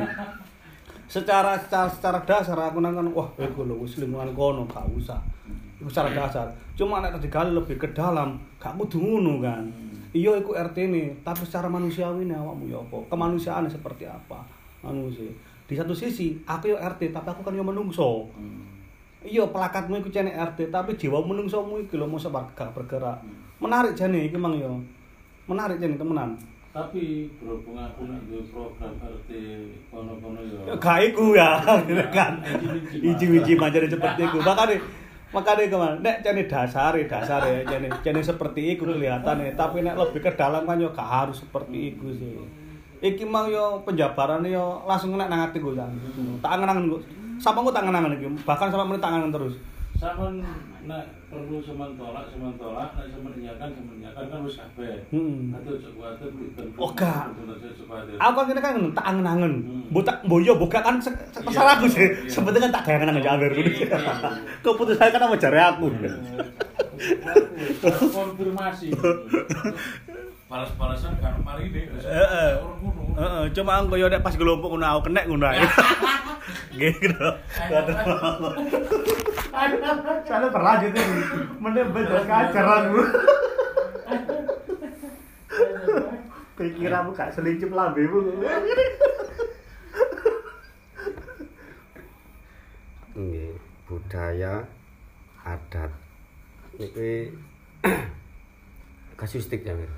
Secara 1.10 1.58
secara 1.58 1.90
secara 1.90 2.18
dasar 2.22 2.58
aku 2.70 2.78
nang 2.78 2.94
kan 2.94 3.06
wah 3.10 3.28
iku 3.34 3.66
lho 3.66 3.82
wis 3.82 3.98
lingkungan 3.98 4.30
kono 4.30 4.62
gak 4.70 4.86
usah. 4.94 5.18
Iku 5.76 5.88
secara 5.92 6.08
dasar. 6.12 6.48
Cuma 6.72 7.04
nek 7.04 7.20
digali 7.20 7.52
lebih 7.52 7.76
ke 7.76 7.88
dalam 7.92 8.40
gak 8.56 8.76
kudu 8.80 8.96
ngono 8.96 9.44
kan. 9.44 9.64
Iya 10.16 10.40
iku 10.40 10.56
RT 10.56 10.76
ini, 10.88 11.12
tapi 11.20 11.44
secara 11.44 11.68
manusiawi 11.68 12.24
ini 12.24 12.32
awakmu 12.32 12.72
ya 12.72 12.80
apa? 12.80 13.12
Kemanusiaan 13.12 13.68
seperti 13.68 14.08
apa? 14.08 14.40
Anu 14.80 15.12
sih. 15.12 15.28
Di 15.68 15.76
satu 15.76 15.92
sisi 15.92 16.40
aku 16.48 16.72
yo 16.72 16.80
RT 16.80 17.12
tapi 17.12 17.28
aku 17.28 17.44
kan 17.44 17.52
yo 17.52 17.60
menungso. 17.60 18.32
Iya 19.20 19.44
pelakatmu 19.52 20.00
iku 20.00 20.08
cene 20.08 20.32
RT 20.32 20.72
tapi 20.72 20.96
jiwa 20.96 21.20
menungsomu 21.20 21.76
iki 21.84 22.00
lho 22.00 22.08
mosok 22.08 22.32
gak 22.56 22.72
bergerak. 22.72 23.20
Menarik 23.60 23.92
jane 23.92 24.32
iki 24.32 24.40
mang 24.40 24.56
yo. 24.56 24.80
Menarik 25.44 25.76
jane 25.76 26.00
temenan. 26.00 26.32
Tapi 26.76 27.28
berhubung 27.40 27.76
aku 27.76 28.04
nek 28.04 28.20
duwe 28.28 28.40
program 28.52 28.92
RT 29.00 29.30
kono-kono 29.92 30.40
Ya 30.64 30.72
gak 30.80 31.12
iku 31.12 31.36
ya, 31.36 31.60
gitu 31.84 32.04
kan. 32.16 32.40
Iji-iji 32.92 33.52
macam 33.56 33.84
seperti 33.84 34.20
iku. 34.28 34.38
Makane 34.44 34.76
makane 35.34 35.66
ke 35.66 35.76
mana? 35.76 35.98
Nek 35.98 36.22
jane 36.22 36.46
dasare, 36.46 37.06
dasare 37.06 37.66
jane 37.66 37.88
jane 38.02 38.20
seperti 38.22 38.74
iku 38.74 38.86
kelihatannya, 38.86 39.58
tapi 39.58 39.82
nek 39.82 39.98
lebih 39.98 40.20
ke 40.22 40.30
dalam 40.38 40.62
kan 40.66 40.78
yo 40.78 40.90
gak 40.94 41.06
harus 41.06 41.42
seperti 41.42 41.94
iku 41.94 42.10
sih. 42.14 42.38
Iki 43.02 43.24
mau 43.28 43.46
yo 43.50 43.82
penjabarannya 43.82 44.54
yo 44.54 44.82
langsung 44.86 45.14
nek 45.18 45.28
nang 45.28 45.50
atiku 45.50 45.74
kan. 45.74 45.90
Tak 46.42 46.50
angen-angen 46.56 46.94
kok. 46.96 47.02
Sama 47.36 47.60
aku 47.60 47.70
tak 47.74 47.84
angen-angen 47.84 48.38
bahkan 48.46 48.72
sampai 48.72 48.86
menit 48.88 49.02
tak 49.04 49.12
terus. 49.34 49.54
Sama 49.96 50.28
nek 50.86 51.02
perlu 51.26 51.58
semen 51.58 51.96
tolak, 51.96 52.28
semen 52.28 52.52
tolak, 52.60 52.94
nek 52.94 53.06
semen 53.08 53.32
nyakan, 53.40 53.68
semen 53.72 53.96
nyakan 53.98 54.24
kan 54.28 54.38
wis 54.44 54.56
kabeh. 54.60 54.92
Hmm. 55.08 55.56
Atau 55.56 55.72
cok 55.80 55.92
kuwatir 55.96 56.28
dikonfirmasi. 56.30 56.78
Oh, 56.78 56.90
gak. 56.92 57.24
Aku 58.20 58.38
kan 58.38 58.58
kan 58.60 58.72
ngono, 58.76 58.92
tak 58.92 59.06
angen-angen. 59.08 59.52
Mbok 59.90 60.04
tak 60.04 60.16
mboyo 60.28 60.52
buka 60.60 60.84
kan 60.84 61.00
se- 61.00 61.16
se- 61.32 61.42
terserah 61.42 61.80
aku 61.80 61.88
sih. 61.88 62.06
Sebetulnya 62.28 62.68
kan 62.68 62.72
tak 62.76 62.92
angen-angen 62.92 63.24
jamber 63.24 63.50
ngono. 63.50 63.70
Keputusan 64.64 65.08
kan 65.10 65.22
apa 65.24 65.36
jare 65.40 65.60
aku. 65.64 65.86
konfirmasi. 68.16 68.86
Balas-balasan 70.46 71.12
kan 71.18 71.40
mari 71.42 71.72
deh. 71.72 71.88
Heeh. 71.88 72.50
Heeh, 73.16 73.44
cuma 73.50 73.80
aku 73.80 73.96
yo 73.96 74.06
nek 74.06 74.22
pas 74.22 74.36
gelompok 74.36 74.76
ngono 74.76 74.86
aku 74.86 75.08
kenek 75.10 75.24
ngono 75.26 75.48
ae. 75.48 75.64
Gitu. 76.76 77.08
Soalnya 79.56 80.48
terlanjut 80.52 80.92
ini. 80.92 81.20
Mending 81.56 81.88
beda 81.96 82.20
kajaran 82.28 82.82
lu. 82.92 83.02
Pikiranmu 86.56 87.10
gak 87.16 87.32
selincip 87.32 87.72
lambemu. 87.72 88.36
Nggih, 93.16 93.56
budaya 93.88 94.60
adat 95.40 95.88
iki 96.76 97.32
kasuistik 99.20 99.64
ya, 99.64 99.72
Mir. 99.72 99.88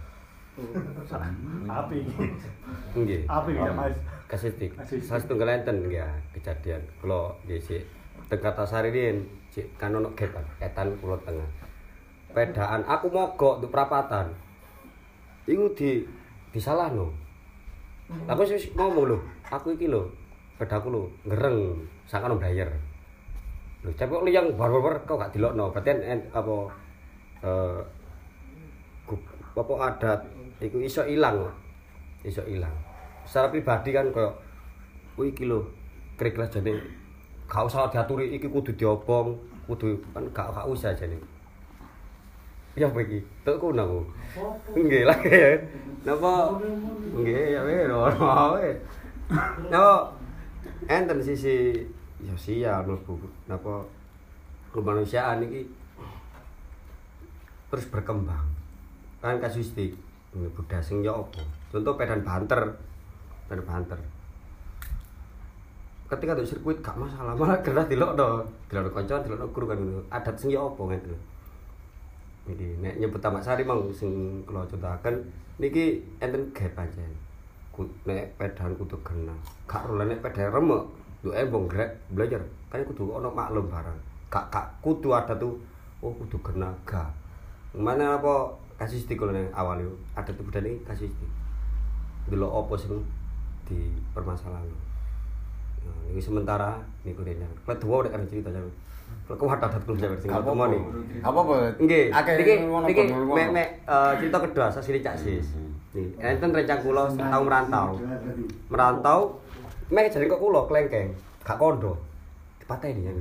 Api. 1.66 1.98
Nggih. 2.94 3.26
Api 3.26 3.50
ya, 3.59 3.74
Mas. 3.74 3.94
Kasuistik. 4.30 4.70
Kasuistik. 4.78 5.02
Salah 5.02 5.22
setunggal 5.22 5.50
enten 5.50 5.82
ya 5.90 6.06
kejadian. 6.30 6.82
Kula 7.02 7.34
nggih 7.42 7.59
sik 7.59 7.82
teng 8.30 8.38
Kartasari 8.38 8.90
kan 9.80 9.94
ono 9.94 10.12
getan, 10.14 10.44
etan 10.61 10.94
kula 11.01 11.18
tengah. 11.24 11.49
Pedaan 12.30 12.84
aku 12.84 13.09
mogok 13.09 13.59
untuk 13.59 13.72
perapatan. 13.72 14.30
Iku 15.49 15.72
di 15.72 16.05
disalahno. 16.53 17.11
Aku 18.28 18.44
wis 18.44 18.68
ngomong 18.72 19.05
lho, 19.05 19.18
aku 19.49 19.76
iki 19.76 19.88
lho, 19.88 20.09
pedaku 20.57 20.88
lho 20.88 21.03
ngereng 21.28 21.76
sakane 22.09 22.36
bayar. 22.40 22.68
Lho, 23.84 23.92
kok 23.92 24.24
liyang 24.24 24.57
bar-bar 24.57 25.05
kok 25.05 25.20
gak 25.20 25.32
dilokno. 25.36 25.72
Berarti 25.72 25.92
en, 25.92 26.20
apa 26.32 26.55
eh 27.44 27.78
apa 29.59 29.72
adat 29.92 30.20
iku 30.61 30.80
iso 30.80 31.05
ilang. 31.05 31.49
Iso 32.24 32.44
ilang. 32.49 32.72
Secara 33.28 33.53
pribadi 33.53 33.92
kan 33.92 34.09
koyo 34.12 34.32
kuwi 35.16 35.32
iki 35.34 35.44
lho 35.44 35.68
krik-krik 36.16 36.51
jane 36.51 36.97
gak 37.49 37.64
usah 37.64 37.88
diaturi 37.88 38.36
iki 38.36 38.44
kudu 38.44 38.76
diobong 38.76 39.32
kudu 39.64 39.96
kan 40.12 40.24
gak 40.36 40.53
gak 40.53 40.68
usah 40.68 40.92
jane. 40.92 41.16
Ya 42.76 42.86
iki? 42.92 43.18
Tok 43.42 43.59
kuno 43.59 43.82
aku 43.82 44.01
nggih 44.76 45.09
lah 45.09 45.18
ya 45.24 45.57
napa? 46.05 46.61
Nggih 47.16 47.57
ya 47.57 47.61
weh 47.64 47.88
ora 47.88 48.55
wae 48.55 48.70
napa? 49.72 50.12
Enten 50.86 51.18
sisi 51.24 51.74
sosial 52.22 52.84
mlebu 52.84 53.16
napa? 53.49 53.82
Kemanusiaan 54.70 55.42
iki 55.49 55.64
terus 57.72 57.88
berkembang. 57.88 58.44
Kan 59.24 59.40
kasuistik 59.40 59.96
budaya 60.30 60.84
sing 60.84 61.03
apa? 61.03 61.42
Contoh 61.72 61.96
pedan 61.96 62.22
banter 62.22 62.76
pedan 63.49 63.64
banter 63.64 63.99
ketika 66.09 66.32
di 66.34 66.44
sirkuit 66.48 66.80
gak 66.80 66.96
masalah 66.96 67.36
malah 67.36 67.61
gerah 67.61 67.84
dilok 67.84 68.16
do 68.16 68.40
dilok 68.72 68.92
koncoan 68.96 69.20
dilok 69.24 69.52
guru 69.52 69.66
kan 69.68 69.78
ngono. 69.78 70.02
Adat 70.09 70.34
sing 70.40 70.48
ya 70.50 70.64
apa 70.64 70.82
ngene 70.82 71.16
iki 72.48 72.80
nek 72.80 72.96
nyebut 72.96 73.20
tamak 73.20 73.44
sari 73.44 73.61
mang 73.61 73.92
sing 73.92 74.40
kula 74.48 74.64
contohaken 74.64 75.20
niki 75.61 76.00
enten 76.18 76.48
pancen. 76.52 77.12
Ku- 77.70 77.92
nek 78.09 78.34
pedan 78.40 78.72
kudu 78.80 78.96
genah. 79.04 79.36
Gak 79.68 79.84
ora 79.84 80.09
nek 80.09 80.24
pedan 80.24 80.48
remek 80.48 80.82
yo 81.20 81.30
embong 81.36 81.68
grek 81.68 81.92
belajar. 82.09 82.40
Kan 82.72 82.84
kudu 82.88 83.12
ono 83.20 83.28
maklum 83.28 83.68
barang 83.68 84.09
gak 84.28 84.44
gak 84.52 84.66
kudu 84.84 85.16
ada 85.16 85.32
tuh 85.40 85.56
oh 86.04 86.12
kudu 86.12 86.36
genah 86.44 86.72
gak 86.84 87.09
mana 87.72 88.20
apa 88.20 88.52
kasih 88.76 89.00
stik 89.00 89.16
kalau 89.16 89.32
awal 89.56 89.80
itu 89.80 89.92
ada 90.12 90.28
tuh 90.28 90.44
budaya 90.44 90.68
ini 90.68 90.80
kasih 90.84 91.09
stik 91.09 91.30
dulu 92.28 92.44
apa 92.44 92.74
sih 92.76 92.92
di 93.64 93.80
permasalahan 94.12 94.68
nah, 95.84 95.98
ini 96.10 96.20
sementara 96.20 96.70
ini 97.04 97.12
dengar 97.14 97.50
kalau 97.66 97.78
dua 97.78 97.96
udah 98.06 98.10
kan 98.14 98.22
cerita 98.26 98.48
jadi 98.50 98.70
kalau 99.24 99.36
kau 99.40 99.48
ada 99.52 99.68
adat 99.68 99.82
kulo 99.84 99.96
jadi 99.96 100.16
Apa 100.28 100.50
mau 100.56 100.68
nih. 100.72 100.80
Apa-apa? 101.20 101.76
Nggih, 101.80 102.12
Akeh 102.12 102.34
niki 102.40 102.54
ngono, 102.64 102.86
niki 102.88 103.02
ngono. 103.12 103.32
mek 103.36 103.48
mek 103.52 103.68
eh, 103.84 104.12
cerita 104.20 104.38
kedua 104.40 104.66
sasili 104.72 105.04
Cak 105.04 105.16
Sis. 105.20 105.52
Nih, 105.92 106.12
enten 106.20 106.52
rencang 106.52 106.80
kula 106.80 107.08
tau 107.12 107.42
merantau. 107.44 107.88
Merantau. 108.72 109.20
Mek 109.92 110.12
jare 110.12 110.28
kok 110.28 110.40
kula 110.40 110.64
klengkeng, 110.68 111.12
gak 111.44 111.56
kondo. 111.60 111.96
Dipateni 112.60 113.08
ya. 113.08 113.12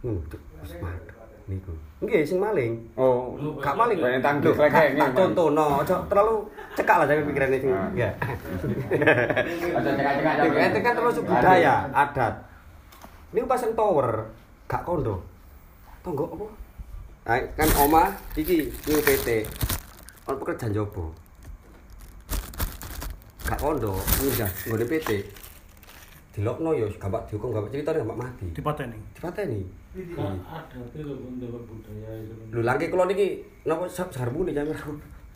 Hmm, 0.00 0.20
wis 0.64 0.72
madhep 0.80 1.19
niku. 1.50 1.74
Nggih, 2.00 2.22
sing 2.22 2.38
maling. 2.38 2.78
Oh, 2.94 3.34
gak 3.58 3.74
maling. 3.74 3.98
Banyak 3.98 4.22
tangki 4.22 4.46
Loh, 4.46 4.56
tak- 4.56 5.12
contohno, 5.12 5.82
aja 5.82 5.98
terlalu 6.06 6.46
cekak 6.78 6.96
lah 6.96 7.06
jangan 7.10 7.26
pikirane 7.26 7.56
sing. 7.58 7.70
Ya. 7.92 8.08
Aja 8.16 9.90
cekak-cekak, 9.90 10.34
ente 10.56 10.80
kan 10.80 10.94
terus 10.94 11.18
budaya, 11.20 11.74
adat. 11.90 12.34
Niku 13.30 13.44
pasang 13.44 13.74
tower, 13.74 14.30
gak 14.64 14.86
kondo. 14.86 15.18
Tonggo 16.00 16.24
apa? 16.30 16.46
Nah, 17.20 17.36
kan 17.52 17.68
oma 17.76 18.04
iki 18.32 18.70
niku 18.80 19.02
PT. 19.02 19.28
On 20.24 20.38
pekerjaan 20.38 20.72
jobo. 20.72 21.10
Gak 23.44 23.58
kondo, 23.58 23.98
ninja 24.22 24.46
nggone 24.64 24.86
PT. 24.86 25.10
Dilokno 26.30 26.70
yo 26.72 26.86
gampang 26.96 27.26
dihukum, 27.26 27.50
gampang 27.50 27.70
cerita 27.70 27.90
gampang 27.90 28.14
mati. 28.16 28.46
Dipateni. 28.54 28.98
Dipateni. 29.12 29.60
Kan 29.90 30.38
ada 30.46 30.78
itu 30.86 31.02
lho 31.02 31.18
untuk 31.18 31.66
budaya 31.66 32.10
itu. 32.22 32.30
Lho 32.54 32.62
langke 32.62 32.86
kula 32.86 33.10
niki 33.10 33.42
napa 33.66 33.90
sarmune 33.90 34.54
jamir. 34.54 34.78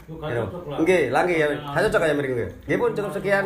Nggih, 0.04 1.10
langke 1.10 1.34
ya. 1.42 1.50
Saya 1.74 1.90
cocok 1.90 2.06
ya 2.06 2.14
mriki 2.14 2.34
nggih. 2.38 2.78
Pun 2.78 2.94
cukup 2.94 3.12
sekian. 3.18 3.44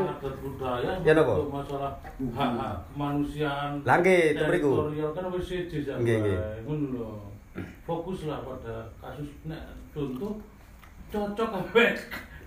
Ya, 1.01 1.13
napa? 1.17 1.35
masalah 1.49 1.93
hak-hak 2.19 2.77
kemanusiaan. 2.93 3.81
Langge, 3.89 4.37
itu 4.37 4.45
mriku. 4.45 4.73
teritorial 4.75 5.11
kan 5.17 5.25
wis 5.33 5.45
siji 5.49 5.79
sak. 5.81 5.97
Nggih, 6.05 6.17
nggih. 6.21 6.39
Ngono 6.69 6.87
lho. 6.93 7.11
Fokuslah 7.89 8.45
pada 8.45 8.93
kasus 9.01 9.33
nek 9.49 9.65
contoh 9.97 10.37
cocok 11.09 11.49
kabeh. 11.49 11.91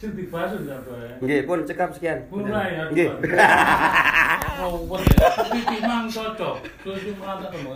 Ndak 0.02 0.82
bae. 0.89 1.10
Nggih, 1.22 1.39
pun 1.45 1.60
cekap 1.62 1.89
sekian. 1.93 2.26
Mulai 2.34 2.74
ya. 2.78 2.84
Nggih. 2.89 3.10
Oh, 4.62 4.97
ya. 4.97 5.30
Tapi 5.30 5.58
memang 5.62 6.06
cocok. 6.10 6.56
Terus. 6.86 7.02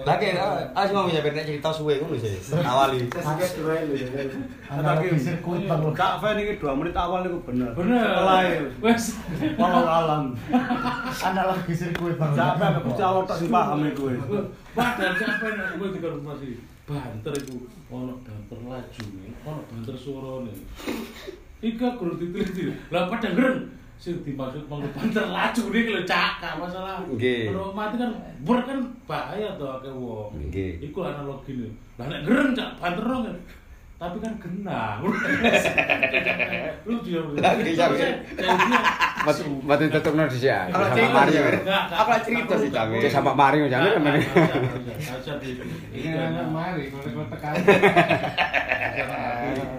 Lagi, 0.05 0.27
ah 0.37 0.83
cuma 0.89 1.05
punya 1.05 1.21
nek 1.21 1.45
cerita 1.45 1.69
suwe 1.69 2.01
ngono 2.01 2.17
sih. 2.17 2.33
Awali. 2.53 3.09
Sakit. 3.09 3.49
Tapi 4.65 5.05
sirkuit 5.17 5.69
Kak 5.93 6.13
Fen 6.21 6.41
ini 6.41 6.57
dua 6.57 6.73
menit 6.73 6.97
awal 6.97 7.25
itu 7.25 7.37
bener. 7.45 7.73
Bener. 7.77 8.05
Wes. 8.81 9.17
Alam. 9.61 10.33
Analogi 11.21 11.73
sirkuit 11.73 12.17
Bang. 12.17 12.33
Sampai 12.33 12.73
aku 12.73 12.89
paham 13.49 13.85
iku. 13.85 14.09
Padahal 14.73 15.13
sampai 15.17 15.49
nek 15.57 15.77
kowe 15.77 15.87
dikonfirmasi 15.93 16.75
banter 16.85 17.33
iku 17.41 17.65
ono 17.89 18.21
banter 18.21 18.59
laju 18.61 19.03
ono 19.41 19.61
banter 19.65 19.95
suarane. 19.97 20.53
Ika 21.65 21.87
guru 21.97 22.13
diteliti. 22.21 22.69
Lah 22.93 23.09
padha 23.09 23.33
ngren 23.33 23.57
sing 23.97 24.21
dimaksud 24.21 24.69
mangko 24.69 24.91
banter 24.93 25.25
laju 25.25 25.63
iki 25.73 25.91
lho 25.95 26.03
cak 26.05 26.37
gak 26.37 26.61
masalah. 26.61 27.01
Nggih. 27.09 27.49
Kalau 27.49 27.73
mati 27.73 27.95
kan 27.97 28.11
ber 28.45 28.59
kan 28.61 28.79
bahaya 29.09 29.57
to 29.57 29.65
akeh 29.65 29.89
wong. 29.89 30.29
Nggih. 30.37 30.85
Iku 30.85 30.99
analogine. 31.01 31.73
Lah 31.97 32.05
nek 32.05 32.21
ngren 32.27 32.53
cak 32.53 32.69
banter 32.77 33.05
kan 33.09 33.35
tapi 33.95 34.17
kan 34.19 34.33
kena. 34.37 34.99
Lu 36.87 36.99
dia. 36.99 37.21
Lagi, 37.39 37.71
Cak. 37.73 37.89
Mas 39.25 39.37
mati 39.63 39.87
tetepno 39.87 40.27
dhisik. 40.27 40.51
ya. 40.51 40.67
Kalau 40.69 40.85
Sama 40.85 40.93
cerita 40.93 41.15
Mario. 41.15 41.43
apa 41.89 42.13
cerita 42.21 42.53
sih? 42.59 42.69
Cek 42.69 43.09
sama 43.09 43.31
Mario 43.33 43.65
jangan 43.71 44.03
kan. 44.03 44.19
Ini 45.95 46.09
anak 46.11 46.47
mari 46.51 46.83
kalau 46.91 47.09
kalau 47.09 47.27
tekan. 47.31 47.53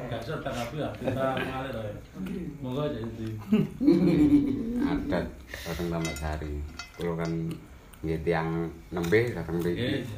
Gak 0.06 0.18
usah 0.18 0.38
tanggapi 0.40 0.76
ya, 0.80 0.88
kita 0.96 1.24
ngalir 1.36 1.74
aja. 1.76 2.00
Moga 2.58 2.82
aja 2.88 2.98
itu. 2.98 3.26
Adat 4.82 5.26
orang 5.68 5.86
Tamak 5.92 6.16
Sari. 6.16 6.52
Kulo 6.96 7.12
kan 7.14 7.30
nggih 8.00 8.18
tiyang 8.24 8.48
nembe 8.90 9.20
dateng 9.30 9.60
Oke. 9.60 9.70
mriki. 9.70 10.08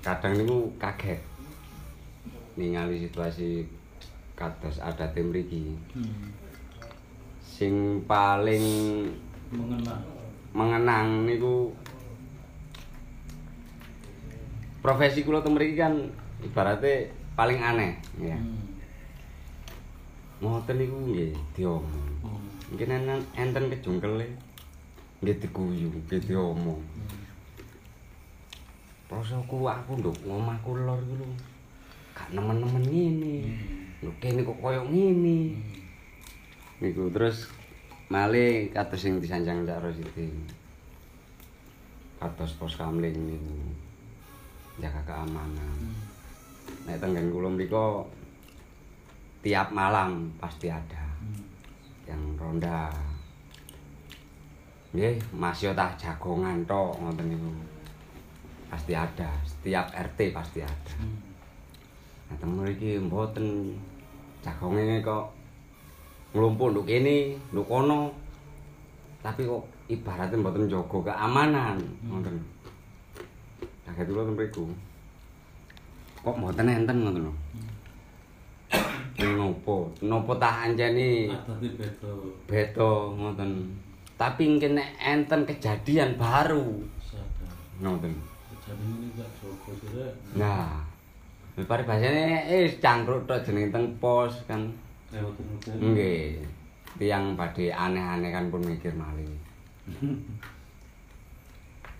Kadang 0.00 0.32
niku 0.34 0.72
kaget. 0.80 1.20
Ningali 2.58 3.06
situasi 3.06 3.62
kados 4.34 4.82
adat 4.82 5.14
mriki. 5.14 5.78
Hmm. 5.94 6.34
Sing 7.38 8.02
paling 8.02 8.66
Mengenang. 9.54 10.02
mengenang 10.52 11.24
niku 11.24 11.70
profesi 14.82 15.22
kula 15.22 15.38
teng 15.40 15.54
mriki 15.54 15.78
kan 15.78 15.94
ibaratnya 16.42 17.14
paling 17.38 17.62
aneh 17.62 17.94
ya. 18.18 18.34
Hmm. 18.34 18.66
Ngoten 20.42 20.82
niku 20.82 20.96
nggih 21.14 21.30
diomong. 21.54 22.42
Mungkin 22.74 22.90
enten 22.90 23.20
enten 23.38 23.64
kejungkele 23.70 24.26
nggih 25.22 25.38
diguyu, 25.38 25.94
nggih 25.94 26.26
diomong. 26.26 26.82
Rasaku 29.08 29.64
aku 29.64 29.90
nduk 30.02 30.18
ngomahku 30.26 30.74
lor 30.74 31.00
iku 31.00 31.14
lho. 31.22 31.30
Gak 32.18 32.34
nemen-nemen 32.34 32.82
ngene. 32.82 33.36
Lho 34.02 34.10
kene 34.18 34.42
kok 34.42 34.58
koyo 34.58 34.82
ngene. 34.90 35.54
Niku 36.82 37.06
terus 37.14 37.46
malih 38.10 38.74
kados 38.74 38.98
sing 38.98 39.22
disanjang 39.22 39.62
Cak 39.62 39.78
Rosidi. 39.78 40.26
Kados 42.18 42.58
pos 42.58 42.74
kamling 42.74 43.14
niku. 43.14 43.58
Jaga 44.82 44.98
keamanan. 45.06 45.78
Nek 46.90 46.98
tenggen 46.98 47.30
kula 47.30 47.54
mriko 47.54 48.10
tiap 49.38 49.70
malam 49.70 50.34
pasti 50.42 50.66
ada 50.66 51.06
yang 52.10 52.34
ronda. 52.34 52.90
Nggih, 54.90 55.20
masih 55.36 55.76
tah 55.78 55.94
jagongan 55.94 56.66
tok 56.66 56.98
ngoten 56.98 57.30
niku. 57.30 57.52
Pasti 58.68 58.92
ada, 58.92 59.30
setiap 59.46 59.88
RT 59.92 60.32
pasti 60.32 60.60
ada. 60.60 60.96
Nah, 61.00 61.27
teng 62.36 62.52
mriki 62.60 63.00
mboten 63.00 63.72
jagonge 64.44 65.00
kok 65.00 65.32
nglumpuk 66.36 66.68
nduk 66.76 66.84
kene, 66.84 67.40
nduk 67.52 67.64
kono. 67.64 68.12
Tapi 69.24 69.48
kok 69.48 69.64
ibaratnya 69.88 70.36
mboten 70.36 70.68
jaga 70.68 70.98
keamanan, 71.08 71.76
ngoten. 72.04 72.36
Kaget 73.88 74.06
kula 74.12 74.22
teng 74.28 74.36
mriku. 74.36 74.64
Kok 76.20 76.36
mboten 76.36 76.68
enten 76.68 76.96
ngoten 77.02 77.24
lho. 77.26 77.34
Nopo, 79.18 79.90
nopo 80.04 80.32
tak 80.38 80.70
anjani 80.70 81.26
Adate 81.26 81.66
beda. 81.74 82.10
beda 82.46 82.90
ngoten. 83.18 83.50
Tapi 84.14 84.42
mungkin 84.46 84.78
nek 84.78 84.90
enten 85.00 85.40
kejadian 85.48 86.14
baru 86.20 86.84
ngoten. 87.82 88.12
Jadi 88.68 88.84
ini 88.84 89.08
gak 89.16 89.32
Joko 89.40 89.72
sih. 89.80 90.12
Nah, 91.58 91.66
paribasane 91.66 92.46
eh 92.46 92.70
cangkruk 92.78 93.26
tok 93.26 93.42
jeneng 93.42 93.74
teng 93.74 93.98
pos 93.98 94.46
kan. 94.46 94.62
Nggih. 95.66 96.38
Tiang 96.98 97.34
badhe 97.34 97.74
aneh-aneh 97.74 98.30
kan 98.30 98.46
pun 98.46 98.62
mikir 98.62 98.94
malih. 98.94 99.26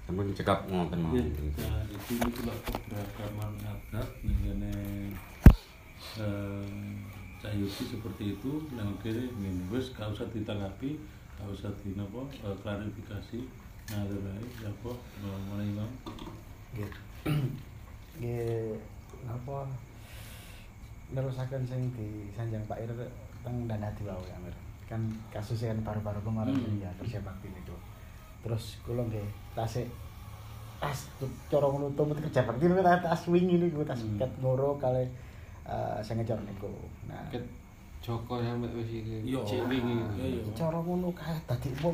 Sampun 0.07 0.31
cekap 0.31 0.65
ngoten 0.71 1.03
Ya, 1.03 1.05
mawon. 1.05 1.27
nah, 1.59 1.83
itu 1.85 2.13
itu 2.17 2.41
lah 2.49 2.57
keberagaman 2.65 3.53
adat 3.61 4.09
mengenai 4.25 5.13
eh 6.17 6.65
Cahyuki 7.39 7.85
seperti 7.93 8.35
itu 8.35 8.53
yang 8.75 8.91
kiri 8.99 9.29
ini 9.31 9.63
wes 9.71 9.93
gak 9.95 10.11
usah 10.11 10.27
ditanggapi 10.33 10.97
gak 11.39 11.49
usah 11.53 11.71
di 11.85 11.93
apa 11.95 12.25
eh, 12.41 12.57
klarifikasi 12.65 13.39
nah 13.93 14.03
terus 14.09 14.25
ya 14.59 14.73
apa 14.73 14.91
mana 15.47 15.63
imam 15.63 15.91
Nggih. 16.73 16.91
Nggih 18.19 18.75
napa 19.27 19.67
nerusaken 21.09 21.65
sing 21.65 21.89
disanjang 21.97 22.63
Pak 22.69 22.79
Ir 22.85 22.93
teng 23.41 23.65
Danadi 23.65 24.05
wae 24.05 24.29
ya, 24.29 24.37
Mir. 24.45 24.53
Kan 24.85 25.09
kasusnya 25.33 25.73
kan 25.73 25.81
baru-baru 25.95 26.21
kemarin 26.21 26.55
Hmm. 26.55 26.81
ya 26.81 26.91
kerja 27.01 27.21
bakti 27.25 27.49
itu. 27.49 27.77
Terus 28.45 28.77
kula 28.85 29.05
nggih 29.09 29.25
tasik 29.57 29.89
tas 30.79 31.11
cara 31.51 31.67
ngono 31.67 31.91
to 31.97 32.03
mesti 32.07 32.23
kerja 32.31 32.47
bakti 32.47 32.65
tas 33.03 33.23
wingi 33.27 33.57
niku 33.59 33.83
tas 33.83 34.01
Hmm. 34.05 34.21
ket 34.21 34.33
ngoro 34.39 34.77
kali 34.77 35.05
eh 35.69 35.99
sing 36.05 36.17
ngejar 36.21 36.41
niku. 36.45 36.71
Nah, 37.09 37.25
Joko 38.09 38.41
sampe 38.41 38.65
wis 38.73 39.05
iki. 39.05 39.21
Iya. 39.21 39.37
Cek 39.45 39.69
wingi. 39.69 40.01
Iya, 40.17 40.41
iya. 40.41 40.43
cara 40.57 40.81
ngono 40.81 41.13
kae 41.13 41.37
dadi 41.45 41.69
wong 41.85 41.93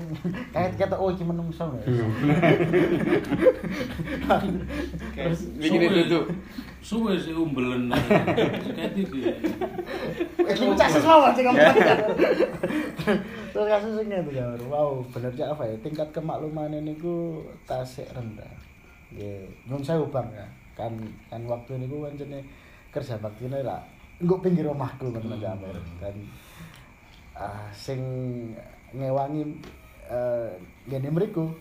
kae 0.55 0.71
ketok 0.79 1.03
oh 1.03 1.11
iki 1.11 1.27
menungso. 1.27 1.67
Terus 5.19 5.41
Wingi 5.59 6.07
itu 6.07 6.21
suwe 6.79 7.19
sih 7.19 7.35
umbelen 7.35 7.91
kayak 7.91 8.95
iki 8.95 9.35
Iki 10.39 10.65
kasus 10.79 11.03
mawon 11.03 11.35
sing 11.35 11.51
ngomong. 11.51 11.67
Terus 13.51 13.67
kasus 13.67 13.93
sing 13.99 14.07
ngene 14.07 14.31
ya. 14.31 14.47
Wow, 14.71 15.03
bener 15.11 15.35
cak 15.35 15.59
apa 15.59 15.67
ya? 15.67 15.75
Tingkat 15.83 16.15
kemakluman 16.15 16.79
niku 16.79 17.43
tasik 17.67 18.07
rendah. 18.15 18.55
Nggih, 19.11 19.51
nyun 19.67 19.83
sewu 19.83 20.07
Bang 20.15 20.31
ya. 20.31 20.47
Kan 20.79 20.95
kan 21.27 21.43
waktu 21.51 21.75
niku 21.83 22.07
pancene 22.07 22.47
kerja 22.95 23.19
baktine 23.19 23.59
lah 23.67 23.83
engko 24.25 24.41
pinggir 24.41 24.65
omahku 24.65 25.13
teman 25.13 25.37
Jamer. 25.37 25.77
Dan 26.01 26.17
ah 27.37 27.69
sing 27.77 28.01
ngewangi 28.97 29.61
eh 30.09 30.51
ngene 30.89 31.13
mriku 31.13 31.53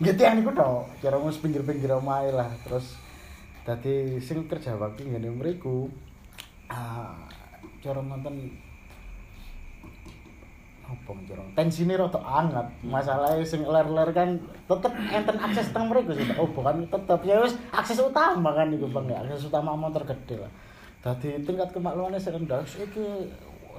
nggih 0.00 0.16
tiyang 0.16 0.40
niku 0.40 0.52
tok, 0.56 0.88
kira 1.00 1.16
wis 1.20 1.40
pinggir-pinggir 1.40 1.96
omahe 1.96 2.28
lah. 2.28 2.52
Terus 2.68 3.00
dadi 3.64 4.20
sing 4.20 4.44
kerja 4.44 4.76
bakti 4.76 5.08
ngene 5.08 5.32
mriku 5.32 5.88
ah 6.68 7.16
cara 7.80 8.04
nonton 8.04 8.52
apa 10.90 11.10
cara? 11.22 11.42
Tensine 11.54 11.94
rada 11.94 12.18
anget. 12.18 12.66
Masalahnya 12.82 13.46
sing 13.46 13.62
ler-ler 13.62 14.10
kan 14.10 14.42
tetep 14.66 14.90
enten 14.90 15.36
akses 15.38 15.70
teng 15.70 15.86
mriku 15.86 16.14
sih 16.14 16.26
oh 16.34 16.50
bukan 16.50 16.86
tetep 16.90 17.20
ya 17.22 17.42
wis 17.42 17.54
akses 17.70 18.02
utama 18.02 18.50
kan 18.54 18.70
iku 18.74 18.90
Bang 18.90 19.06
akses 19.10 19.46
utama 19.46 19.78
motor 19.78 20.02
gede 20.02 20.42
lah 20.42 20.52
dadi 21.00 21.40
tingkat 21.44 21.68
kemaklumannya 21.72 22.20
sing 22.20 22.36
rendah. 22.36 22.60
Iki 22.64 23.06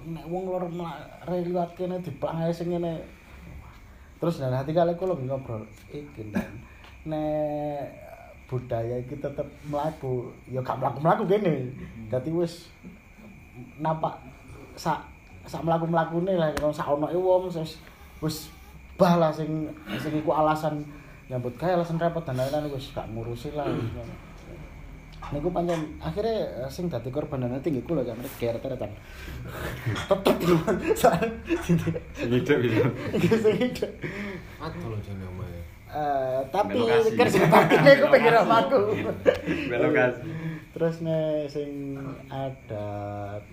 nek 0.02 0.26
wong 0.26 0.50
luar 0.50 0.66
liwat 1.30 1.78
kene 1.78 2.02
diplangae 2.02 2.50
sing 2.50 2.74
ngene. 2.74 3.02
Terus 4.18 4.42
dan 4.42 4.54
hati 4.54 4.74
kali 4.74 4.94
kula 4.98 5.14
ngobrol. 5.14 5.62
Iki 5.94 6.34
nek 7.06 7.86
budaya 8.50 9.00
iki 9.00 9.16
tetep 9.16 9.48
mlaku 9.70 10.34
ya 10.50 10.60
gak 10.66 10.82
mlaku-mlaku 10.82 11.24
kene. 11.30 11.70
Dadi 12.10 12.30
wis 12.34 12.70
nampak 13.78 14.18
sak 14.74 15.06
sak 15.46 15.62
mlaku-mlakune 15.62 16.34
lah. 16.34 16.50
Kalau 16.58 16.74
sak 16.74 16.90
onoke 16.90 17.18
wong 17.18 17.50
wis 17.54 17.78
wis 18.22 18.38
bah 18.98 19.18
lah 19.18 19.34
sing 19.34 19.70
sing 19.98 20.14
iku 20.14 20.34
alasan 20.34 20.82
nyambut 21.26 21.54
gawe 21.58 21.80
alasan 21.80 21.98
repot 21.98 22.22
dan 22.22 22.38
lain-lain 22.38 22.70
wis 22.70 22.94
gak 22.94 23.08
ngurusi 23.10 23.50
lah 23.56 23.66
niku 25.32 25.48
pancen 25.52 25.96
akhirnya 26.04 26.68
eh, 26.68 26.70
sing 26.72 26.92
dadi 26.92 27.08
korban 27.08 27.48
tinggi 27.64 27.82
kula 27.84 28.04
jam 28.04 28.20
geret-geretan 28.40 28.92
tetep 30.12 30.36
sing 30.40 30.58
Hidup 32.28 32.60
itu. 32.60 32.84
sing 33.40 33.56
hidup 33.58 33.92
Aduh 34.62 34.94
lho 34.94 34.98
jane 35.02 35.26
omahe. 35.26 35.60
Eh, 35.92 36.40
tapi 36.54 36.78
kerja 37.18 37.50
bakti 37.50 37.76
aku 37.82 38.06
pengen 38.14 38.36
aku. 38.46 38.80
Belokasi. 39.68 40.30
Terus 40.72 40.96
nih 41.04 41.50
sing 41.52 41.98
ada 42.32 42.88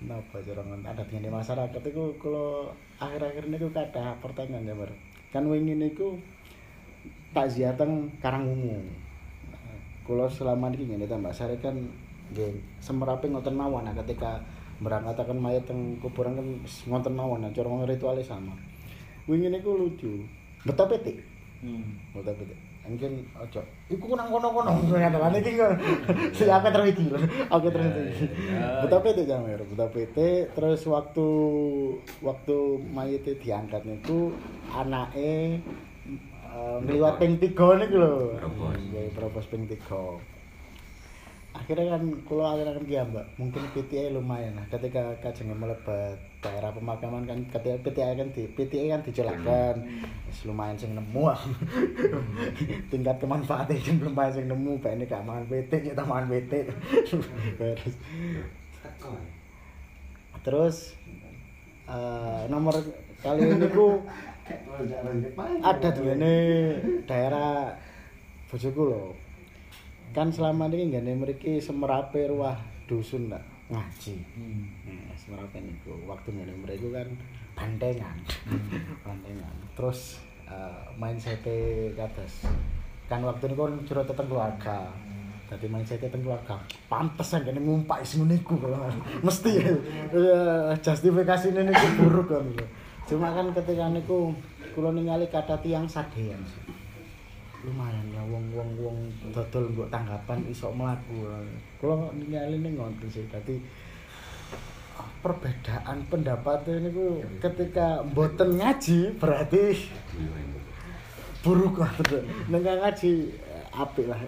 napa 0.05 0.37
jarangan 0.45 0.85
adat 0.87 1.09
di 1.11 1.27
masyarakat 1.27 1.81
itu 1.83 2.03
kalau 2.21 2.71
akhir-akhir 3.01 3.43
ini 3.49 3.57
aku 3.59 3.69
kata 3.75 4.21
pertanyaan 4.23 4.69
ya. 4.69 4.75
Kan 5.33 5.49
wingi 5.49 5.75
niku 5.75 6.15
takziah 7.33 7.73
teng 7.75 8.13
Karangungu. 8.23 8.85
Kalau 10.09 10.25
selama 10.25 10.73
ini 10.73 10.89
ngene 10.89 11.05
ta 11.05 11.21
Mbak 11.21 11.37
Sari 11.37 11.61
kan 11.61 11.77
nggih 12.33 12.81
semerape 12.81 13.29
ngoten 13.29 13.53
mawon 13.53 13.85
nah, 13.85 13.93
ketika 14.01 14.41
berangkataken 14.81 15.37
mayat 15.37 15.69
teng 15.69 16.01
kuburan 16.01 16.33
kan 16.33 16.47
ngoten 16.89 17.13
mawon 17.13 17.45
nah 17.45 17.53
cara 17.53 17.69
ritualnya 17.85 18.25
sama. 18.25 18.57
Wingi 19.29 19.53
niku 19.53 19.77
lucu. 19.77 20.25
Beto 20.65 20.89
petik. 20.89 21.21
hmm. 21.61 22.17
Beto 22.17 22.33
petik. 22.33 22.57
Mungkin 22.89 23.21
ojo. 23.37 23.61
Iku 23.85 24.17
nang 24.17 24.33
kono-kono 24.33 24.81
ternyata 24.89 25.21
kan 25.21 25.37
iki 25.45 25.53
kan. 25.53 25.77
Si 26.33 26.49
aku 26.49 26.67
terwiki. 26.73 27.05
Aku 27.45 27.69
terwiki. 27.69 28.25
Beto 28.81 28.97
petik 29.05 29.29
jamer, 29.29 29.61
beto 29.61 29.85
petik 29.93 30.57
terus 30.57 30.89
waktu 30.89 31.29
waktu 32.25 32.57
mayite 32.89 33.37
diangkat 33.37 33.85
niku 33.85 34.33
anake 34.73 35.61
ngliwat 36.83 37.15
ping 37.21 37.35
3 37.37 37.79
niku 37.79 37.95
lho. 37.99 38.13
Propos. 38.39 38.75
Nggih, 38.77 39.07
propos 39.13 39.45
ping 39.49 39.63
3. 39.67 40.39
akhirnya 41.49 41.97
kan 41.97 42.03
kalau 42.23 42.45
akhirnya 42.45 42.73
kan 42.77 42.85
dia 42.85 43.01
mbak. 43.03 43.25
Mungkin 43.35 43.61
PTA 43.73 44.13
lumayan 44.13 44.53
lah. 44.55 44.65
Ketika 44.69 45.01
kajengnya 45.19 45.57
melebat 45.57 46.17
daerah 46.39 46.71
pemakaman 46.71 47.27
kan 47.27 47.39
ketika 47.51 47.77
PTA 47.83 48.15
kan 48.15 48.27
di 48.31 48.47
PTA 48.47 48.95
kan 48.95 49.01
dijelaskan 49.03 49.75
Wis 50.29 50.39
lumayan 50.45 50.77
sing 50.79 50.93
nemu. 50.93 51.23
Ah. 51.25 51.41
tingkat 52.93 53.17
kemanfaatnya 53.19 53.81
sing 53.81 53.97
lumayan 53.99 54.33
sing 54.33 54.45
nemu. 54.47 54.77
Pak 54.79 54.91
ini 54.93 55.05
gak 55.09 55.25
mangan 55.25 55.45
PT 55.49 55.71
kita 55.91 56.03
mangan 56.05 56.25
PT 56.31 56.53
terus. 57.59 57.95
Terus 60.45 60.77
eh, 61.89 62.41
nomor 62.47 62.77
kali 63.19 63.41
ini 63.43 63.67
ku 63.73 63.99
ada 65.63 65.89
di 65.91 66.01
ini 66.07 66.35
daerah 67.05 67.73
bojoku 68.49 68.83
loh 68.85 69.13
kan 70.09 70.33
selama 70.33 70.65
ini 70.73 70.89
nggak 70.89 71.05
mriki 71.21 71.61
semerape 71.61 72.25
ruah 72.33 72.57
dusun 72.89 73.29
lah 73.29 73.41
ngaji. 73.69 74.17
Nah, 74.89 75.13
semerape 75.13 75.61
niku. 75.61 75.93
Waktu 76.09 76.33
ngene 76.33 76.53
mriku 76.57 76.89
kan 76.89 77.07
bandengan 77.53 78.17
bandengan 79.05 79.53
terus 79.77 80.17
eh, 80.49 80.81
main 80.97 81.17
sete 81.21 81.93
kados. 81.93 82.49
Kan 83.05 83.21
waktu 83.21 83.53
niku 83.53 83.69
kan 83.69 83.73
jero 83.85 84.01
teng 84.09 84.25
keluarga. 84.25 84.89
Dadi 85.49 85.65
main 85.69 85.85
sete 85.85 86.09
teng 86.09 86.25
keluarga 86.25 86.57
pantes 86.89 87.29
kan 87.29 87.45
kene 87.45 87.61
ngumpak 87.61 88.01
sing 88.01 88.25
niku 88.25 88.57
kalau 88.57 88.89
mesti 89.25 89.61
eh, 89.61 90.73
justifikasine 90.81 91.69
niku 91.69 91.87
buruk 92.01 92.33
kan 92.33 92.45
cuma 93.09 93.33
kan 93.33 93.49
ketika 93.57 93.89
niku 93.89 94.29
kula 94.77 94.93
ningali 94.93 95.25
kata 95.33 95.57
tiang 95.65 95.89
sadean 95.89 96.45
lumayan 97.65 98.07
ya 98.15 98.23
wong 98.23 98.45
wong 98.55 98.97
dodol 99.35 99.67
mbok 99.75 99.91
tanggapan 99.91 100.39
iso 100.47 100.71
mlaku. 100.71 101.27
Kula 101.79 102.07
ningali 102.15 102.55
ning 102.63 102.79
ngoten 102.79 103.07
sih. 103.11 103.27
Dadi 103.27 103.59
perbedaan 105.19 106.07
pendapat 106.07 106.63
niku 106.79 107.19
ketika 107.43 107.99
mboten 108.07 108.55
ngaji 108.55 109.19
berarti 109.19 109.75
buruk 111.43 111.83
lah. 111.83 111.91
Nek 112.47 112.59
nggak 112.63 112.77
ngaji 112.79 113.11
eh, 113.27 113.65
apik 113.75 114.07
lah. 114.07 114.19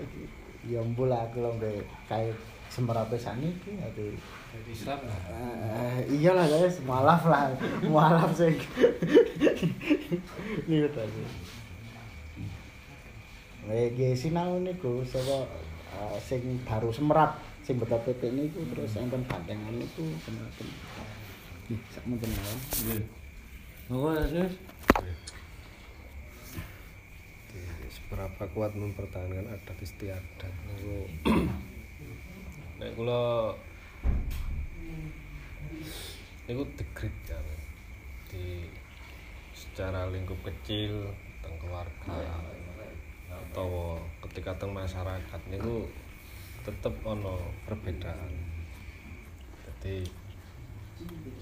Ya 0.67 0.83
mbula 0.83 1.25
aku 1.25 1.39
lho 1.41 1.55
nggae 1.57 1.81
kae 2.11 2.29
semerape 2.67 3.17
saniki 3.17 3.79
ati 3.79 4.13
Islam 4.71 4.99
lah. 5.07 5.19
Eh, 5.31 6.19
iyalah 6.19 6.45
guys, 6.47 6.79
mualaf 6.83 7.23
lah, 7.27 7.51
mualaf 7.87 8.31
sih. 8.35 8.51
Ini 10.67 10.87
tadi. 10.91 11.23
Lagi 13.67 14.09
sinau 14.17 14.59
niku 14.59 15.05
saka 15.07 15.47
eh, 15.95 16.17
sing 16.19 16.41
baru 16.67 16.91
semerap 16.91 17.39
sing 17.61 17.77
beto 17.77 17.95
PT 18.01 18.33
niku 18.33 18.65
terus 18.75 18.99
enten 18.99 19.23
bantengan 19.23 19.75
niku 19.75 20.03
semerap. 20.27 20.53
Ih, 21.71 21.79
sak 21.93 22.03
mungkin 22.03 22.27
mawon. 22.35 22.59
Nggih. 22.83 23.03
Apa 23.91 24.09
ya, 24.15 24.23
Sis? 24.27 24.53
seberapa 27.91 28.43
kuat 28.55 28.71
mempertahankan 28.75 29.51
adat 29.51 29.77
istiadat 29.83 30.53
niku 30.67 31.07
nek 32.79 32.91
kula 32.99 33.55
niku 36.49 36.63
degrit 36.75 37.15
ya 37.29 37.39
di 38.27 38.67
secara 39.55 40.09
lingkup 40.09 40.39
kecil 40.43 41.11
teng 41.39 41.55
keluarga 41.61 42.17
utawa 43.51 43.99
ketika 44.27 44.55
teng 44.55 44.71
masyarakat 44.71 45.41
niku 45.51 45.87
tetep 46.61 46.93
ana 47.03 47.35
perbedaan. 47.65 48.31
Dadi 49.65 50.05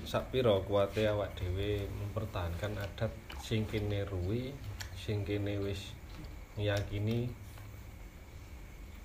sapira 0.08 0.56
kuwate 0.64 1.06
awak 1.06 1.36
mempertahankan 1.92 2.80
adat 2.80 3.12
sing 3.44 3.68
kene 3.68 4.08
ruwi, 4.08 4.56
sing 4.96 5.22
wis 5.60 5.92
ngiyakini 6.56 7.30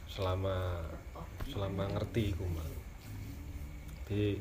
selama 0.06 0.80
selama 1.50 1.90
ngerti 1.92 2.30
iku. 2.30 2.46
Di 4.04 4.36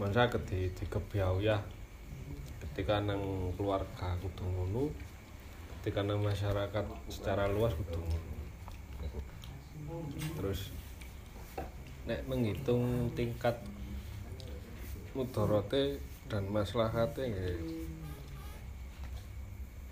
men 0.00 0.10
saged 0.10 0.42
di 0.48 0.72
dikebyawiyah 0.72 1.60
ketika 2.64 2.98
nang 2.98 3.52
keluarga 3.54 4.16
kudu 4.18 4.42
ngono, 4.42 4.90
ketika 5.78 6.00
nang 6.02 6.24
masyarakat 6.24 6.84
secara 7.12 7.46
luas 7.46 7.76
kudu. 7.76 8.00
Terus 10.34 10.72
nek 12.04 12.24
menghitung 12.26 13.12
tingkat 13.12 13.60
mudorote 15.14 16.02
dan 16.26 16.48
maslahate 16.50 17.22
nggih. 17.30 17.60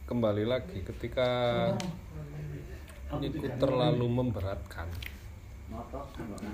Kembali 0.08 0.44
lagi 0.44 0.82
ketika 0.82 1.28
itu 3.20 3.46
terlalu 3.60 4.06
memberatkan. 4.08 4.88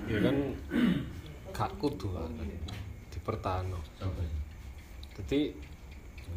Ya 0.07 0.19
kan 0.23 0.37
gak 1.59 1.75
kudu 1.75 2.15
kan 2.15 2.31
dipertahankan 3.11 3.83
jadi 5.19 5.51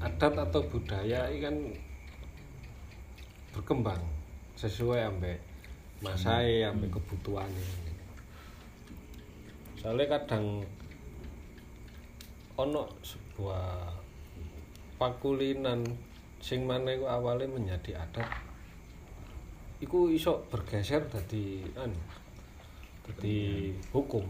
adat 0.02 0.34
atau 0.34 0.66
budaya 0.66 1.30
ini 1.30 1.38
kan 1.38 1.56
berkembang 3.54 4.02
sesuai 4.58 5.14
ambek 5.14 5.38
masai 6.02 6.66
ambek 6.66 6.98
kebutuhan 6.98 7.46
soalnya 9.78 10.18
kadang 10.18 10.66
ono 12.58 12.90
sebuah 13.06 13.94
pakulinan 14.98 15.86
sing 16.42 16.66
mana 16.66 16.98
iku 16.98 17.06
awalnya 17.06 17.46
menjadi 17.46 18.02
adat 18.02 18.26
iku 19.78 20.10
iso 20.10 20.42
bergeser 20.50 21.06
dadi 21.06 21.62
anu 21.78 22.02
dadi 23.06 23.70
hukum 23.94 24.26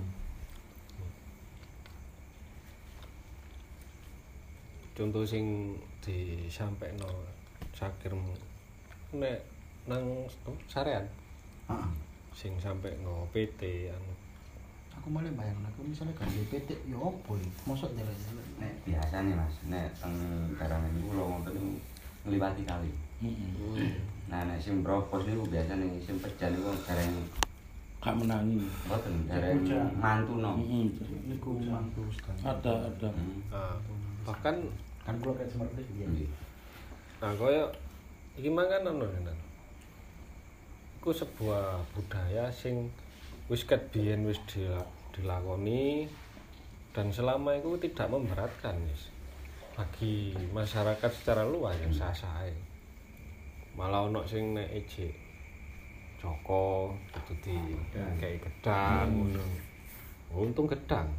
contoh 4.92 5.24
sing 5.24 5.76
disampaikan 6.04 7.00
sakir 7.72 8.12
nek 9.12 9.40
nang 9.88 10.04
oh, 10.46 10.56
sarean. 10.68 11.04
Sing 12.32 12.56
sampai 12.56 12.96
no 13.04 13.28
PT 13.34 13.92
anu. 13.92 14.12
Aku 14.96 15.08
malah 15.08 15.32
bayang 15.34 15.58
aku 15.64 15.82
misalnya 15.88 16.12
kan 16.14 16.28
PT 16.28 16.68
ya 16.88 16.96
opo 16.96 17.36
mosok 17.66 17.92
jalan-jalan 17.96 18.46
nek. 18.60 18.74
Biasane 18.88 19.32
Mas. 19.36 19.56
Nek 19.68 19.88
teng 19.98 20.14
karangan 20.56 20.92
kula 21.08 21.22
wonten 21.24 21.52
niku 21.56 21.70
ngliwati 22.28 22.62
kali. 22.64 22.90
Nah 24.30 24.40
nek 24.48 24.58
sing 24.60 24.80
propos 24.80 25.26
niku 25.28 25.44
biasane 25.48 25.98
sing 26.00 26.16
pejan 26.20 26.56
niku 26.56 26.72
gareng 26.86 27.12
gak 28.02 28.14
menangi. 28.16 28.62
Mboten 28.88 29.14
gareng 29.28 29.60
mantu 29.98 30.34
no. 30.40 30.56
Heeh. 30.56 30.88
niku 31.26 31.58
mantu 31.68 32.06
sekali. 32.14 32.38
Ada 32.44 32.72
ada. 32.88 33.08
Nah, 33.50 33.76
bahkan 34.22 34.56
kan 35.02 35.14
kula 35.18 35.34
kayak 35.34 35.50
seperti 35.50 35.82
itu 35.82 36.06
Nggih. 36.06 36.30
nah 37.18 37.32
kaya 37.34 37.64
iki 38.38 38.50
mangan 38.50 38.86
ono 38.86 39.06
Nan. 39.06 39.38
iku 41.02 41.10
sebuah 41.10 41.82
budaya 41.92 42.46
sing 42.50 42.86
wis 43.50 43.66
ket 43.66 43.90
biyen 43.90 44.22
wis 44.22 44.38
dila- 44.46 44.86
dilakoni 45.10 46.06
dan 46.94 47.10
selama 47.10 47.58
itu 47.58 47.74
tidak 47.90 48.06
memberatkan 48.14 48.78
wis 48.86 49.10
bagi 49.74 50.36
masyarakat 50.52 51.10
secara 51.10 51.42
luas 51.48 51.74
yang 51.80 51.90
sah-sah 51.90 52.44
ae. 52.44 52.54
malah 53.74 54.04
ono 54.06 54.22
sing 54.28 54.52
nek 54.54 54.68
ejek 54.70 55.22
Joko 56.22 56.94
itu 57.10 57.34
di 57.42 57.56
kayak 57.90 58.46
gedang 58.46 59.10
ngono. 59.10 59.42
Untung 60.30 60.70
gedang. 60.70 61.10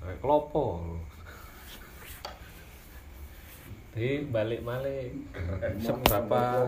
Kayak 0.00 0.24
klopo. 0.24 0.96
Di 3.92 4.24
balik 4.24 4.64
male 4.64 5.12
seberapa 5.76 6.64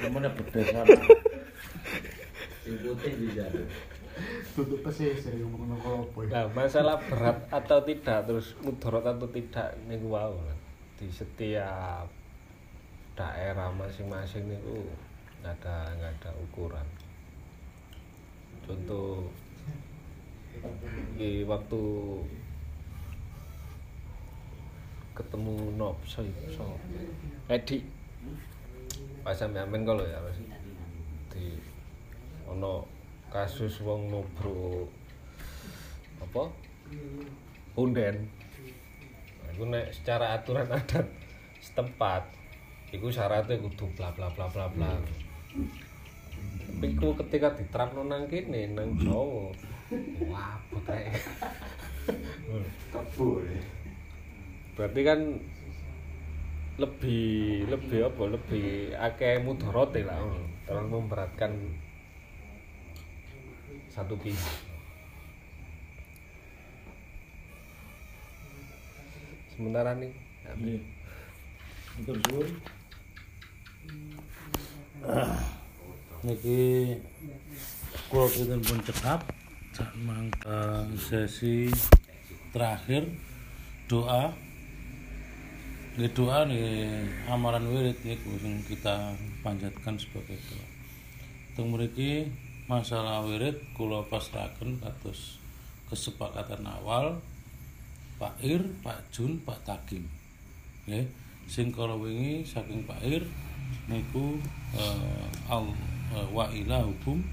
Namanya 0.00 0.32
berdasar. 0.32 0.88
tutup 4.56 4.80
pesisir 4.80 5.36
ngomong 5.36 5.76
kalau 5.76 6.08
ya 6.24 6.32
Nah, 6.32 6.46
masalah 6.56 6.96
berat 7.04 7.44
atau 7.52 7.84
tidak 7.84 8.24
terus 8.24 8.56
mudarat 8.64 9.04
atau 9.04 9.28
tidak 9.28 9.76
niku 9.84 10.16
wau 10.16 10.32
lah. 10.32 10.58
Di 10.96 11.12
setiap 11.12 12.08
daerah 13.12 13.68
masing-masing 13.76 14.48
niku 14.48 14.88
nggak 15.44 15.60
ada 15.60 15.92
nggak 16.00 16.12
ada 16.24 16.30
ukuran. 16.40 16.88
Contoh 18.64 19.28
di 21.20 21.44
waktu 21.44 21.82
ketemu 25.16 25.72
Nop 25.80 25.96
so, 26.04 26.20
so. 26.52 26.76
Edi 27.48 27.80
pas 29.24 29.34
sampe 29.34 29.58
amen 29.58 29.82
kalau 29.82 30.06
ya 30.06 30.22
Mas. 30.22 30.38
di 31.34 31.58
ono 32.46 32.86
kasus 33.32 33.82
wong 33.82 34.06
nubro 34.12 34.86
apa? 36.22 36.46
Punden. 37.74 38.16
Nah, 39.42 39.66
nek 39.66 39.90
secara 39.90 40.38
aturan 40.38 40.70
adat 40.78 41.10
setempat 41.58 42.22
iku 42.94 43.10
syaratnya 43.10 43.58
kudu 43.58 43.90
bla 43.98 44.14
bla 44.14 44.30
bla 44.30 44.46
bla 44.46 44.70
bla. 44.70 44.94
Tapi 46.70 46.86
iku 46.94 47.18
ketika 47.18 47.50
diterapno 47.56 48.06
nang 48.06 48.30
kene 48.30 48.72
nang 48.76 48.94
Jawa 48.94 49.50
wah 50.28 50.54
potrek 50.70 51.14
berarti 54.76 55.00
kan 55.02 55.20
lebih 56.76 57.64
lebih 57.72 58.12
apa? 58.12 58.22
Lebih 58.36 58.92
akeh 58.94 59.40
mudorote 59.40 60.04
lah 60.04 60.20
terlalu 60.68 61.00
memberatkan 61.00 61.56
satu 63.88 64.12
pihak. 64.20 64.56
Sementara 69.56 69.96
nih. 69.96 70.12
Matur 71.96 72.20
suwun. 72.28 72.48
Niki 76.28 76.92
kula 78.12 78.26
pinten 78.28 78.60
pun 78.60 78.78
cekap 78.84 79.20
sak 79.72 79.92
mangka 80.04 80.84
sesi 80.96 81.72
terakhir 82.52 83.08
doa 83.88 84.32
Nggih 85.96 86.12
doa 86.12 86.44
nih 86.44 87.08
amaran 87.24 87.72
wirid 87.72 87.96
niku 88.04 88.36
sing 88.44 88.60
kita 88.68 89.16
panjatkan 89.40 89.96
sebagai 89.96 90.36
doa. 90.36 90.66
Teng 91.56 91.72
mriki 91.72 92.28
masalah 92.68 93.24
wirid 93.24 93.56
kula 93.72 94.04
pasrahaken 94.04 94.76
kados 94.76 95.40
kesepakatan 95.88 96.68
awal 96.68 97.16
Pak 98.20 98.36
Ir, 98.44 98.60
Pak 98.84 99.08
Jun, 99.08 99.40
Pak 99.40 99.64
Takim. 99.64 100.04
Nggih. 100.84 101.08
Sing 101.48 101.72
kala 101.72 101.96
wingi 101.96 102.44
saking 102.44 102.84
Pak 102.84 103.00
Ir 103.00 103.24
niku 103.88 104.36
eh, 104.76 105.48
al 105.48 105.72
eh, 106.12 106.28
wa 106.28 106.44
ilahukum 106.52 107.24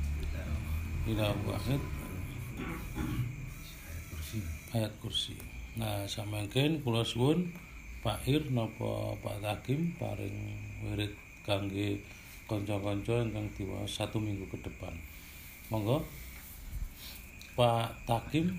ilah 1.03 1.35
wahid 1.43 1.83
ayat 4.71 4.93
kursi. 5.03 5.35
Nah, 5.75 6.07
samangken 6.07 6.79
kula 6.79 7.03
suwun 7.03 7.51
Pak 8.03 8.19
Ir 8.27 8.43
napa 8.51 9.15
Pak 9.23 9.39
Takim 9.39 9.95
paring 9.95 10.35
wirid 10.83 11.13
kangge 11.47 11.95
kanca-kanca 12.51 13.23
ingkang 13.23 13.47
diwaos 13.55 13.87
satu 13.87 14.19
minggu 14.19 14.43
ke 14.51 14.59
depan. 14.59 14.91
Monggo 15.71 16.03
Pak 17.55 17.95
Takim 18.03 18.51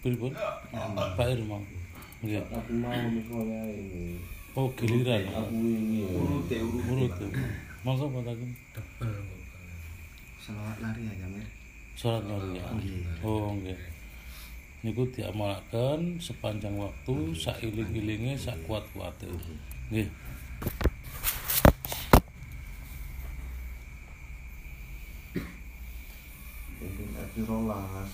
pripun? 0.00 0.30
Pak 1.18 1.26
Ir 1.26 1.42
mau. 1.42 1.58
Nggih. 2.22 2.38
Aku 2.46 2.72
mau 2.78 2.94
misalnya 3.10 3.60
ini 3.66 4.22
Oh, 4.54 4.68
giliran. 4.78 5.24
aku 5.32 5.56
ini 5.58 6.06
urute 6.06 6.56
Urut. 6.62 7.10
Monggo 7.82 8.06
Pak 8.06 8.22
Takim. 8.30 8.50
Selawat 10.38 10.78
lari 10.78 11.10
ya 11.10 11.14
Jamir. 11.26 11.46
Salat 11.98 12.22
lari 12.30 12.54
ya. 12.54 12.64
Oh, 13.26 13.50
nggih 13.58 13.74
niku 14.82 15.06
diamalkan 15.14 16.18
sepanjang 16.18 16.74
waktu 16.74 17.14
sak 17.38 17.62
iling-ilinge 17.62 18.34
sak 18.34 18.58
kuat-kuate 18.66 19.30
nggih. 19.94 20.10
Iki 27.32 27.40
rolas. 27.46 28.10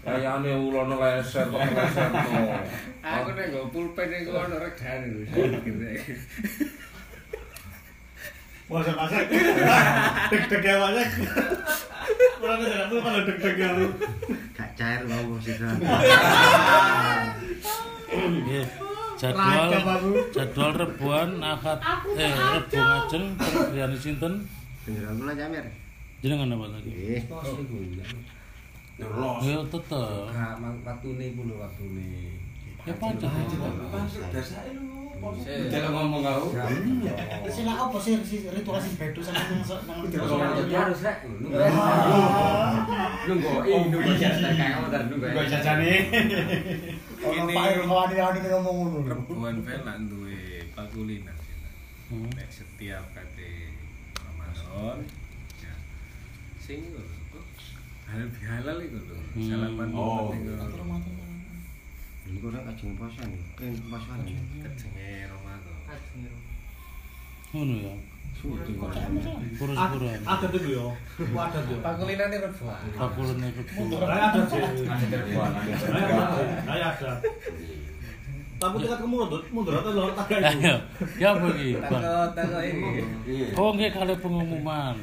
kayaknya 0.00 0.52
ulo 0.56 0.80
ngeleser, 0.88 1.44
kok 1.52 1.60
ngeleser 1.60 2.08
tuh. 2.08 2.56
Aku 3.04 3.30
nengok 3.36 3.68
pulpen 3.68 4.08
yang 4.08 4.24
gua 4.24 4.48
regane 4.48 5.06
itu. 5.12 5.28
Masak-masak. 8.64 9.28
Deg-deg 10.32 10.64
ya 10.64 10.74
banyak. 10.80 11.08
Kurang 12.40 12.58
kejaran 12.64 12.86
tuh 12.88 13.00
kalau 13.04 13.20
deg-deg 13.28 13.56
ya 13.60 13.68
lu. 13.76 13.92
Gak 14.56 14.70
cair 14.72 15.04
loh, 15.04 15.20
bos 15.36 15.44
itu. 15.44 15.68
Jadwal 19.24 19.72
jadwal 20.36 20.70
rebuan 20.76 21.40
akad 21.40 21.80
eh 22.12 22.28
rebu 22.28 22.76
ngajeng 22.76 23.24
pengriyane 23.40 23.96
sinten? 23.96 24.34
Kula 24.84 25.32
Jamir. 25.32 25.64
Jenengan 26.20 26.52
apa 26.52 26.66
tadi? 26.76 26.88
Eh, 26.92 27.22
Ya 28.94 29.58
tetep. 29.64 30.24
Nah, 30.30 30.54
waktune 30.84 31.24
iku 31.32 31.40
lho 31.48 31.56
waktune. 31.56 32.36
Ya 32.84 32.94
pancet. 33.00 33.32
Jangan 35.72 35.90
ngomong 35.94 36.20
kau. 36.20 36.44
Sila 37.48 37.72
apa 37.88 37.96
sih 38.00 38.20
sih 38.24 38.44
ritual 38.48 38.80
sing 38.80 38.94
bedo 39.00 39.20
sama 39.24 39.40
nang 39.40 39.64
Jadi 40.60 40.74
harus 40.74 41.00
rek. 41.00 41.18
Nunggu, 43.24 43.52
ih 43.64 43.82
nunggu 43.88 44.12
jasa 44.20 44.48
kakak 44.52 44.78
bentar 44.84 45.02
nunggu. 45.08 45.26
Gua 45.32 45.44
jajane. 45.48 45.92
Ono 47.24 47.50
Pak 47.52 47.66
Irwani 47.72 48.16
ani 48.20 48.38
ngomong 48.52 48.76
ngono. 48.84 48.98
Rebuan 49.08 49.56
Vela 49.64 49.94
duwe 50.04 50.68
pakulinan. 50.76 51.36
Hmm. 52.12 52.28
Nek 52.36 52.48
setiap 52.52 53.04
kate 53.16 53.72
Ramadan 54.20 55.00
ya 55.64 55.72
sing 56.60 56.84
halal 58.04 58.28
bihalal 58.28 58.78
iku 58.84 58.98
lho. 59.00 59.16
Hmm. 59.16 59.48
Salaman 59.48 59.88
Oh. 59.96 60.36
Niku 62.34 62.50
rek 62.50 62.66
ajeng 62.66 62.98
posan. 62.98 63.30
Eh, 63.62 63.70
posan. 63.86 64.18
kejenge 64.26 65.30
Ramadan. 65.30 65.78
Ngono 67.54 67.74
ya. 67.78 67.94
Purus-puruan. 69.54 70.20
Ada 70.26 70.46
tuh 70.50 70.62
yo. 70.66 70.90
Ku 71.14 71.38
ada 71.38 71.58
tuh. 71.62 71.78
Pakulinan 71.78 72.34
itu 72.34 72.42
rebuan. 72.42 72.82
Pakulane 72.98 73.48
rebu. 73.54 73.82
Ada 74.02 74.40
sih. 74.50 74.62
Ada. 76.66 77.12
Tapi 78.54 78.80
dekat 78.80 78.98
ke 79.02 79.06
mundur, 79.06 79.42
mundur 79.52 79.74
atau 79.76 79.92
lor 79.92 80.10
tak 80.16 80.30
Ayo, 80.40 80.78
ya 81.20 81.36
apa 81.36 81.46
iki? 81.52 81.74
Takut 81.74 82.30
takut 82.32 82.62
ini. 82.64 83.52
Oh 83.60 83.70
nggih 83.76 83.90
kali 83.92 84.14
pengumuman. 84.18 84.96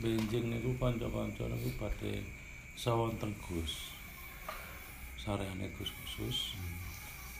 Benjing 0.00 0.44
niku 0.48 0.70
kanca-kanca 0.80 1.44
niku 1.50 1.68
badhe 1.76 2.24
sawonten 2.78 3.36
Gus. 3.44 3.89
Sareane 5.30 5.70
Gus 5.78 5.94
khusus. 6.02 6.58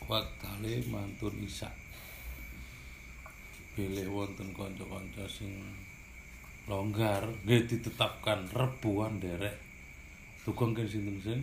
Waktale 0.07 0.78
mantun 0.95 1.34
Isa. 1.43 1.66
Bilih 3.74 4.07
wonten 4.14 4.55
kanca-kanca 4.55 5.26
sing 5.26 5.51
longgar 6.70 7.26
nggih 7.43 7.66
ditetapkan 7.66 8.47
rebuan 8.55 9.18
derek. 9.18 9.59
Dukung 10.47 10.70
ken 10.70 10.86
sinten 10.86 11.18
sing 11.18 11.43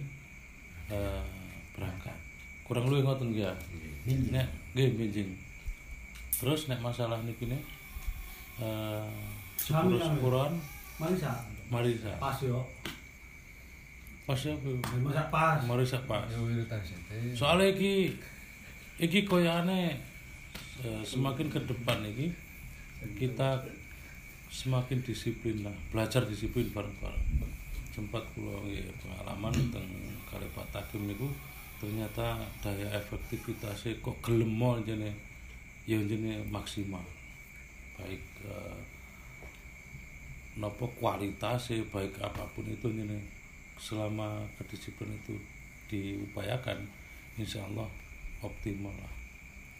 eh 0.87 1.27
berangkat. 1.75 2.15
Kurang 2.63 2.87
luwih 2.87 3.03
ngoten 3.03 3.35
ya? 3.35 3.51
Nek 4.07 4.47
nggih 4.71 4.95
benjing. 4.95 5.35
Terus 6.31 6.71
nek 6.71 6.79
masalah 6.79 7.19
niki 7.27 7.51
ne 7.51 7.59
eh 8.63 9.03
sepuluh 9.59 9.99
sepuran 9.99 10.55
Marisa. 10.95 11.43
Marisa. 11.67 12.15
Pas 12.23 12.39
yo. 12.39 12.63
Pas 14.27 14.35
ya 14.43 14.51
Bu? 14.59 14.75
Marisa 14.99 15.23
pas. 15.31 15.63
Marisa 15.63 15.99
pas. 16.03 16.27
Ya. 16.27 16.35
Soalnya 17.31 17.71
iki 17.71 18.11
iki 18.99 19.23
koyane 19.23 19.95
eh, 20.83 21.01
semakin 21.07 21.47
ke 21.47 21.63
depan 21.63 22.03
iki 22.03 22.27
kita 23.15 23.63
semakin 24.51 24.99
disiplin 24.99 25.63
lah, 25.63 25.71
belajar 25.95 26.27
disiplin 26.27 26.67
bareng-bareng. 26.75 27.23
Sempat 27.95 28.19
kula 28.35 28.67
pengalaman 28.99 29.55
teng 29.71 29.87
kali 30.27 30.45
Pak 30.51 30.75
Takim 30.75 31.07
niku 31.07 31.31
ternyata 31.79 32.35
daya 32.59 32.89
efektivitasnya 32.99 34.01
kok 34.03 34.19
gelem 34.19 34.51
mol 34.51 34.83
jene 34.83 35.15
ya 35.87 35.95
jene 36.03 36.43
maksimal. 36.51 37.05
Baik 37.95 38.19
eh, 38.43 38.79
nopo 40.59 40.91
kualitasnya 40.99 41.79
baik 41.87 42.19
apa 42.19 42.43
pun 42.51 42.67
itu 42.67 42.91
jene 42.91 43.36
selama 43.77 44.43
kedisiplinan 44.57 45.15
itu 45.23 45.37
diupayakan 45.87 46.83
insya 47.37 47.63
Allah 47.63 47.87
optimal 48.43 48.93
lah 48.93 49.13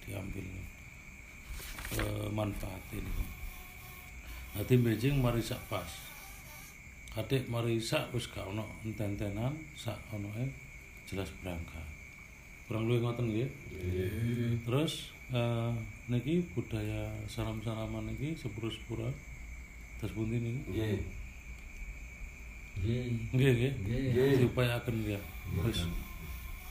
diambil 0.06 0.46
eh, 2.00 2.28
manfaat 2.32 2.82
ini. 2.96 3.26
Nanti 4.56 4.74
Beijing 4.80 5.20
mari 5.20 5.44
sak 5.44 5.60
pas. 5.68 5.90
Kadek 7.12 7.50
mari 7.50 7.82
sak 7.82 8.14
wis 8.14 8.30
gak 8.30 8.46
ono 8.46 8.66
enten-entenan 8.86 9.54
sak 9.74 9.98
ono 10.14 10.30
jelas 11.10 11.30
berangkat. 11.42 11.86
Kurang 12.70 12.88
luwih 12.88 13.04
ngoten 13.04 13.34
nggih? 13.34 13.50
Terus 14.64 15.12
eh, 15.34 15.74
niki 16.08 16.46
budaya 16.56 17.12
salam-salaman 17.28 18.14
niki 18.14 18.38
sepuro-sepuro 18.38 19.12
terus 20.00 20.14
pundi 20.16 20.40
niki? 20.40 20.62
Nggih. 20.72 21.27
Nggih 22.82 23.52
nggih. 23.58 23.74
Nggih. 23.84 24.36
diupayaken 24.46 24.96
ya 25.06 25.20
wis. 25.64 25.86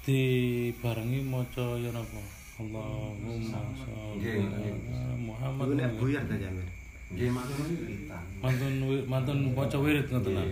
Dibarengi 0.07 1.21
maca 1.27 1.67
ya 1.83 1.91
napa? 1.91 2.23
Allahumma 2.57 3.61
sholli 3.75 4.31
ala 4.39 5.19
Muhammad. 5.19 5.77
Nek 5.77 5.91
buyar 5.99 6.23
ta 6.25 6.37
Jamir. 6.39 6.67
Nggih 7.11 7.31
matur 7.31 7.59
wiritan. 7.67 8.23
mantun 8.43 8.75
mantun 9.07 9.39
maca 9.55 9.77
wirid 9.79 10.07
ngoten 10.11 10.33
lah. 10.35 10.47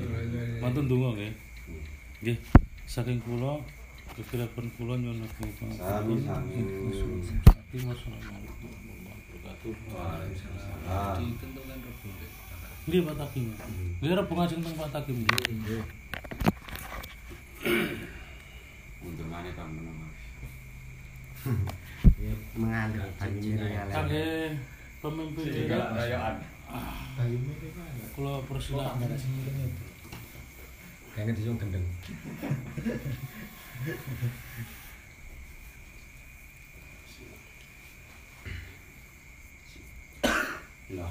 mantun 0.63 0.85
donga 0.91 1.09
nggih. 1.15 1.33
Nggih. 2.23 2.39
Saking 2.85 3.19
kula 3.23 3.59
kekirapan 4.15 4.67
kula 4.77 4.95
nyuwun 5.01 5.25
agung 5.25 5.51
Sami, 5.75 6.15
sami. 6.23 6.61
Wassalamualaikum 7.75 8.71
warahmatullahi 8.71 9.67
wabarakatuh. 9.75 10.87
Ah. 10.87 11.19
Nggih 12.85 13.01
Pak 13.01 13.17
Takim. 13.17 13.49
Nggih 14.05 14.13
arep 14.13 14.29
ngajeng 14.29 14.61
teng 14.61 14.77
Pak 14.77 14.93
Takim 14.93 15.17
nggih. 15.25 15.83
Untuk 19.01 19.27
mana 19.29 19.49
kamu 19.57 19.81
nama? 19.89 20.09
Ya 22.21 22.33
banyu. 22.57 23.57
Kangge 23.89 24.61
pemimpin 25.01 25.45
kula 28.13 28.45
persilakan. 28.45 29.09
Disung 31.15 31.57
gendeng. 31.57 31.87
La 40.95 41.09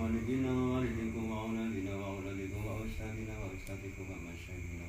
والدنا 0.00 0.52
ووالدكم 0.52 1.30
وأولادنا 1.30 1.94
وأولادكم 1.96 2.60
وأجسادنا 2.66 3.34
وأجسادكم 3.40 4.04
ومن 4.10 4.36
شهدنا 4.46 4.88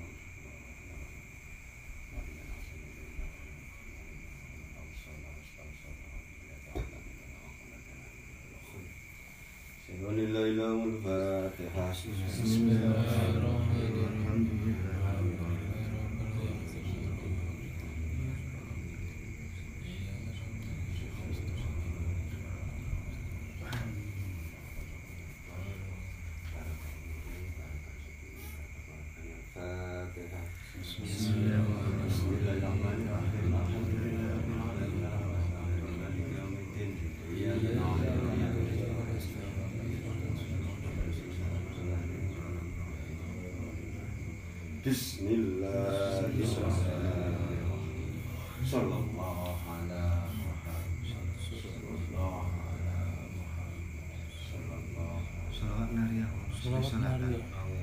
ولله 10.03 10.83
الفاتحة 10.83 11.91
بسم 12.43 12.67
الله 12.69 12.85
الرحمن 12.85 13.37
الرحيم 13.37 13.54
بسم 44.85 45.25
الله 45.27 46.29
الرحمن 46.29 47.05
الرحيم. 47.17 48.21
صلى 48.69 48.95
الله 49.01 49.57
على 49.73 50.03
محمد. 50.45 51.09
صلى 51.41 51.89
الله 51.97 52.45
على 52.69 52.97
محمد. 53.33 53.89
صلى 54.45 54.75
الله 54.81 55.17
صلواتنا 56.61 57.09
رياء 57.17 57.41
على 57.41 57.81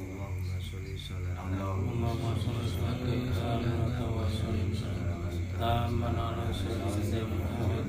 اللهم 0.00 0.48
صل 0.60 0.86
صلاة 1.08 1.40
اللهم 1.40 2.02
صل 2.44 2.60
محمد 2.76 3.98
وسلم 4.20 4.70
تاما 5.58 6.10
على 6.28 6.44
سيدنا 6.52 7.24
محمد 7.32 7.88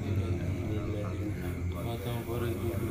وتنفرد 1.75 2.53
به 2.63 2.90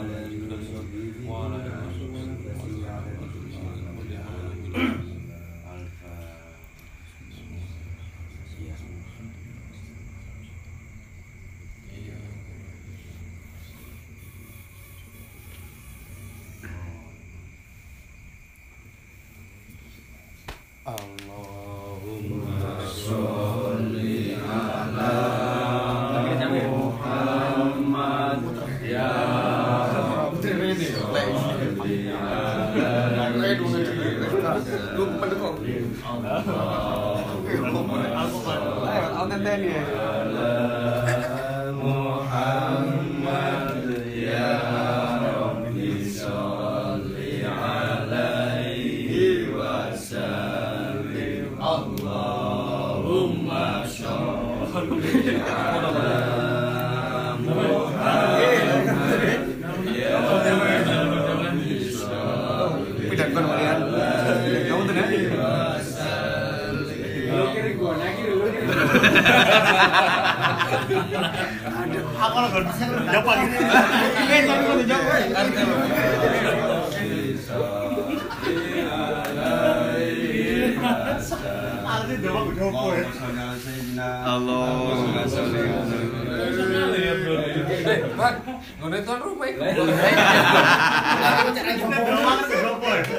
Ngene 88.81 88.97
tuan 89.05 89.19
rumah. 89.21 89.47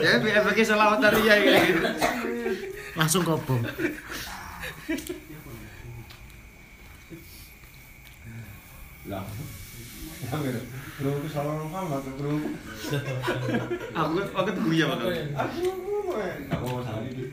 Ya, 0.02 0.12
biar 0.18 0.42
pakai 0.42 0.64
selawat 0.66 0.98
Naria 0.98 1.34
kayak 1.38 1.62
gitu. 1.70 1.82
Langsung 2.98 3.22
kobong. 3.24 3.62
Lah. 9.10 9.24
Itu 11.02 11.28
salah 11.32 11.58
Muhammad, 11.66 12.06
bro. 12.14 12.38
Aku 13.92 14.16
aku 14.22 14.50
tuh 14.54 14.70
ya 14.70 14.86
bakal. 14.86 15.10
Aku 15.10 15.60
aku 16.46 16.66
salah 16.86 17.02
ini. 17.10 17.26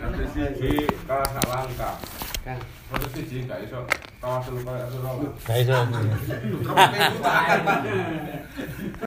Nanti 0.00 0.24
siji 0.32 0.86
kalah 1.04 1.44
langkah. 1.50 1.98
Kan. 2.40 2.56
Kalau 2.88 3.08
sih 3.12 3.22
jadi 3.28 3.44
enggak 3.44 3.60
iso. 3.68 3.84
Kalau 4.20 4.40
sudah 4.40 4.60
enggak 4.64 4.88
iso. 4.88 5.76
Iso. 5.76 5.76